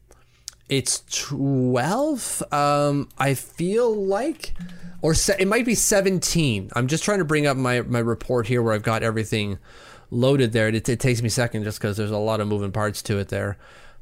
It's 0.67 1.03
12. 1.27 2.43
Um, 2.51 3.09
I 3.17 3.33
feel 3.33 3.93
like, 3.95 4.53
or 5.01 5.13
se- 5.15 5.37
it 5.39 5.47
might 5.47 5.65
be 5.65 5.73
17. 5.73 6.69
I'm 6.75 6.87
just 6.87 7.03
trying 7.03 7.19
to 7.19 7.25
bring 7.25 7.47
up 7.47 7.57
my, 7.57 7.81
my 7.81 7.99
report 7.99 8.47
here 8.47 8.61
where 8.61 8.73
I've 8.73 8.83
got 8.83 9.01
everything 9.01 9.57
loaded 10.11 10.51
there. 10.51 10.67
It, 10.67 10.87
it 10.87 10.99
takes 10.99 11.21
me 11.21 11.27
a 11.27 11.31
second 11.31 11.63
just 11.63 11.79
because 11.79 11.97
there's 11.97 12.11
a 12.11 12.17
lot 12.17 12.39
of 12.39 12.47
moving 12.47 12.71
parts 12.71 13.01
to 13.03 13.17
it 13.17 13.29
there. 13.29 13.57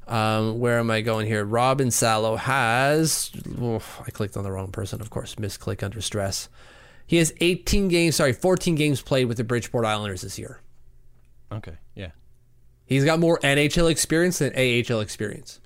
Um, 0.07 0.59
where 0.59 0.79
am 0.79 0.89
I 0.89 1.01
going 1.01 1.27
here? 1.27 1.43
Robin 1.43 1.91
Salo 1.91 2.37
has. 2.37 3.31
oof, 3.61 4.01
I 4.05 4.09
clicked 4.11 4.37
on 4.37 4.43
the 4.43 4.51
wrong 4.51 4.71
person, 4.71 5.01
of 5.01 5.09
course. 5.09 5.35
Misclick 5.35 5.83
under 5.83 6.01
stress. 6.01 6.47
He 7.05 7.17
has 7.17 7.33
18 7.39 7.87
games, 7.87 8.17
sorry, 8.17 8.33
14 8.33 8.75
games 8.75 9.01
played 9.01 9.25
with 9.25 9.37
the 9.37 9.43
Bridgeport 9.43 9.85
Islanders 9.85 10.21
this 10.21 10.37
year. 10.37 10.59
Okay, 11.51 11.71
yeah. 11.71 11.77
He's 12.87 13.05
got 13.05 13.19
more 13.19 13.37
NHL 13.39 13.91
experience 13.91 14.39
than 14.39 14.53
AHL 14.53 15.01
experience. 15.01 15.59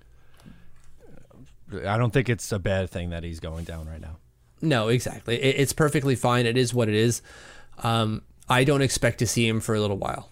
I 1.88 1.98
don't 1.98 2.12
think 2.12 2.28
it's 2.30 2.52
a 2.52 2.60
bad 2.60 2.90
thing 2.90 3.12
that 3.12 3.24
he's 3.24 3.40
going 3.40 3.64
down 3.64 3.88
right 3.88 4.02
now. 4.02 4.18
No, 4.62 4.90
exactly. 4.90 5.42
It, 5.42 5.60
it's 5.62 5.72
perfectly 5.74 6.16
fine. 6.16 6.46
It 6.46 6.58
is 6.58 6.74
what 6.74 6.90
it 6.90 6.96
is. 6.96 7.22
Um, 7.80 8.24
I 8.50 8.64
don't 8.66 8.82
expect 8.82 9.20
to 9.20 9.28
see 9.28 9.48
him 9.48 9.62
for 9.62 9.74
a 9.76 9.80
little 9.80 9.98
while. 9.98 10.30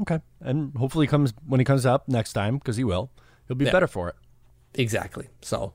Okay, 0.00 0.20
and 0.40 0.74
hopefully 0.76 1.04
he 1.04 1.08
comes 1.10 1.34
when 1.46 1.60
he 1.60 1.64
comes 1.64 1.84
up 1.84 2.08
next 2.08 2.32
time 2.32 2.56
because 2.56 2.76
he 2.78 2.84
will. 2.84 3.10
He'll 3.46 3.56
be 3.56 3.66
Yeah. 3.66 3.72
better 3.72 3.86
for 3.86 4.08
it. 4.08 4.14
Exactly. 4.74 5.28
So, 5.42 5.74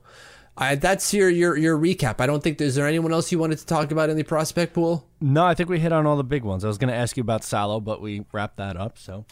I, 0.56 0.74
that's 0.74 1.14
your 1.14 1.30
your 1.30 1.56
your 1.56 1.78
recap. 1.78 2.20
I 2.20 2.26
don't 2.26 2.42
think 2.42 2.60
is 2.60 2.74
there 2.74 2.88
anyone 2.88 3.12
else 3.12 3.30
you 3.30 3.38
wanted 3.38 3.58
to 3.58 3.66
talk 3.66 3.92
about 3.92 4.10
in 4.10 4.16
the 4.16 4.24
prospect 4.24 4.74
pool. 4.74 5.06
No, 5.20 5.44
I 5.44 5.54
think 5.54 5.68
we 5.70 5.78
hit 5.78 5.92
on 5.92 6.04
all 6.04 6.16
the 6.16 6.24
big 6.24 6.42
ones. 6.42 6.64
I 6.64 6.68
was 6.68 6.78
going 6.78 6.88
to 6.92 6.96
ask 6.96 7.16
you 7.16 7.20
about 7.20 7.44
Salo, 7.44 7.78
but 7.78 8.02
we 8.02 8.24
wrapped 8.32 8.56
that 8.56 8.76
up. 8.76 8.98
So, 8.98 9.24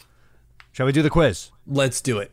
shall 0.77 0.85
we 0.85 0.91
do 0.91 1.01
the 1.01 1.09
quiz? 1.09 1.49
Let's 1.65 2.01
do 2.01 2.19
it. 2.19 2.31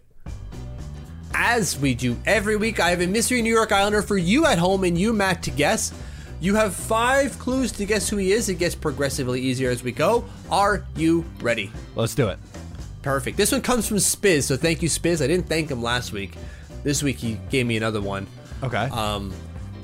As 1.32 1.78
we 1.78 1.94
do 1.94 2.14
every 2.26 2.56
week, 2.56 2.78
I 2.78 2.90
have 2.90 3.00
a 3.00 3.06
mystery 3.06 3.40
New 3.40 3.52
York 3.52 3.72
Islander 3.72 4.02
for 4.02 4.18
you 4.18 4.44
at 4.44 4.58
home 4.58 4.84
and 4.84 4.98
you, 4.98 5.14
Matt, 5.14 5.42
to 5.44 5.50
guess. 5.50 5.94
You 6.40 6.54
have 6.56 6.74
five 6.74 7.38
clues 7.38 7.72
to 7.72 7.86
guess 7.86 8.06
who 8.06 8.18
he 8.18 8.32
is. 8.32 8.50
It 8.50 8.56
gets 8.56 8.74
progressively 8.74 9.40
easier 9.40 9.70
as 9.70 9.82
we 9.82 9.92
go. 9.92 10.26
Are 10.50 10.84
you 10.94 11.24
ready? 11.40 11.72
Let's 11.96 12.14
do 12.14 12.28
it. 12.28 12.38
Perfect. 13.00 13.38
This 13.38 13.50
one 13.50 13.62
comes 13.62 13.88
from 13.88 13.96
Spiz, 13.96 14.42
so 14.42 14.58
thank 14.58 14.82
you, 14.82 14.90
Spiz. 14.90 15.24
I 15.24 15.26
didn't 15.26 15.48
thank 15.48 15.70
him 15.70 15.82
last 15.82 16.12
week. 16.12 16.36
This 16.82 17.02
week 17.02 17.16
he 17.16 17.40
gave 17.48 17.64
me 17.66 17.78
another 17.78 18.02
one. 18.02 18.26
Okay. 18.62 18.90
Um, 18.90 19.32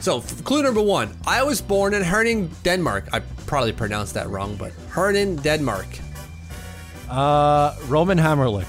so 0.00 0.20
clue 0.20 0.62
number 0.62 0.82
one: 0.82 1.16
I 1.26 1.42
was 1.44 1.62
born 1.62 1.94
in 1.94 2.02
Herning, 2.02 2.50
Denmark. 2.62 3.08
I 3.10 3.20
probably 3.46 3.72
pronounced 3.72 4.12
that 4.14 4.28
wrong, 4.28 4.56
but 4.56 4.72
Herning, 4.90 5.42
Denmark. 5.42 5.86
Uh, 7.10 7.74
Roman 7.86 8.18
Hamrlik. 8.18 8.66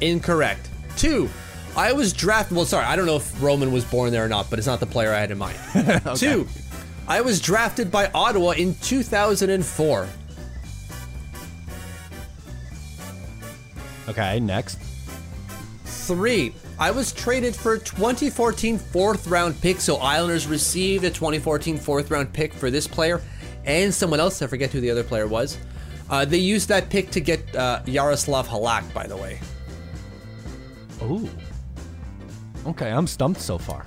Incorrect. 0.00 0.70
Two: 0.96 1.28
I 1.76 1.92
was 1.92 2.12
drafted. 2.12 2.56
Well, 2.56 2.64
sorry, 2.64 2.84
I 2.84 2.94
don't 2.96 3.06
know 3.06 3.16
if 3.16 3.42
Roman 3.42 3.72
was 3.72 3.84
born 3.84 4.12
there 4.12 4.24
or 4.24 4.28
not, 4.28 4.48
but 4.48 4.58
it's 4.58 4.68
not 4.68 4.80
the 4.80 4.86
player 4.86 5.12
I 5.12 5.18
had 5.18 5.30
in 5.30 5.38
mind. 5.38 5.58
Two: 6.16 6.46
I 7.08 7.20
was 7.20 7.40
drafted 7.40 7.90
by 7.90 8.10
Ottawa 8.14 8.50
in 8.50 8.74
2004. 8.76 10.08
Okay, 14.08 14.38
next. 14.40 14.78
Three, 15.84 16.54
I 16.78 16.92
was 16.92 17.12
traded 17.12 17.56
for 17.56 17.74
a 17.74 17.78
2014 17.80 18.78
fourth 18.78 19.26
round 19.26 19.60
pick, 19.60 19.80
so 19.80 19.96
Islanders 19.96 20.46
received 20.46 21.04
a 21.04 21.10
2014 21.10 21.78
fourth 21.78 22.10
round 22.12 22.32
pick 22.32 22.52
for 22.52 22.70
this 22.70 22.86
player 22.86 23.20
and 23.64 23.92
someone 23.92 24.20
else. 24.20 24.40
I 24.40 24.46
forget 24.46 24.70
who 24.70 24.80
the 24.80 24.90
other 24.90 25.02
player 25.02 25.26
was. 25.26 25.58
Uh, 26.08 26.24
they 26.24 26.38
used 26.38 26.68
that 26.68 26.88
pick 26.88 27.10
to 27.10 27.20
get 27.20 27.54
uh, 27.56 27.82
Yaroslav 27.86 28.48
Halak, 28.48 28.92
by 28.94 29.06
the 29.06 29.16
way. 29.16 29.40
Ooh. 31.02 31.28
Okay, 32.66 32.90
I'm 32.90 33.06
stumped 33.06 33.40
so 33.40 33.58
far. 33.58 33.84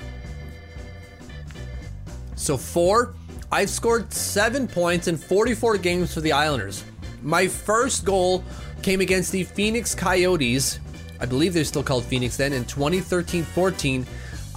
So 2.36 2.58
four, 2.58 3.14
I've 3.52 3.70
scored 3.70 4.14
seven 4.14 4.68
points 4.68 5.08
in 5.08 5.18
44 5.18 5.78
games 5.78 6.14
for 6.14 6.22
the 6.22 6.32
Islanders. 6.32 6.84
My 7.22 7.48
first 7.48 8.06
goal 8.06 8.44
came 8.82 9.02
against 9.02 9.32
the 9.32 9.44
Phoenix 9.44 9.94
Coyotes. 9.94 10.80
I 11.20 11.26
believe 11.26 11.54
they're 11.54 11.66
still 11.66 11.84
called 11.84 12.06
Phoenix 12.06 12.38
then 12.38 12.54
in 12.54 12.64
2013-14, 12.66 14.06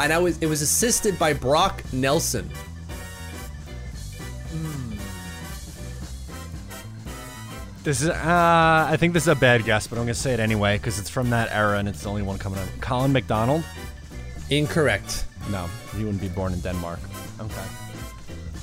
and 0.01 0.13
I 0.13 0.19
was 0.19 0.39
it 0.39 0.47
was 0.47 0.63
assisted 0.63 1.19
by 1.19 1.33
Brock 1.33 1.83
Nelson. 1.93 2.49
This 7.85 8.01
is, 8.01 8.09
uh, 8.09 8.87
I 8.89 8.97
think 8.97 9.12
this 9.12 9.24
is 9.24 9.28
a 9.28 9.35
bad 9.35 9.64
guess, 9.64 9.89
but 9.89 9.97
I'm 9.99 10.05
going 10.05 10.14
to 10.14 10.20
say 10.20 10.33
it 10.33 10.39
anyway 10.41 10.76
because 10.78 11.01
it's 11.01 11.11
from 11.11 11.30
that 11.30 11.51
era 11.51 11.78
and 11.78 11.89
it's 11.89 12.03
the 12.03 12.09
only 12.09 12.22
one 12.22 12.39
coming 12.39 12.61
up. 12.61 12.68
Colin 12.80 13.12
McDonald? 13.12 13.64
Incorrect. 14.51 15.24
No, 15.51 15.68
he 15.97 16.05
wouldn't 16.05 16.20
be 16.20 16.28
born 16.28 16.53
in 16.53 16.61
Denmark. 16.61 17.01
Okay. 17.41 17.64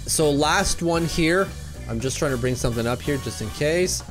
So 0.05 0.31
last 0.31 0.81
one 0.81 1.05
here, 1.05 1.49
I'm 1.89 1.99
just 1.99 2.17
trying 2.17 2.31
to 2.31 2.37
bring 2.37 2.55
something 2.55 2.87
up 2.87 3.01
here 3.01 3.17
just 3.17 3.41
in 3.41 3.49
case. 3.51 4.03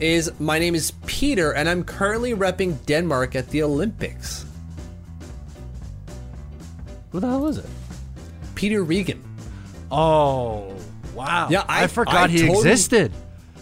Is 0.00 0.32
my 0.40 0.58
name 0.58 0.74
is 0.74 0.90
Peter 1.06 1.52
and 1.54 1.68
I'm 1.68 1.84
currently 1.84 2.34
repping 2.34 2.84
Denmark 2.86 3.36
at 3.36 3.48
the 3.50 3.62
Olympics. 3.62 4.44
Who 7.12 7.20
the 7.20 7.28
hell 7.28 7.46
is 7.46 7.58
it? 7.58 7.66
Peter 8.56 8.82
Regin. 8.82 9.22
Oh, 9.92 10.74
wow. 11.14 11.46
Yeah, 11.50 11.64
I- 11.68 11.86
forgot 11.86 12.14
I 12.16 12.32
he 12.32 12.38
totally- 12.40 12.58
existed. 12.58 13.12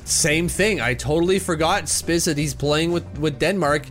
Same 0.04 0.48
thing. 0.48 0.80
I 0.80 0.94
totally 0.94 1.38
forgot 1.38 1.84
Spiz 1.84 2.26
that 2.26 2.36
he's 2.36 2.54
playing 2.54 2.92
with 2.92 3.18
with 3.18 3.38
Denmark. 3.38 3.86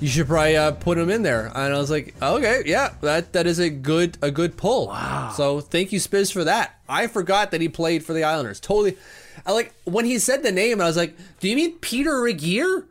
You 0.00 0.08
should 0.08 0.26
probably 0.26 0.56
uh, 0.56 0.72
put 0.72 0.98
him 0.98 1.08
in 1.08 1.22
there. 1.22 1.46
And 1.46 1.74
I 1.74 1.78
was 1.78 1.90
like, 1.90 2.14
okay, 2.20 2.62
yeah, 2.66 2.94
that 3.00 3.32
that 3.32 3.46
is 3.46 3.58
a 3.58 3.70
good 3.70 4.18
a 4.20 4.30
good 4.30 4.56
pull. 4.56 4.88
Wow. 4.88 5.32
So 5.34 5.60
thank 5.60 5.92
you, 5.92 6.00
Spiz, 6.00 6.32
for 6.32 6.44
that. 6.44 6.78
I 6.88 7.06
forgot 7.06 7.50
that 7.52 7.60
he 7.60 7.68
played 7.68 8.04
for 8.04 8.12
the 8.12 8.24
Islanders. 8.24 8.60
Totally. 8.60 8.98
I 9.46 9.52
like 9.52 9.74
when 9.84 10.04
he 10.04 10.18
said 10.18 10.42
the 10.42 10.52
name. 10.52 10.80
I 10.80 10.84
was 10.84 10.96
like, 10.96 11.16
do 11.40 11.48
you 11.48 11.56
mean 11.56 11.78
Peter 11.78 12.20
Regier? 12.20 12.86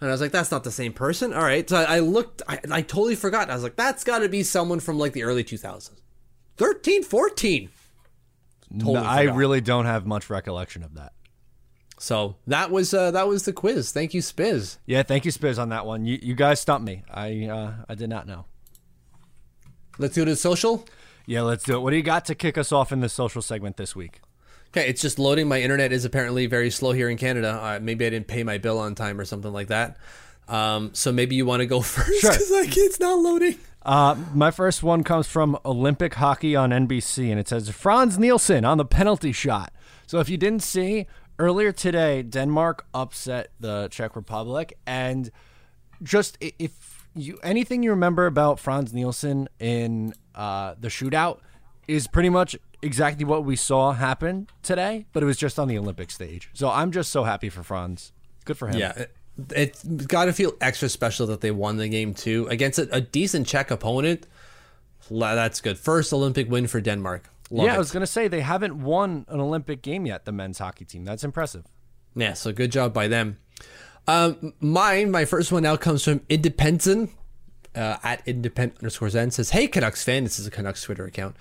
And 0.00 0.08
I 0.08 0.12
was 0.12 0.20
like, 0.20 0.32
that's 0.32 0.50
not 0.50 0.64
the 0.64 0.72
same 0.72 0.92
person. 0.92 1.32
All 1.32 1.42
right. 1.44 1.68
So 1.68 1.76
I, 1.76 1.96
I 1.96 1.98
looked. 2.00 2.42
I, 2.48 2.58
I 2.70 2.82
totally 2.82 3.14
forgot. 3.14 3.50
I 3.50 3.54
was 3.54 3.62
like, 3.62 3.76
that's 3.76 4.02
got 4.02 4.20
to 4.20 4.28
be 4.28 4.42
someone 4.42 4.80
from 4.80 4.98
like 4.98 5.12
the 5.12 5.22
early 5.24 5.44
2000s. 5.44 5.90
13, 6.56 7.02
14. 7.02 7.68
Totally 8.78 8.94
No, 8.94 9.02
I 9.02 9.22
really 9.22 9.60
don't 9.60 9.84
have 9.84 10.06
much 10.06 10.30
recollection 10.30 10.82
of 10.82 10.94
that. 10.94 11.12
So 12.02 12.34
that 12.48 12.72
was 12.72 12.92
uh, 12.92 13.12
that 13.12 13.28
was 13.28 13.44
the 13.44 13.52
quiz. 13.52 13.92
Thank 13.92 14.12
you, 14.12 14.22
Spiz. 14.22 14.78
Yeah, 14.86 15.04
thank 15.04 15.24
you, 15.24 15.30
Spiz, 15.30 15.56
on 15.56 15.68
that 15.68 15.86
one. 15.86 16.04
You, 16.04 16.18
you 16.20 16.34
guys 16.34 16.58
stumped 16.60 16.84
me. 16.84 17.04
I 17.08 17.44
uh, 17.46 17.74
I 17.88 17.94
did 17.94 18.10
not 18.10 18.26
know. 18.26 18.46
Let's 19.98 20.14
do 20.16 20.24
the 20.24 20.34
social. 20.34 20.84
Yeah, 21.26 21.42
let's 21.42 21.62
do 21.62 21.76
it. 21.76 21.78
What 21.80 21.90
do 21.90 21.96
you 21.96 22.02
got 22.02 22.24
to 22.24 22.34
kick 22.34 22.58
us 22.58 22.72
off 22.72 22.90
in 22.90 22.98
the 23.02 23.08
social 23.08 23.40
segment 23.40 23.76
this 23.76 23.94
week? 23.94 24.20
Okay, 24.70 24.88
it's 24.88 25.00
just 25.00 25.20
loading. 25.20 25.46
My 25.46 25.62
internet 25.62 25.92
is 25.92 26.04
apparently 26.04 26.46
very 26.46 26.70
slow 26.70 26.90
here 26.90 27.08
in 27.08 27.16
Canada. 27.18 27.60
Uh, 27.62 27.78
maybe 27.80 28.04
I 28.04 28.10
didn't 28.10 28.26
pay 28.26 28.42
my 28.42 28.58
bill 28.58 28.80
on 28.80 28.96
time 28.96 29.20
or 29.20 29.24
something 29.24 29.52
like 29.52 29.68
that. 29.68 29.96
Um, 30.48 30.90
so 30.94 31.12
maybe 31.12 31.36
you 31.36 31.46
want 31.46 31.60
to 31.60 31.66
go 31.66 31.80
first 31.82 32.20
Sure. 32.20 32.32
because 32.32 32.50
like 32.50 32.76
it's 32.76 32.98
not 32.98 33.16
loading. 33.20 33.58
Uh, 33.84 34.16
my 34.34 34.50
first 34.50 34.82
one 34.82 35.04
comes 35.04 35.28
from 35.28 35.56
Olympic 35.64 36.14
Hockey 36.14 36.56
on 36.56 36.70
NBC, 36.70 37.30
and 37.30 37.38
it 37.38 37.46
says 37.46 37.68
Frans 37.70 38.18
Nielsen 38.18 38.64
on 38.64 38.78
the 38.78 38.84
penalty 38.84 39.30
shot. 39.30 39.72
So 40.06 40.18
if 40.18 40.28
you 40.28 40.36
didn't 40.36 40.62
see 40.62 41.06
earlier 41.42 41.72
today, 41.72 42.22
Denmark 42.22 42.86
upset 42.94 43.50
the 43.58 43.88
Czech 43.90 44.14
Republic, 44.14 44.78
and 44.86 45.30
just 46.02 46.38
if 46.40 47.08
you 47.14 47.38
anything 47.42 47.82
you 47.82 47.90
remember 47.90 48.26
about 48.26 48.60
Frans 48.60 48.94
Nielsen 48.94 49.48
in 49.58 50.14
uh, 50.34 50.74
the 50.80 50.88
shootout 50.88 51.40
is 51.88 52.06
pretty 52.06 52.28
much 52.28 52.56
exactly 52.80 53.24
what 53.24 53.44
we 53.44 53.56
saw 53.56 53.92
happen 53.92 54.48
today, 54.62 55.06
but 55.12 55.22
it 55.22 55.26
was 55.26 55.36
just 55.36 55.58
on 55.58 55.68
the 55.68 55.76
Olympic 55.76 56.10
stage. 56.10 56.48
So 56.54 56.70
I'm 56.70 56.92
just 56.92 57.10
so 57.10 57.24
happy 57.24 57.48
for 57.48 57.62
Frans. 57.62 58.12
Good 58.44 58.56
for 58.56 58.68
him. 58.68 58.78
Yeah, 58.78 58.92
it, 58.96 59.16
it's 59.50 59.82
got 59.84 60.26
to 60.26 60.32
feel 60.32 60.52
extra 60.60 60.88
special 60.88 61.26
that 61.26 61.40
they 61.40 61.50
won 61.50 61.76
the 61.76 61.88
game 61.88 62.14
too 62.14 62.46
against 62.48 62.78
a, 62.78 62.88
a 62.94 63.00
decent 63.00 63.48
Czech 63.48 63.70
opponent. 63.70 64.26
That's 65.10 65.60
good. 65.60 65.78
First 65.78 66.12
Olympic 66.12 66.48
win 66.48 66.68
for 66.68 66.80
Denmark. 66.80 67.28
Love 67.52 67.66
yeah, 67.66 67.72
it. 67.72 67.76
I 67.76 67.78
was 67.78 67.92
gonna 67.92 68.06
say 68.06 68.28
they 68.28 68.40
haven't 68.40 68.82
won 68.82 69.26
an 69.28 69.38
Olympic 69.38 69.82
game 69.82 70.06
yet. 70.06 70.24
The 70.24 70.32
men's 70.32 70.58
hockey 70.58 70.84
team. 70.84 71.04
That's 71.04 71.22
impressive. 71.22 71.64
Yeah, 72.14 72.32
so 72.32 72.52
good 72.52 72.72
job 72.72 72.92
by 72.92 73.08
them. 73.08 73.38
Um, 74.08 74.54
mine, 74.60 75.10
my 75.10 75.24
first 75.24 75.52
one 75.52 75.62
now 75.62 75.76
comes 75.76 76.02
from 76.02 76.22
Independent 76.28 77.10
uh, 77.74 77.96
at 78.02 78.26
independent 78.26 78.78
underscore 78.80 79.10
Zen 79.10 79.30
says, 79.30 79.50
Hey, 79.50 79.66
Canucks 79.66 80.04
fan. 80.04 80.24
This 80.24 80.38
is 80.38 80.46
a 80.46 80.50
Canucks 80.50 80.82
Twitter 80.82 81.04
account. 81.04 81.36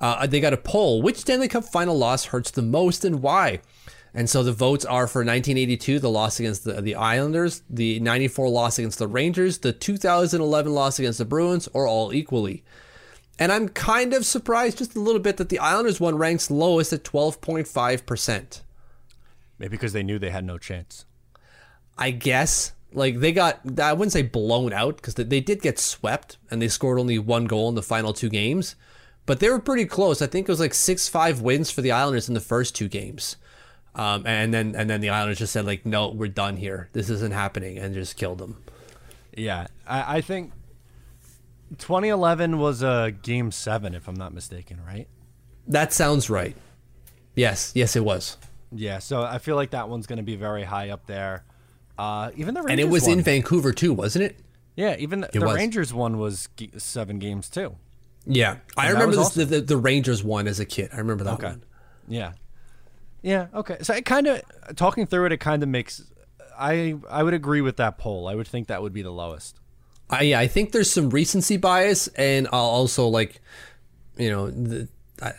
Uh, 0.00 0.26
they 0.26 0.40
got 0.40 0.52
a 0.52 0.58
poll. 0.58 1.02
Which 1.02 1.18
Stanley 1.18 1.48
Cup 1.48 1.64
final 1.64 1.96
loss 1.96 2.26
hurts 2.26 2.50
the 2.50 2.62
most 2.62 3.04
and 3.04 3.22
why? 3.22 3.60
And 4.12 4.30
so 4.30 4.42
the 4.42 4.52
votes 4.52 4.84
are 4.84 5.06
for 5.06 5.20
1982, 5.20 5.98
the 5.98 6.08
loss 6.08 6.38
against 6.38 6.64
the, 6.64 6.80
the 6.80 6.94
Islanders, 6.94 7.62
the 7.68 7.98
94 7.98 8.48
loss 8.48 8.78
against 8.78 8.98
the 8.98 9.08
Rangers, 9.08 9.58
the 9.58 9.72
2011 9.72 10.72
loss 10.72 10.98
against 11.00 11.18
the 11.18 11.24
Bruins, 11.24 11.68
or 11.72 11.86
all 11.86 12.12
equally. 12.12 12.62
And 13.38 13.50
I'm 13.50 13.68
kind 13.68 14.14
of 14.14 14.24
surprised 14.24 14.78
just 14.78 14.94
a 14.94 15.00
little 15.00 15.20
bit 15.20 15.38
that 15.38 15.48
the 15.48 15.58
Islanders 15.58 16.00
one 16.00 16.16
ranks 16.16 16.50
lowest 16.50 16.92
at 16.92 17.04
12.5%. 17.04 18.60
Maybe 19.58 19.70
because 19.70 19.92
they 19.92 20.02
knew 20.02 20.18
they 20.18 20.30
had 20.30 20.44
no 20.44 20.58
chance. 20.58 21.04
I 21.98 22.10
guess. 22.10 22.72
Like 22.92 23.18
they 23.18 23.32
got, 23.32 23.80
I 23.80 23.92
wouldn't 23.92 24.12
say 24.12 24.22
blown 24.22 24.72
out 24.72 24.96
because 24.96 25.14
they, 25.14 25.24
they 25.24 25.40
did 25.40 25.62
get 25.62 25.80
swept 25.80 26.36
and 26.50 26.62
they 26.62 26.68
scored 26.68 27.00
only 27.00 27.18
one 27.18 27.46
goal 27.46 27.68
in 27.68 27.74
the 27.74 27.82
final 27.82 28.12
two 28.12 28.28
games, 28.28 28.76
but 29.26 29.40
they 29.40 29.48
were 29.48 29.58
pretty 29.58 29.84
close. 29.84 30.22
I 30.22 30.26
think 30.26 30.48
it 30.48 30.52
was 30.52 30.60
like 30.60 30.74
six 30.74 31.08
five 31.08 31.40
wins 31.40 31.72
for 31.72 31.82
the 31.82 31.90
Islanders 31.90 32.28
in 32.28 32.34
the 32.34 32.40
first 32.40 32.76
two 32.76 32.88
games, 32.88 33.36
um, 33.96 34.24
and 34.26 34.54
then 34.54 34.76
and 34.76 34.88
then 34.88 35.00
the 35.00 35.10
Islanders 35.10 35.38
just 35.38 35.52
said 35.52 35.64
like, 35.66 35.84
no, 35.84 36.08
we're 36.08 36.28
done 36.28 36.56
here. 36.56 36.88
This 36.92 37.10
isn't 37.10 37.32
happening, 37.32 37.78
and 37.78 37.94
just 37.94 38.16
killed 38.16 38.38
them. 38.38 38.62
Yeah, 39.36 39.66
I, 39.88 40.18
I 40.18 40.20
think 40.20 40.52
2011 41.78 42.58
was 42.58 42.82
a 42.82 43.12
game 43.22 43.50
seven, 43.52 43.94
if 43.94 44.08
I'm 44.08 44.14
not 44.14 44.32
mistaken, 44.34 44.80
right? 44.86 45.08
That 45.68 45.92
sounds 45.92 46.28
right. 46.30 46.56
Yes, 47.34 47.72
yes, 47.74 47.96
it 47.96 48.04
was, 48.04 48.36
Yeah, 48.72 48.98
so 49.00 49.22
I 49.22 49.38
feel 49.38 49.56
like 49.56 49.70
that 49.70 49.88
one's 49.88 50.06
going 50.06 50.18
to 50.18 50.22
be 50.22 50.36
very 50.36 50.62
high 50.64 50.90
up 50.90 51.06
there. 51.06 51.44
Uh, 51.98 52.30
even 52.36 52.54
the 52.54 52.60
Rangers 52.62 52.70
and 52.72 52.80
it 52.80 52.92
was 52.92 53.02
one. 53.04 53.18
in 53.18 53.24
Vancouver 53.24 53.72
too, 53.72 53.92
wasn't 53.92 54.24
it? 54.24 54.38
Yeah, 54.76 54.96
even 54.98 55.20
the, 55.20 55.30
the. 55.32 55.40
Rangers 55.40 55.92
one 55.94 56.18
was 56.18 56.48
g- 56.56 56.70
seven 56.76 57.18
games 57.20 57.48
too. 57.48 57.76
Yeah, 58.26 58.56
I 58.76 58.88
remember 58.90 59.14
this, 59.16 59.30
the, 59.30 59.44
the 59.44 59.60
the 59.60 59.76
Rangers 59.76 60.24
one 60.24 60.48
as 60.48 60.58
a 60.58 60.64
kid. 60.64 60.90
I 60.92 60.96
remember 60.98 61.22
that 61.24 61.34
Okay. 61.34 61.46
one. 61.46 61.62
Yeah, 62.08 62.32
yeah. 63.22 63.46
Okay, 63.54 63.76
so 63.82 63.94
it 63.94 64.04
kind 64.04 64.26
of 64.26 64.42
talking 64.76 65.06
through 65.06 65.26
it, 65.26 65.32
it 65.32 65.38
kind 65.38 65.62
of 65.62 65.68
makes. 65.68 66.02
I 66.58 66.96
I 67.08 67.22
would 67.22 67.34
agree 67.34 67.60
with 67.60 67.76
that 67.76 67.98
poll. 67.98 68.26
I 68.26 68.34
would 68.34 68.48
think 68.48 68.66
that 68.68 68.82
would 68.82 68.92
be 68.92 69.02
the 69.02 69.12
lowest. 69.12 69.60
I 70.10 70.22
yeah, 70.22 70.40
I 70.40 70.46
think 70.46 70.72
there's 70.72 70.90
some 70.90 71.10
recency 71.10 71.56
bias, 71.56 72.08
and 72.08 72.48
I'll 72.52 72.60
also 72.60 73.08
like, 73.08 73.40
you 74.16 74.30
know, 74.30 74.50
the, 74.50 74.88
I, 75.22 75.32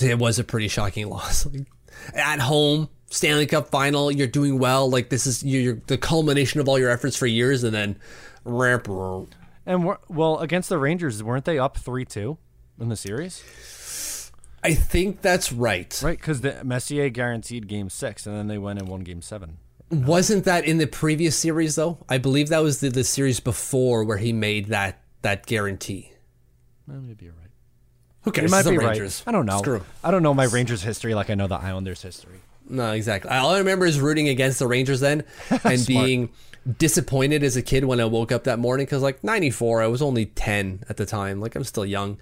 it 0.00 0.18
was 0.18 0.38
a 0.38 0.44
pretty 0.44 0.68
shocking 0.68 1.08
loss. 1.10 1.46
Like, 1.46 1.66
at 2.14 2.40
home, 2.40 2.88
Stanley 3.10 3.46
Cup 3.46 3.68
final, 3.68 4.10
you're 4.10 4.26
doing 4.26 4.58
well. 4.58 4.90
Like 4.90 5.08
this 5.08 5.26
is 5.26 5.42
you're, 5.42 5.80
the 5.86 5.98
culmination 5.98 6.60
of 6.60 6.68
all 6.68 6.78
your 6.78 6.90
efforts 6.90 7.16
for 7.16 7.26
years, 7.26 7.64
and 7.64 7.74
then 7.74 7.98
ramp. 8.44 8.88
And 9.64 9.96
well, 10.08 10.38
against 10.38 10.68
the 10.68 10.78
Rangers, 10.78 11.22
weren't 11.22 11.44
they 11.44 11.58
up 11.58 11.76
three 11.76 12.04
two 12.04 12.38
in 12.80 12.88
the 12.88 12.96
series? 12.96 13.42
I 14.62 14.74
think 14.74 15.22
that's 15.22 15.52
right. 15.52 16.00
Right, 16.02 16.18
because 16.18 16.40
the 16.40 16.64
Messier 16.64 17.08
guaranteed 17.08 17.68
game 17.68 17.88
six, 17.88 18.26
and 18.26 18.36
then 18.36 18.48
they 18.48 18.58
went 18.58 18.80
and 18.80 18.88
won 18.88 19.00
game 19.00 19.22
seven. 19.22 19.58
Wasn't 19.90 20.44
that 20.44 20.64
in 20.64 20.78
the 20.78 20.86
previous 20.86 21.36
series 21.36 21.76
though? 21.76 21.98
I 22.08 22.18
believe 22.18 22.48
that 22.48 22.58
was 22.62 22.80
the, 22.80 22.88
the 22.88 23.04
series 23.04 23.38
before 23.40 24.02
where 24.04 24.16
he 24.18 24.32
made 24.32 24.66
that 24.66 25.00
that 25.22 25.46
guarantee. 25.46 26.12
Well, 26.88 27.00
maybe 27.00 27.26
you're 27.26 27.34
right. 27.34 27.50
Who 28.22 28.32
cares? 28.32 28.50
You 28.50 28.56
might 28.56 28.62
the 28.62 28.70
be 28.70 28.78
Rangers. 28.78 29.22
right. 29.26 29.30
I 29.30 29.36
don't 29.36 29.46
know. 29.46 29.58
Screw 29.58 29.76
'em. 29.76 29.84
I 30.02 30.10
don't 30.10 30.22
know 30.22 30.34
my 30.34 30.44
Rangers 30.44 30.82
history 30.82 31.14
like 31.14 31.30
I 31.30 31.34
know 31.34 31.46
the 31.46 31.54
Islanders 31.56 32.02
history. 32.02 32.40
No, 32.68 32.92
exactly. 32.92 33.30
All 33.30 33.50
I 33.50 33.58
remember 33.58 33.86
is 33.86 34.00
rooting 34.00 34.28
against 34.28 34.58
the 34.58 34.66
Rangers 34.66 34.98
then 34.98 35.22
and 35.64 35.86
being 35.86 36.30
disappointed 36.78 37.44
as 37.44 37.56
a 37.56 37.62
kid 37.62 37.84
when 37.84 38.00
I 38.00 38.06
woke 38.06 38.32
up 38.32 38.42
that 38.44 38.58
morning 38.58 38.86
because, 38.86 39.02
like, 39.02 39.22
94, 39.22 39.82
I 39.82 39.86
was 39.86 40.02
only 40.02 40.26
10 40.26 40.82
at 40.88 40.96
the 40.96 41.06
time. 41.06 41.40
Like, 41.40 41.54
I'm 41.54 41.62
still 41.62 41.86
young. 41.86 42.18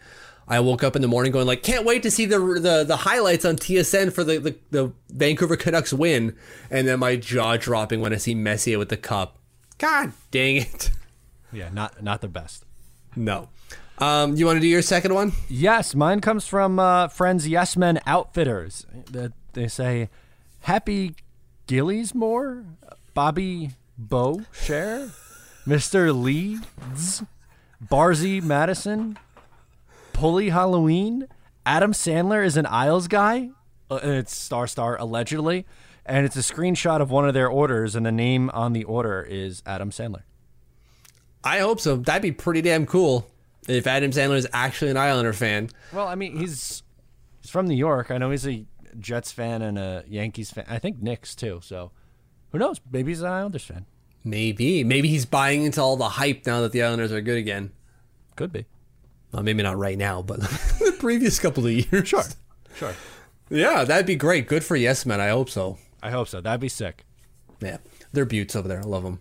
I 0.46 0.60
woke 0.60 0.84
up 0.84 0.94
in 0.96 1.02
the 1.02 1.08
morning 1.08 1.32
going, 1.32 1.46
like, 1.46 1.62
can't 1.62 1.84
wait 1.84 2.02
to 2.02 2.10
see 2.10 2.26
the 2.26 2.38
the, 2.38 2.84
the 2.84 2.96
highlights 2.96 3.44
on 3.44 3.56
TSN 3.56 4.12
for 4.12 4.24
the, 4.24 4.38
the, 4.38 4.56
the 4.70 4.92
Vancouver 5.08 5.56
Canucks 5.56 5.92
win. 5.92 6.36
And 6.70 6.86
then 6.86 6.98
my 6.98 7.16
jaw 7.16 7.56
dropping 7.56 8.00
when 8.00 8.12
I 8.12 8.16
see 8.16 8.34
Messier 8.34 8.78
with 8.78 8.88
the 8.88 8.96
cup. 8.96 9.38
God 9.78 10.12
dang 10.30 10.56
it. 10.56 10.90
Yeah, 11.52 11.68
not 11.72 12.02
not 12.02 12.20
the 12.20 12.26
best. 12.26 12.64
No. 13.14 13.48
Um, 13.98 14.34
you 14.34 14.44
want 14.44 14.56
to 14.56 14.60
do 14.60 14.66
your 14.66 14.82
second 14.82 15.14
one? 15.14 15.34
Yes, 15.48 15.94
mine 15.94 16.20
comes 16.20 16.48
from 16.48 16.80
uh, 16.80 17.06
friends 17.06 17.46
Yes 17.46 17.76
Men 17.76 18.00
Outfitters. 18.06 18.84
That 19.12 19.34
they 19.52 19.68
say, 19.68 20.10
"Happy 20.62 21.14
Gillies 21.68 22.12
Gilliesmore, 22.12 22.64
Bobby 23.14 23.70
Bow 23.96 24.42
Share, 24.52 25.10
Mr. 25.64 26.12
Leeds, 26.12 27.22
Barzy 27.82 28.42
Madison, 28.42 29.16
Pulley 30.14 30.48
Halloween, 30.48 31.26
Adam 31.66 31.92
Sandler 31.92 32.42
is 32.42 32.56
an 32.56 32.64
Isles 32.64 33.08
guy. 33.08 33.50
Uh, 33.90 34.00
it's 34.02 34.34
Star 34.34 34.66
Star 34.66 34.96
allegedly, 34.98 35.66
and 36.06 36.24
it's 36.24 36.36
a 36.36 36.40
screenshot 36.40 37.02
of 37.02 37.10
one 37.10 37.28
of 37.28 37.34
their 37.34 37.48
orders, 37.48 37.94
and 37.94 38.06
the 38.06 38.12
name 38.12 38.48
on 38.54 38.72
the 38.72 38.84
order 38.84 39.20
is 39.20 39.62
Adam 39.66 39.90
Sandler. 39.90 40.22
I 41.42 41.58
hope 41.58 41.80
so. 41.80 41.96
That'd 41.96 42.22
be 42.22 42.32
pretty 42.32 42.62
damn 42.62 42.86
cool 42.86 43.26
if 43.68 43.86
Adam 43.86 44.12
Sandler 44.12 44.36
is 44.36 44.48
actually 44.54 44.92
an 44.92 44.96
Islander 44.96 45.34
fan. 45.34 45.68
Well, 45.92 46.06
I 46.06 46.14
mean, 46.14 46.38
he's 46.38 46.82
he's 47.42 47.50
from 47.50 47.66
New 47.66 47.74
York. 47.76 48.10
I 48.10 48.16
know 48.16 48.30
he's 48.30 48.46
a 48.46 48.64
Jets 48.98 49.32
fan 49.32 49.60
and 49.60 49.76
a 49.76 50.04
Yankees 50.06 50.50
fan. 50.50 50.64
I 50.68 50.78
think 50.78 51.02
Knicks 51.02 51.34
too. 51.34 51.60
So 51.62 51.90
who 52.52 52.58
knows? 52.58 52.80
Maybe 52.90 53.10
he's 53.10 53.20
an 53.20 53.26
Islanders 53.26 53.64
fan. 53.64 53.84
Maybe. 54.22 54.84
Maybe 54.84 55.08
he's 55.08 55.26
buying 55.26 55.64
into 55.64 55.82
all 55.82 55.96
the 55.96 56.08
hype 56.08 56.46
now 56.46 56.62
that 56.62 56.72
the 56.72 56.82
Islanders 56.82 57.12
are 57.12 57.20
good 57.20 57.36
again. 57.36 57.72
Could 58.36 58.52
be. 58.52 58.64
Well, 59.34 59.42
maybe 59.42 59.64
not 59.64 59.76
right 59.76 59.98
now, 59.98 60.22
but 60.22 60.40
the 60.40 60.94
previous 61.00 61.40
couple 61.40 61.66
of 61.66 61.72
years. 61.72 62.08
Sure. 62.08 62.22
Sure. 62.76 62.94
Yeah, 63.50 63.82
that'd 63.82 64.06
be 64.06 64.14
great. 64.14 64.46
Good 64.46 64.62
for 64.62 64.76
Yes 64.76 65.04
Man. 65.04 65.20
I 65.20 65.30
hope 65.30 65.50
so. 65.50 65.76
I 66.00 66.10
hope 66.10 66.28
so. 66.28 66.40
That'd 66.40 66.60
be 66.60 66.68
sick. 66.68 67.04
Yeah, 67.60 67.78
they're 68.12 68.26
buttes 68.26 68.54
over 68.54 68.68
there. 68.68 68.78
I 68.78 68.84
love 68.84 69.02
them. 69.02 69.18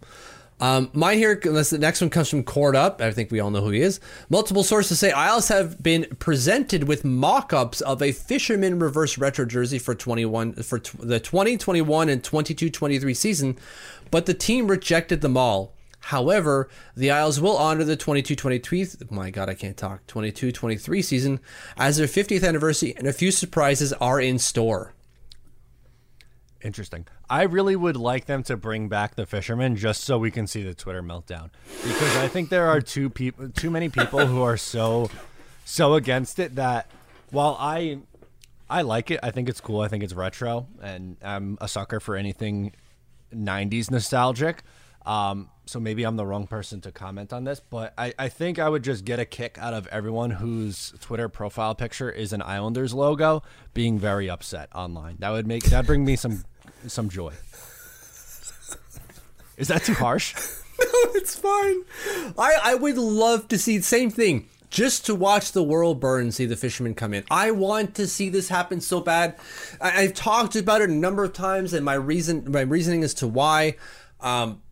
Um, 0.59 0.91
my 0.93 1.15
here, 1.15 1.39
unless 1.43 1.71
the 1.71 1.79
next 1.79 1.99
one 1.99 2.11
comes 2.11 2.29
from 2.29 2.43
Cord 2.43 2.75
Up. 2.75 3.01
I 3.01 3.11
think 3.11 3.31
we 3.31 3.39
all 3.39 3.49
know 3.49 3.61
who 3.61 3.71
he 3.71 3.81
is. 3.81 3.99
Multiple 4.29 4.63
sources 4.63 4.99
say 4.99 5.11
Isles 5.11 5.47
have 5.47 5.81
been 5.81 6.05
presented 6.19 6.83
with 6.83 7.03
mock-ups 7.03 7.81
of 7.81 8.01
a 8.03 8.11
Fisherman 8.11 8.77
reverse 8.77 9.17
retro 9.17 9.45
jersey 9.45 9.79
for 9.79 9.95
21 9.95 10.53
for 10.61 10.77
t- 10.77 10.95
the 11.01 11.19
2021 11.19 12.07
and 12.07 12.21
22-23 12.21 13.15
season, 13.15 13.57
but 14.11 14.27
the 14.27 14.33
team 14.35 14.67
rejected 14.67 15.21
them 15.21 15.35
all. 15.37 15.72
However, 16.07 16.67
the 16.97 17.11
Isles 17.11 17.39
will 17.39 17.55
honor 17.55 17.85
the 17.85 17.95
22-23 17.95 19.09
my 19.09 19.29
god, 19.29 19.47
I 19.47 19.53
can't 19.53 19.77
talk. 19.77 20.05
22-23 20.07 21.01
season 21.01 21.39
as 21.77 21.95
their 21.95 22.07
50th 22.07 22.45
anniversary 22.45 22.93
and 22.97 23.07
a 23.07 23.13
few 23.13 23.31
surprises 23.31 23.93
are 23.93 24.19
in 24.19 24.37
store. 24.37 24.93
Interesting. 26.61 27.07
I 27.29 27.43
really 27.43 27.77
would 27.77 27.95
like 27.95 28.25
them 28.25 28.43
to 28.43 28.57
bring 28.57 28.89
back 28.89 29.15
the 29.15 29.25
fisherman 29.25 29.77
just 29.77 30.03
so 30.03 30.17
we 30.17 30.29
can 30.29 30.45
see 30.45 30.61
the 30.61 30.73
Twitter 30.73 31.01
meltdown 31.01 31.51
because 31.81 32.17
I 32.17 32.27
think 32.27 32.49
there 32.49 32.67
are 32.67 32.81
too 32.81 33.09
people, 33.09 33.47
too 33.49 33.71
many 33.71 33.87
people 33.87 34.25
who 34.25 34.41
are 34.41 34.57
so, 34.57 35.09
so 35.63 35.93
against 35.93 36.37
it 36.37 36.55
that 36.55 36.91
while 37.31 37.55
I, 37.57 37.99
I 38.69 38.81
like 38.81 39.09
it, 39.09 39.21
I 39.23 39.31
think 39.31 39.47
it's 39.47 39.61
cool. 39.61 39.79
I 39.79 39.87
think 39.87 40.03
it's 40.03 40.13
retro, 40.13 40.67
and 40.81 41.15
I'm 41.23 41.57
a 41.61 41.67
sucker 41.69 41.99
for 41.99 42.15
anything 42.15 42.73
'90s 43.33 43.89
nostalgic. 43.89 44.63
Um, 45.05 45.49
so 45.65 45.79
maybe 45.79 46.03
I'm 46.03 46.17
the 46.17 46.25
wrong 46.25 46.47
person 46.47 46.81
to 46.81 46.91
comment 46.91 47.31
on 47.31 47.43
this, 47.45 47.59
but 47.59 47.93
I, 47.97 48.13
I 48.19 48.29
think 48.29 48.59
I 48.59 48.67
would 48.67 48.83
just 48.83 49.05
get 49.05 49.19
a 49.19 49.25
kick 49.25 49.57
out 49.57 49.73
of 49.73 49.87
everyone 49.87 50.31
whose 50.31 50.93
Twitter 50.99 51.29
profile 51.29 51.73
picture 51.73 52.09
is 52.09 52.33
an 52.33 52.41
Islanders 52.41 52.93
logo 52.93 53.43
being 53.73 53.97
very 53.97 54.29
upset 54.29 54.69
online. 54.75 55.17
That 55.19 55.31
would 55.31 55.47
make 55.47 55.63
that 55.65 55.85
bring 55.85 56.03
me 56.03 56.15
some 56.15 56.43
some 56.87 57.09
joy. 57.09 57.33
Is 59.55 59.67
that 59.69 59.83
too 59.83 59.93
harsh? 59.93 60.35
no, 60.79 60.85
it's 61.15 61.35
fine. 61.35 61.83
I, 62.37 62.57
I 62.63 62.75
would 62.75 62.97
love 62.97 63.47
to 63.49 63.57
see 63.57 63.77
the 63.77 63.83
same 63.83 64.09
thing. 64.09 64.49
Just 64.69 65.05
to 65.05 65.13
watch 65.13 65.51
the 65.51 65.61
world 65.61 65.99
burn 65.99 66.31
see 66.31 66.47
the 66.47 66.55
fishermen 66.55 66.95
come 66.95 67.13
in. 67.13 67.23
I 67.29 67.51
want 67.51 67.93
to 67.95 68.07
see 68.07 68.29
this 68.29 68.49
happen 68.49 68.81
so 68.81 69.01
bad. 69.01 69.35
I, 69.79 70.01
I've 70.01 70.15
talked 70.15 70.55
about 70.55 70.81
it 70.81 70.89
a 70.89 70.93
number 70.93 71.23
of 71.23 71.31
times, 71.31 71.73
and 71.73 71.85
my 71.85 71.93
reason, 71.93 72.51
my 72.51 72.61
reasoning 72.61 73.03
as 73.03 73.13
to 73.15 73.27
why. 73.27 73.75
Um, 74.19 74.63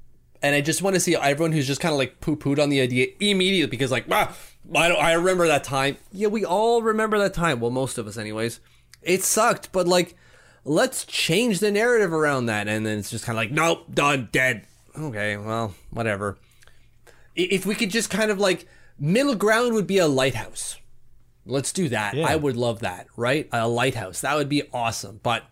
and 0.42 0.56
I 0.56 0.62
just 0.62 0.82
want 0.82 0.96
to 0.96 1.00
see 1.00 1.16
everyone 1.16 1.52
who's 1.52 1.68
just 1.68 1.82
kind 1.82 1.94
of 1.94 2.00
like 2.00 2.20
poo 2.20 2.36
pooed 2.36 2.62
on 2.62 2.70
the 2.70 2.82
idea 2.82 3.08
immediately 3.20 3.70
because, 3.70 3.92
like, 3.92 4.06
ah, 4.12 4.36
I, 4.76 4.88
don't, 4.88 5.02
I 5.02 5.14
remember 5.14 5.48
that 5.48 5.64
time. 5.64 5.98
Yeah, 6.12 6.28
we 6.28 6.46
all 6.46 6.82
remember 6.82 7.20
that 7.20 7.34
time. 7.34 7.60
Well, 7.60 7.72
most 7.72 7.98
of 7.98 8.08
us, 8.08 8.18
anyways. 8.18 8.60
It 9.02 9.24
sucked, 9.24 9.72
but 9.72 9.88
like, 9.88 10.16
let's 10.64 11.06
change 11.06 11.60
the 11.60 11.72
narrative 11.72 12.14
around 12.14 12.46
that. 12.48 12.68
And 12.68 12.86
then 12.86 13.00
it's 13.00 13.10
just 13.10 13.26
kind 13.26 13.36
of 13.36 13.42
like, 13.42 13.52
nope, 13.52 13.86
done, 13.94 14.30
dead. 14.32 14.66
Okay, 14.98 15.38
well, 15.38 15.74
whatever. 15.90 16.38
If 17.36 17.66
we 17.66 17.76
could 17.76 17.90
just 17.90 18.10
kind 18.10 18.30
of 18.30 18.40
like, 18.40 18.68
middle 19.00 19.36
ground 19.36 19.74
would 19.74 19.88
be 19.88 19.98
a 19.98 20.08
lighthouse. 20.08 20.78
Let's 21.46 21.74
do 21.74 21.90
that. 21.90 22.14
Yeah. 22.14 22.28
I 22.28 22.36
would 22.36 22.56
love 22.56 22.82
that, 22.82 23.08
right? 23.16 23.50
A 23.52 23.68
lighthouse. 23.68 24.22
That 24.22 24.36
would 24.36 24.50
be 24.50 24.64
awesome. 24.74 25.20
But 25.24 25.44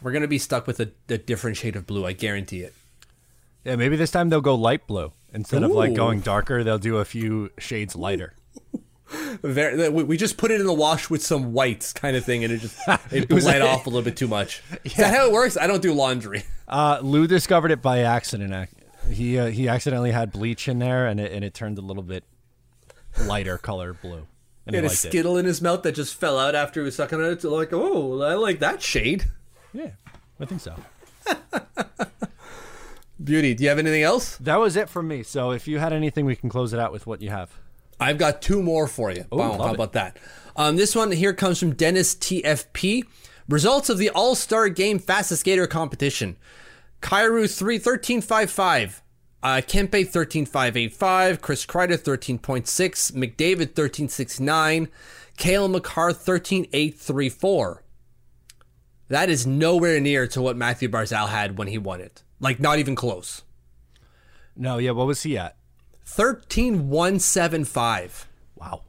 we're 0.00 0.12
going 0.12 0.22
to 0.22 0.28
be 0.28 0.38
stuck 0.38 0.66
with 0.66 0.80
a, 0.80 0.90
a 1.08 1.18
different 1.18 1.58
shade 1.58 1.76
of 1.76 1.86
blue. 1.86 2.06
I 2.06 2.12
guarantee 2.12 2.60
it. 2.60 2.74
Yeah, 3.64 3.76
maybe 3.76 3.96
this 3.96 4.10
time 4.10 4.28
they'll 4.28 4.40
go 4.40 4.54
light 4.54 4.86
blue 4.86 5.12
instead 5.32 5.62
of 5.62 5.70
like 5.70 5.94
going 5.94 6.20
darker. 6.20 6.64
They'll 6.64 6.78
do 6.78 6.96
a 6.98 7.04
few 7.04 7.50
shades 7.58 7.94
lighter. 7.96 8.34
Very, 9.42 9.88
we 9.90 10.16
just 10.16 10.38
put 10.38 10.50
it 10.50 10.58
in 10.60 10.66
the 10.66 10.72
wash 10.72 11.10
with 11.10 11.22
some 11.22 11.52
whites 11.52 11.92
kind 11.92 12.16
of 12.16 12.24
thing, 12.24 12.44
and 12.44 12.52
it 12.52 12.58
just 12.60 12.76
it 13.12 13.28
bled 13.28 13.60
a- 13.62 13.66
off 13.68 13.86
a 13.86 13.90
little 13.90 14.02
bit 14.02 14.16
too 14.16 14.26
much. 14.28 14.62
Is 14.84 14.94
that 14.94 15.14
how 15.14 15.26
it 15.26 15.32
works? 15.32 15.56
I 15.56 15.66
don't 15.66 15.82
do 15.82 15.92
laundry. 15.92 16.44
Uh, 16.66 16.98
Lou 17.02 17.26
discovered 17.26 17.70
it 17.70 17.82
by 17.82 17.98
accident. 18.00 18.70
He 19.10 19.38
uh, 19.38 19.46
he 19.48 19.68
accidentally 19.68 20.12
had 20.12 20.32
bleach 20.32 20.66
in 20.66 20.78
there, 20.78 21.06
and 21.06 21.20
it 21.20 21.30
and 21.32 21.44
it 21.44 21.52
turned 21.54 21.76
a 21.78 21.82
little 21.82 22.02
bit 22.02 22.24
lighter 23.26 23.58
color 23.58 23.92
blue. 23.92 24.26
And 24.64 24.74
He 24.74 24.76
had 24.76 24.84
a 24.84 24.88
liked 24.88 25.04
it. 25.04 25.08
skittle 25.08 25.36
in 25.36 25.44
his 25.44 25.60
mouth 25.60 25.82
that 25.82 25.92
just 25.92 26.14
fell 26.14 26.38
out 26.38 26.54
after 26.54 26.80
he 26.80 26.84
was 26.86 26.94
sucking 26.96 27.18
on 27.20 27.26
it. 27.32 27.40
To 27.40 27.50
like, 27.50 27.72
oh, 27.72 28.22
I 28.22 28.34
like 28.34 28.60
that 28.60 28.80
shade. 28.80 29.24
Yeah, 29.74 29.90
I 30.40 30.46
think 30.46 30.60
so. 30.62 30.74
Beauty. 33.24 33.54
Do 33.54 33.62
you 33.62 33.68
have 33.68 33.78
anything 33.78 34.02
else? 34.02 34.36
That 34.38 34.58
was 34.58 34.76
it 34.76 34.88
from 34.88 35.08
me. 35.08 35.22
So 35.22 35.52
if 35.52 35.68
you 35.68 35.78
had 35.78 35.92
anything, 35.92 36.24
we 36.24 36.36
can 36.36 36.48
close 36.48 36.72
it 36.72 36.80
out 36.80 36.92
with 36.92 37.06
what 37.06 37.22
you 37.22 37.30
have. 37.30 37.50
I've 38.00 38.18
got 38.18 38.42
two 38.42 38.62
more 38.62 38.88
for 38.88 39.12
you. 39.12 39.24
wow, 39.30 39.50
love 39.50 39.60
how 39.60 39.68
it. 39.68 39.74
about 39.74 39.92
that? 39.92 40.16
Um, 40.56 40.76
this 40.76 40.96
one 40.96 41.12
here 41.12 41.32
comes 41.32 41.58
from 41.58 41.74
Dennis 41.74 42.14
TFP. 42.14 43.04
Results 43.48 43.88
of 43.88 43.98
the 43.98 44.10
All 44.10 44.34
Star 44.34 44.68
Game 44.68 44.98
Fastest 44.98 45.40
Skater 45.40 45.66
competition. 45.66 46.36
Kyrou 47.00 47.52
3 47.52 47.76
1355. 47.76 49.02
Uh, 49.42 49.60
Kempe 49.60 50.06
13585, 50.06 51.40
Chris 51.40 51.66
Kreider 51.66 51.98
13.6, 51.98 52.62
McDavid 53.10 53.76
1369, 53.76 54.88
Cale 55.36 55.66
Makar 55.66 56.12
13834. 56.12 57.82
That 59.08 59.28
is 59.28 59.44
nowhere 59.44 59.98
near 59.98 60.28
to 60.28 60.40
what 60.40 60.56
Mathew 60.56 60.88
Barzal 60.88 61.28
had 61.28 61.58
when 61.58 61.66
he 61.66 61.76
won 61.76 62.00
it. 62.00 62.22
Like, 62.42 62.60
not 62.60 62.78
even 62.78 62.94
close. 62.94 63.40
No, 64.54 64.76
yeah. 64.76 64.90
What 64.90 65.06
was 65.06 65.22
he 65.22 65.38
at? 65.38 65.56
13175. 66.04 68.28
Wow. 68.56 68.82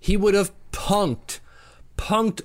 he 0.00 0.16
would 0.16 0.34
have 0.34 0.52
punked, 0.72 1.40
punked 1.96 2.40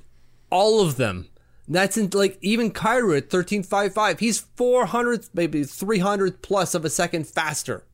all 0.49 0.81
of 0.81 0.97
them. 0.97 1.27
That's 1.67 1.97
in 1.97 2.09
like 2.13 2.37
even 2.41 2.71
Kyrou 2.71 3.15
at 3.15 3.29
thirteen 3.29 3.61
five 3.61 3.93
five. 3.93 4.19
He's 4.19 4.39
four 4.39 4.87
hundred, 4.87 5.27
maybe 5.35 5.63
three 5.63 5.99
hundred 5.99 6.41
plus 6.41 6.73
of 6.73 6.83
a 6.83 6.89
second 6.89 7.27
faster. 7.27 7.85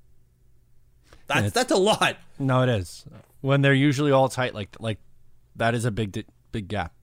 That's 1.28 1.52
that's 1.52 1.72
a 1.72 1.78
lot. 1.78 2.16
No, 2.40 2.62
it 2.64 2.70
is. 2.70 3.06
When 3.42 3.62
they're 3.62 3.74
usually 3.74 4.12
all 4.12 4.30
tight, 4.30 4.56
like 4.56 4.78
like 4.80 5.00
that 5.58 5.76
is 5.76 5.84
a 5.84 5.92
big 5.92 6.26
big 6.54 6.70
gap. 6.70 6.94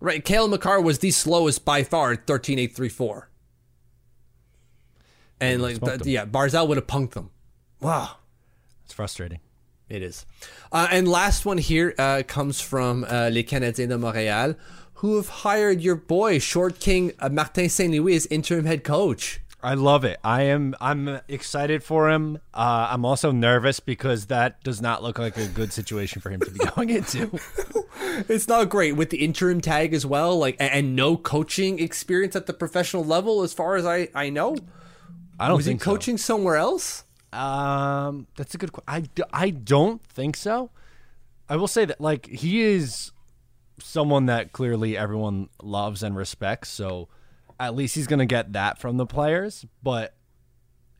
Right, 0.00 0.24
Cale 0.24 0.48
Makar 0.48 0.80
was 0.80 0.98
the 0.98 1.12
slowest 1.12 1.64
by 1.64 1.84
far 1.84 2.12
at 2.12 2.26
thirteen 2.26 2.58
eight 2.58 2.74
three 2.74 2.88
four. 2.88 3.27
And 5.40 5.62
like, 5.62 5.80
that, 5.80 6.06
yeah, 6.06 6.26
Barzal 6.26 6.66
would 6.68 6.76
have 6.76 6.86
punked 6.86 7.12
them. 7.12 7.30
Wow. 7.80 8.16
It's 8.84 8.94
frustrating. 8.94 9.40
It 9.88 10.02
is. 10.02 10.26
Uh, 10.70 10.88
and 10.90 11.08
last 11.08 11.46
one 11.46 11.58
here 11.58 11.94
uh, 11.98 12.22
comes 12.26 12.60
from 12.60 13.04
uh, 13.04 13.30
Les 13.32 13.44
Canadiens 13.44 13.88
de 13.88 13.96
Montréal, 13.96 14.56
who 14.94 15.16
have 15.16 15.28
hired 15.28 15.80
your 15.80 15.96
boy, 15.96 16.38
Short 16.38 16.78
King 16.78 17.12
uh, 17.20 17.28
Martin 17.28 17.68
Saint 17.68 17.92
Louis, 17.92 18.16
as 18.16 18.26
interim 18.26 18.66
head 18.66 18.84
coach. 18.84 19.40
I 19.60 19.74
love 19.74 20.04
it. 20.04 20.20
I 20.22 20.42
am. 20.42 20.76
I'm 20.80 21.20
excited 21.26 21.82
for 21.82 22.08
him. 22.10 22.38
Uh, 22.54 22.88
I'm 22.90 23.04
also 23.04 23.32
nervous 23.32 23.80
because 23.80 24.26
that 24.26 24.62
does 24.62 24.80
not 24.80 25.02
look 25.02 25.18
like 25.18 25.36
a 25.36 25.48
good 25.48 25.72
situation 25.72 26.20
for 26.20 26.30
him 26.30 26.40
to 26.40 26.50
be 26.50 26.58
going 26.74 26.90
into. 26.90 27.38
It's 28.28 28.48
not 28.48 28.68
great 28.68 28.92
with 28.96 29.10
the 29.10 29.18
interim 29.18 29.60
tag 29.60 29.92
as 29.94 30.04
well, 30.04 30.36
like 30.38 30.56
and, 30.58 30.72
and 30.72 30.96
no 30.96 31.16
coaching 31.16 31.78
experience 31.78 32.34
at 32.34 32.46
the 32.46 32.52
professional 32.52 33.04
level, 33.04 33.42
as 33.42 33.52
far 33.52 33.76
as 33.76 33.84
I, 33.86 34.08
I 34.14 34.30
know. 34.30 34.56
I 35.38 35.48
don't 35.48 35.56
Was 35.58 35.66
he 35.66 35.72
think 35.72 35.82
so. 35.84 35.90
coaching 35.92 36.18
somewhere 36.18 36.56
else? 36.56 37.04
Um, 37.32 38.26
that's 38.36 38.54
a 38.54 38.58
good. 38.58 38.72
que- 38.72 38.82
I 39.32 39.50
don't 39.50 40.02
think 40.02 40.36
so. 40.36 40.70
I 41.48 41.56
will 41.56 41.68
say 41.68 41.84
that 41.84 42.00
like 42.00 42.26
he 42.26 42.62
is 42.62 43.12
someone 43.80 44.26
that 44.26 44.52
clearly 44.52 44.96
everyone 44.96 45.48
loves 45.62 46.02
and 46.02 46.16
respects. 46.16 46.68
So 46.70 47.08
at 47.60 47.74
least 47.74 47.94
he's 47.94 48.06
gonna 48.06 48.26
get 48.26 48.52
that 48.54 48.78
from 48.78 48.96
the 48.96 49.06
players. 49.06 49.64
But 49.82 50.14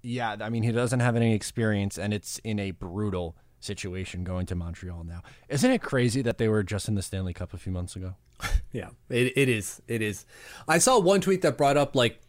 yeah, 0.02 0.36
I 0.40 0.48
mean 0.50 0.62
he 0.62 0.72
doesn't 0.72 1.00
have 1.00 1.16
any 1.16 1.34
experience, 1.34 1.98
and 1.98 2.14
it's 2.14 2.38
in 2.44 2.58
a 2.58 2.70
brutal 2.70 3.36
situation 3.60 4.22
going 4.22 4.46
to 4.46 4.54
Montreal 4.54 5.02
now. 5.04 5.22
Isn't 5.48 5.70
it 5.70 5.82
crazy 5.82 6.22
that 6.22 6.38
they 6.38 6.48
were 6.48 6.62
just 6.62 6.88
in 6.88 6.94
the 6.94 7.02
Stanley 7.02 7.32
Cup 7.34 7.52
a 7.52 7.58
few 7.58 7.72
months 7.72 7.96
ago? 7.96 8.14
Yeah, 8.70 8.90
it, 9.08 9.32
it 9.34 9.48
is. 9.48 9.80
It 9.88 10.02
is. 10.02 10.26
I 10.68 10.76
saw 10.76 10.98
one 11.00 11.22
tweet 11.22 11.40
that 11.40 11.56
brought 11.56 11.78
up 11.78 11.96
like 11.96 12.20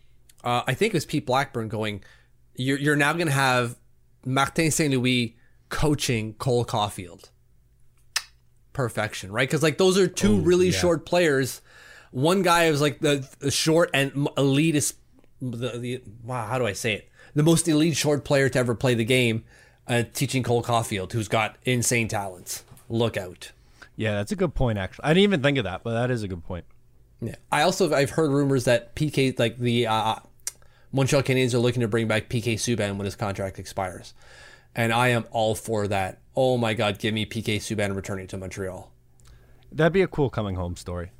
uh, 0.44 0.64
I 0.68 0.74
think 0.74 0.94
it 0.94 0.98
was 0.98 1.06
Pete 1.06 1.26
Blackburn 1.26 1.68
going, 1.68 2.04
"You're 2.56 2.78
you're 2.80 2.96
now 2.96 3.14
going 3.14 3.28
to 3.28 3.34
have 3.34 3.76
Martin 4.26 4.72
St. 4.72 4.94
Louis 4.94 5.38
coaching 5.70 6.34
Cole 6.34 6.66
Caufield." 6.66 7.30
Perfection, 8.74 9.32
right? 9.32 9.48
Because 9.48 9.64
like 9.64 9.78
those 9.78 9.98
are 9.98 10.08
two 10.08 10.36
Oh, 10.36 10.40
really 10.40 10.68
yeah. 10.68 10.78
short 10.78 11.06
players. 11.06 11.62
One 12.12 12.42
guy 12.44 12.66
is 12.66 12.80
like 12.82 13.00
the, 13.00 13.28
the 13.40 13.52
short 13.52 13.90
and 13.94 14.12
elitist. 14.14 14.94
The, 15.42 15.78
the 15.78 16.02
wow, 16.24 16.46
how 16.46 16.58
do 16.60 16.66
I 16.66 16.74
say 16.74 16.94
it? 16.94 17.10
The 17.36 17.44
most 17.44 17.68
elite 17.68 17.98
short 17.98 18.24
player 18.24 18.48
to 18.50 18.60
ever 18.60 18.76
play 18.76 18.94
the 18.94 19.06
game, 19.06 19.44
uh, 19.88 20.04
teaching 20.14 20.44
Cole 20.44 20.64
Caufield, 20.64 21.12
who's 21.12 21.28
got 21.28 21.58
insane 21.66 22.08
talents. 22.08 22.64
Look 22.90 23.18
out. 23.18 23.52
Yeah, 23.96 24.14
that's 24.14 24.32
a 24.32 24.36
good 24.36 24.54
point. 24.56 24.78
Actually, 24.78 25.06
I 25.06 25.10
didn't 25.10 25.24
even 25.24 25.42
think 25.44 25.58
of 25.58 25.66
that, 25.66 25.84
but 25.84 25.92
that 25.92 26.10
is 26.10 26.24
a 26.24 26.28
good 26.28 26.44
point. 26.44 26.66
Yeah. 27.22 27.36
I 27.52 27.64
also 27.64 27.94
I've 27.94 28.12
heard 28.12 28.32
rumors 28.32 28.64
that 28.64 28.96
PK 28.96 29.38
like 29.38 29.58
the 29.58 29.88
uh, 29.88 30.16
Montreal 30.92 31.24
Canadiens 31.24 31.54
are 31.54 31.60
looking 31.60 31.82
to 31.82 31.88
bring 31.88 32.08
back 32.08 32.30
PK 32.30 32.56
Subban 32.56 32.98
when 32.98 33.06
his 33.06 33.16
contract 33.16 33.60
expires, 33.60 34.14
and 34.76 34.92
I 34.92 35.10
am 35.10 35.26
all 35.32 35.56
for 35.56 35.88
that. 35.88 36.20
Oh 36.36 36.58
my 36.58 36.74
God, 36.74 37.00
give 37.00 37.14
me 37.14 37.26
PK 37.26 37.58
Subban 37.58 37.96
returning 37.96 38.28
to 38.28 38.38
Montreal. 38.38 38.92
That'd 39.72 39.94
be 39.94 40.02
a 40.02 40.08
cool 40.08 40.30
coming 40.30 40.56
home 40.56 40.76
story. 40.76 41.12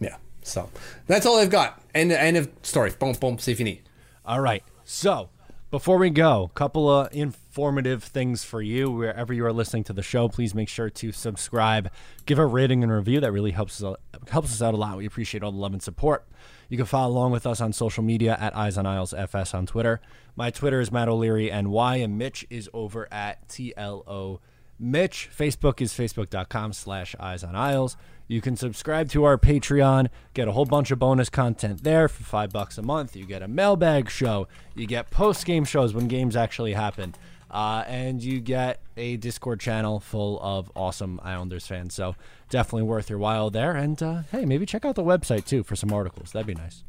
Yeah. 0.00 0.16
So 0.42 0.70
that's 1.06 1.26
all 1.26 1.38
I've 1.38 1.50
got. 1.50 1.82
End 1.94 2.12
end 2.12 2.36
of 2.36 2.50
story. 2.62 2.92
Boom 2.98 3.12
boom. 3.14 3.38
See 3.38 3.52
if 3.52 3.58
you 3.58 3.64
need. 3.64 3.82
All 4.24 4.40
right. 4.40 4.62
So 4.84 5.30
before 5.70 5.98
we 5.98 6.10
go, 6.10 6.44
a 6.44 6.58
couple 6.58 6.88
of 6.88 7.12
informative 7.12 8.02
things 8.02 8.44
for 8.44 8.62
you. 8.62 8.90
Wherever 8.90 9.34
you 9.34 9.44
are 9.44 9.52
listening 9.52 9.84
to 9.84 9.92
the 9.92 10.02
show, 10.02 10.28
please 10.28 10.54
make 10.54 10.68
sure 10.68 10.88
to 10.88 11.12
subscribe, 11.12 11.90
give 12.24 12.38
a 12.38 12.46
rating 12.46 12.82
and 12.82 12.90
review. 12.90 13.20
That 13.20 13.32
really 13.32 13.50
helps 13.50 13.82
us 13.82 13.96
helps 14.30 14.52
us 14.52 14.62
out 14.62 14.74
a 14.74 14.76
lot. 14.76 14.96
We 14.96 15.06
appreciate 15.06 15.42
all 15.42 15.52
the 15.52 15.58
love 15.58 15.72
and 15.72 15.82
support. 15.82 16.26
You 16.68 16.76
can 16.76 16.86
follow 16.86 17.12
along 17.12 17.32
with 17.32 17.46
us 17.46 17.60
on 17.60 17.72
social 17.72 18.02
media 18.02 18.36
at 18.38 18.54
Eyes 18.54 18.76
on 18.76 18.86
Isles 18.86 19.14
FS 19.14 19.54
on 19.54 19.66
Twitter. 19.66 20.00
My 20.36 20.50
Twitter 20.50 20.80
is 20.80 20.92
Matt 20.92 21.08
O'Leary 21.08 21.50
NY, 21.50 21.96
and 21.96 22.18
Mitch 22.18 22.46
is 22.50 22.68
over 22.74 23.08
at 23.12 23.48
TLO 23.48 24.40
Mitch. 24.78 25.28
Facebook 25.36 25.80
is 25.80 25.92
facebook.com 25.92 26.72
slash 26.72 27.16
eyes 27.18 27.42
on 27.42 27.56
isles. 27.56 27.96
You 28.28 28.42
can 28.42 28.56
subscribe 28.56 29.08
to 29.10 29.24
our 29.24 29.38
Patreon, 29.38 30.08
get 30.34 30.48
a 30.48 30.52
whole 30.52 30.66
bunch 30.66 30.90
of 30.90 30.98
bonus 30.98 31.30
content 31.30 31.82
there 31.82 32.08
for 32.08 32.22
five 32.22 32.50
bucks 32.50 32.76
a 32.76 32.82
month. 32.82 33.16
You 33.16 33.24
get 33.24 33.42
a 33.42 33.48
mailbag 33.48 34.10
show, 34.10 34.46
you 34.74 34.86
get 34.86 35.10
post 35.10 35.46
game 35.46 35.64
shows 35.64 35.94
when 35.94 36.08
games 36.08 36.36
actually 36.36 36.74
happen, 36.74 37.14
uh, 37.50 37.84
and 37.86 38.22
you 38.22 38.40
get 38.40 38.80
a 38.96 39.16
Discord 39.16 39.60
channel 39.60 40.00
full 40.00 40.38
of 40.42 40.70
awesome 40.76 41.20
Islanders 41.22 41.66
fans. 41.66 41.94
So 41.94 42.14
definitely 42.50 42.82
worth 42.84 43.08
your 43.10 43.18
while 43.18 43.50
there. 43.50 43.72
And 43.72 44.02
uh, 44.02 44.22
hey, 44.32 44.44
maybe 44.44 44.66
check 44.66 44.84
out 44.84 44.94
the 44.94 45.04
website 45.04 45.44
too 45.46 45.62
for 45.62 45.76
some 45.76 45.92
articles. 45.92 46.32
That'd 46.32 46.46
be 46.46 46.54
nice. 46.54 46.82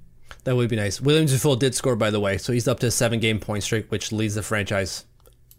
That 0.44 0.56
would 0.56 0.70
be 0.70 0.76
nice. 0.76 1.02
William 1.02 1.26
Dufour 1.26 1.56
did 1.58 1.76
score 1.76 1.96
by 1.96 2.12
the 2.12 2.20
way, 2.20 2.38
so 2.38 2.54
he's 2.54 2.68
up 2.68 2.80
to 2.82 2.88
a 2.88 2.92
seven 2.92 3.20
game 3.20 3.40
point 3.40 3.64
streak, 3.64 3.92
which 3.92 4.12
leads 4.12 4.36
the 4.36 4.44
franchise 4.44 5.06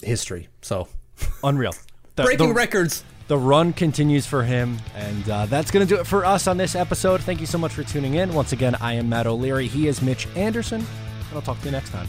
history. 0.03 0.48
So 0.62 0.88
Unreal. 1.44 1.74
The- 2.16 2.24
breaking 2.24 2.48
the- 2.48 2.55
records. 2.55 3.05
The 3.28 3.38
run 3.38 3.72
continues 3.72 4.26
for 4.26 4.42
him, 4.42 4.76
and 4.96 5.30
uh, 5.30 5.46
that's 5.46 5.70
going 5.70 5.86
to 5.86 5.94
do 5.94 6.01
it 6.01 6.05
for 6.05 6.24
us 6.24 6.48
on 6.48 6.57
this 6.57 6.74
episode. 6.74 7.20
Thank 7.20 7.38
you 7.38 7.46
so 7.46 7.59
much 7.59 7.72
for 7.72 7.84
tuning 7.84 8.14
in. 8.14 8.34
Once 8.34 8.51
again, 8.53 8.74
I 8.80 8.94
am 8.94 9.09
Matt 9.09 9.28
O'Leary. 9.28 9.68
He 9.68 9.86
is 9.86 10.03
Mitch 10.03 10.26
Anderson, 10.34 10.80
and 10.80 11.34
I'll 11.36 11.40
talk 11.40 11.61
to 11.61 11.66
you 11.66 11.70
next 11.70 11.90
time. 11.90 12.09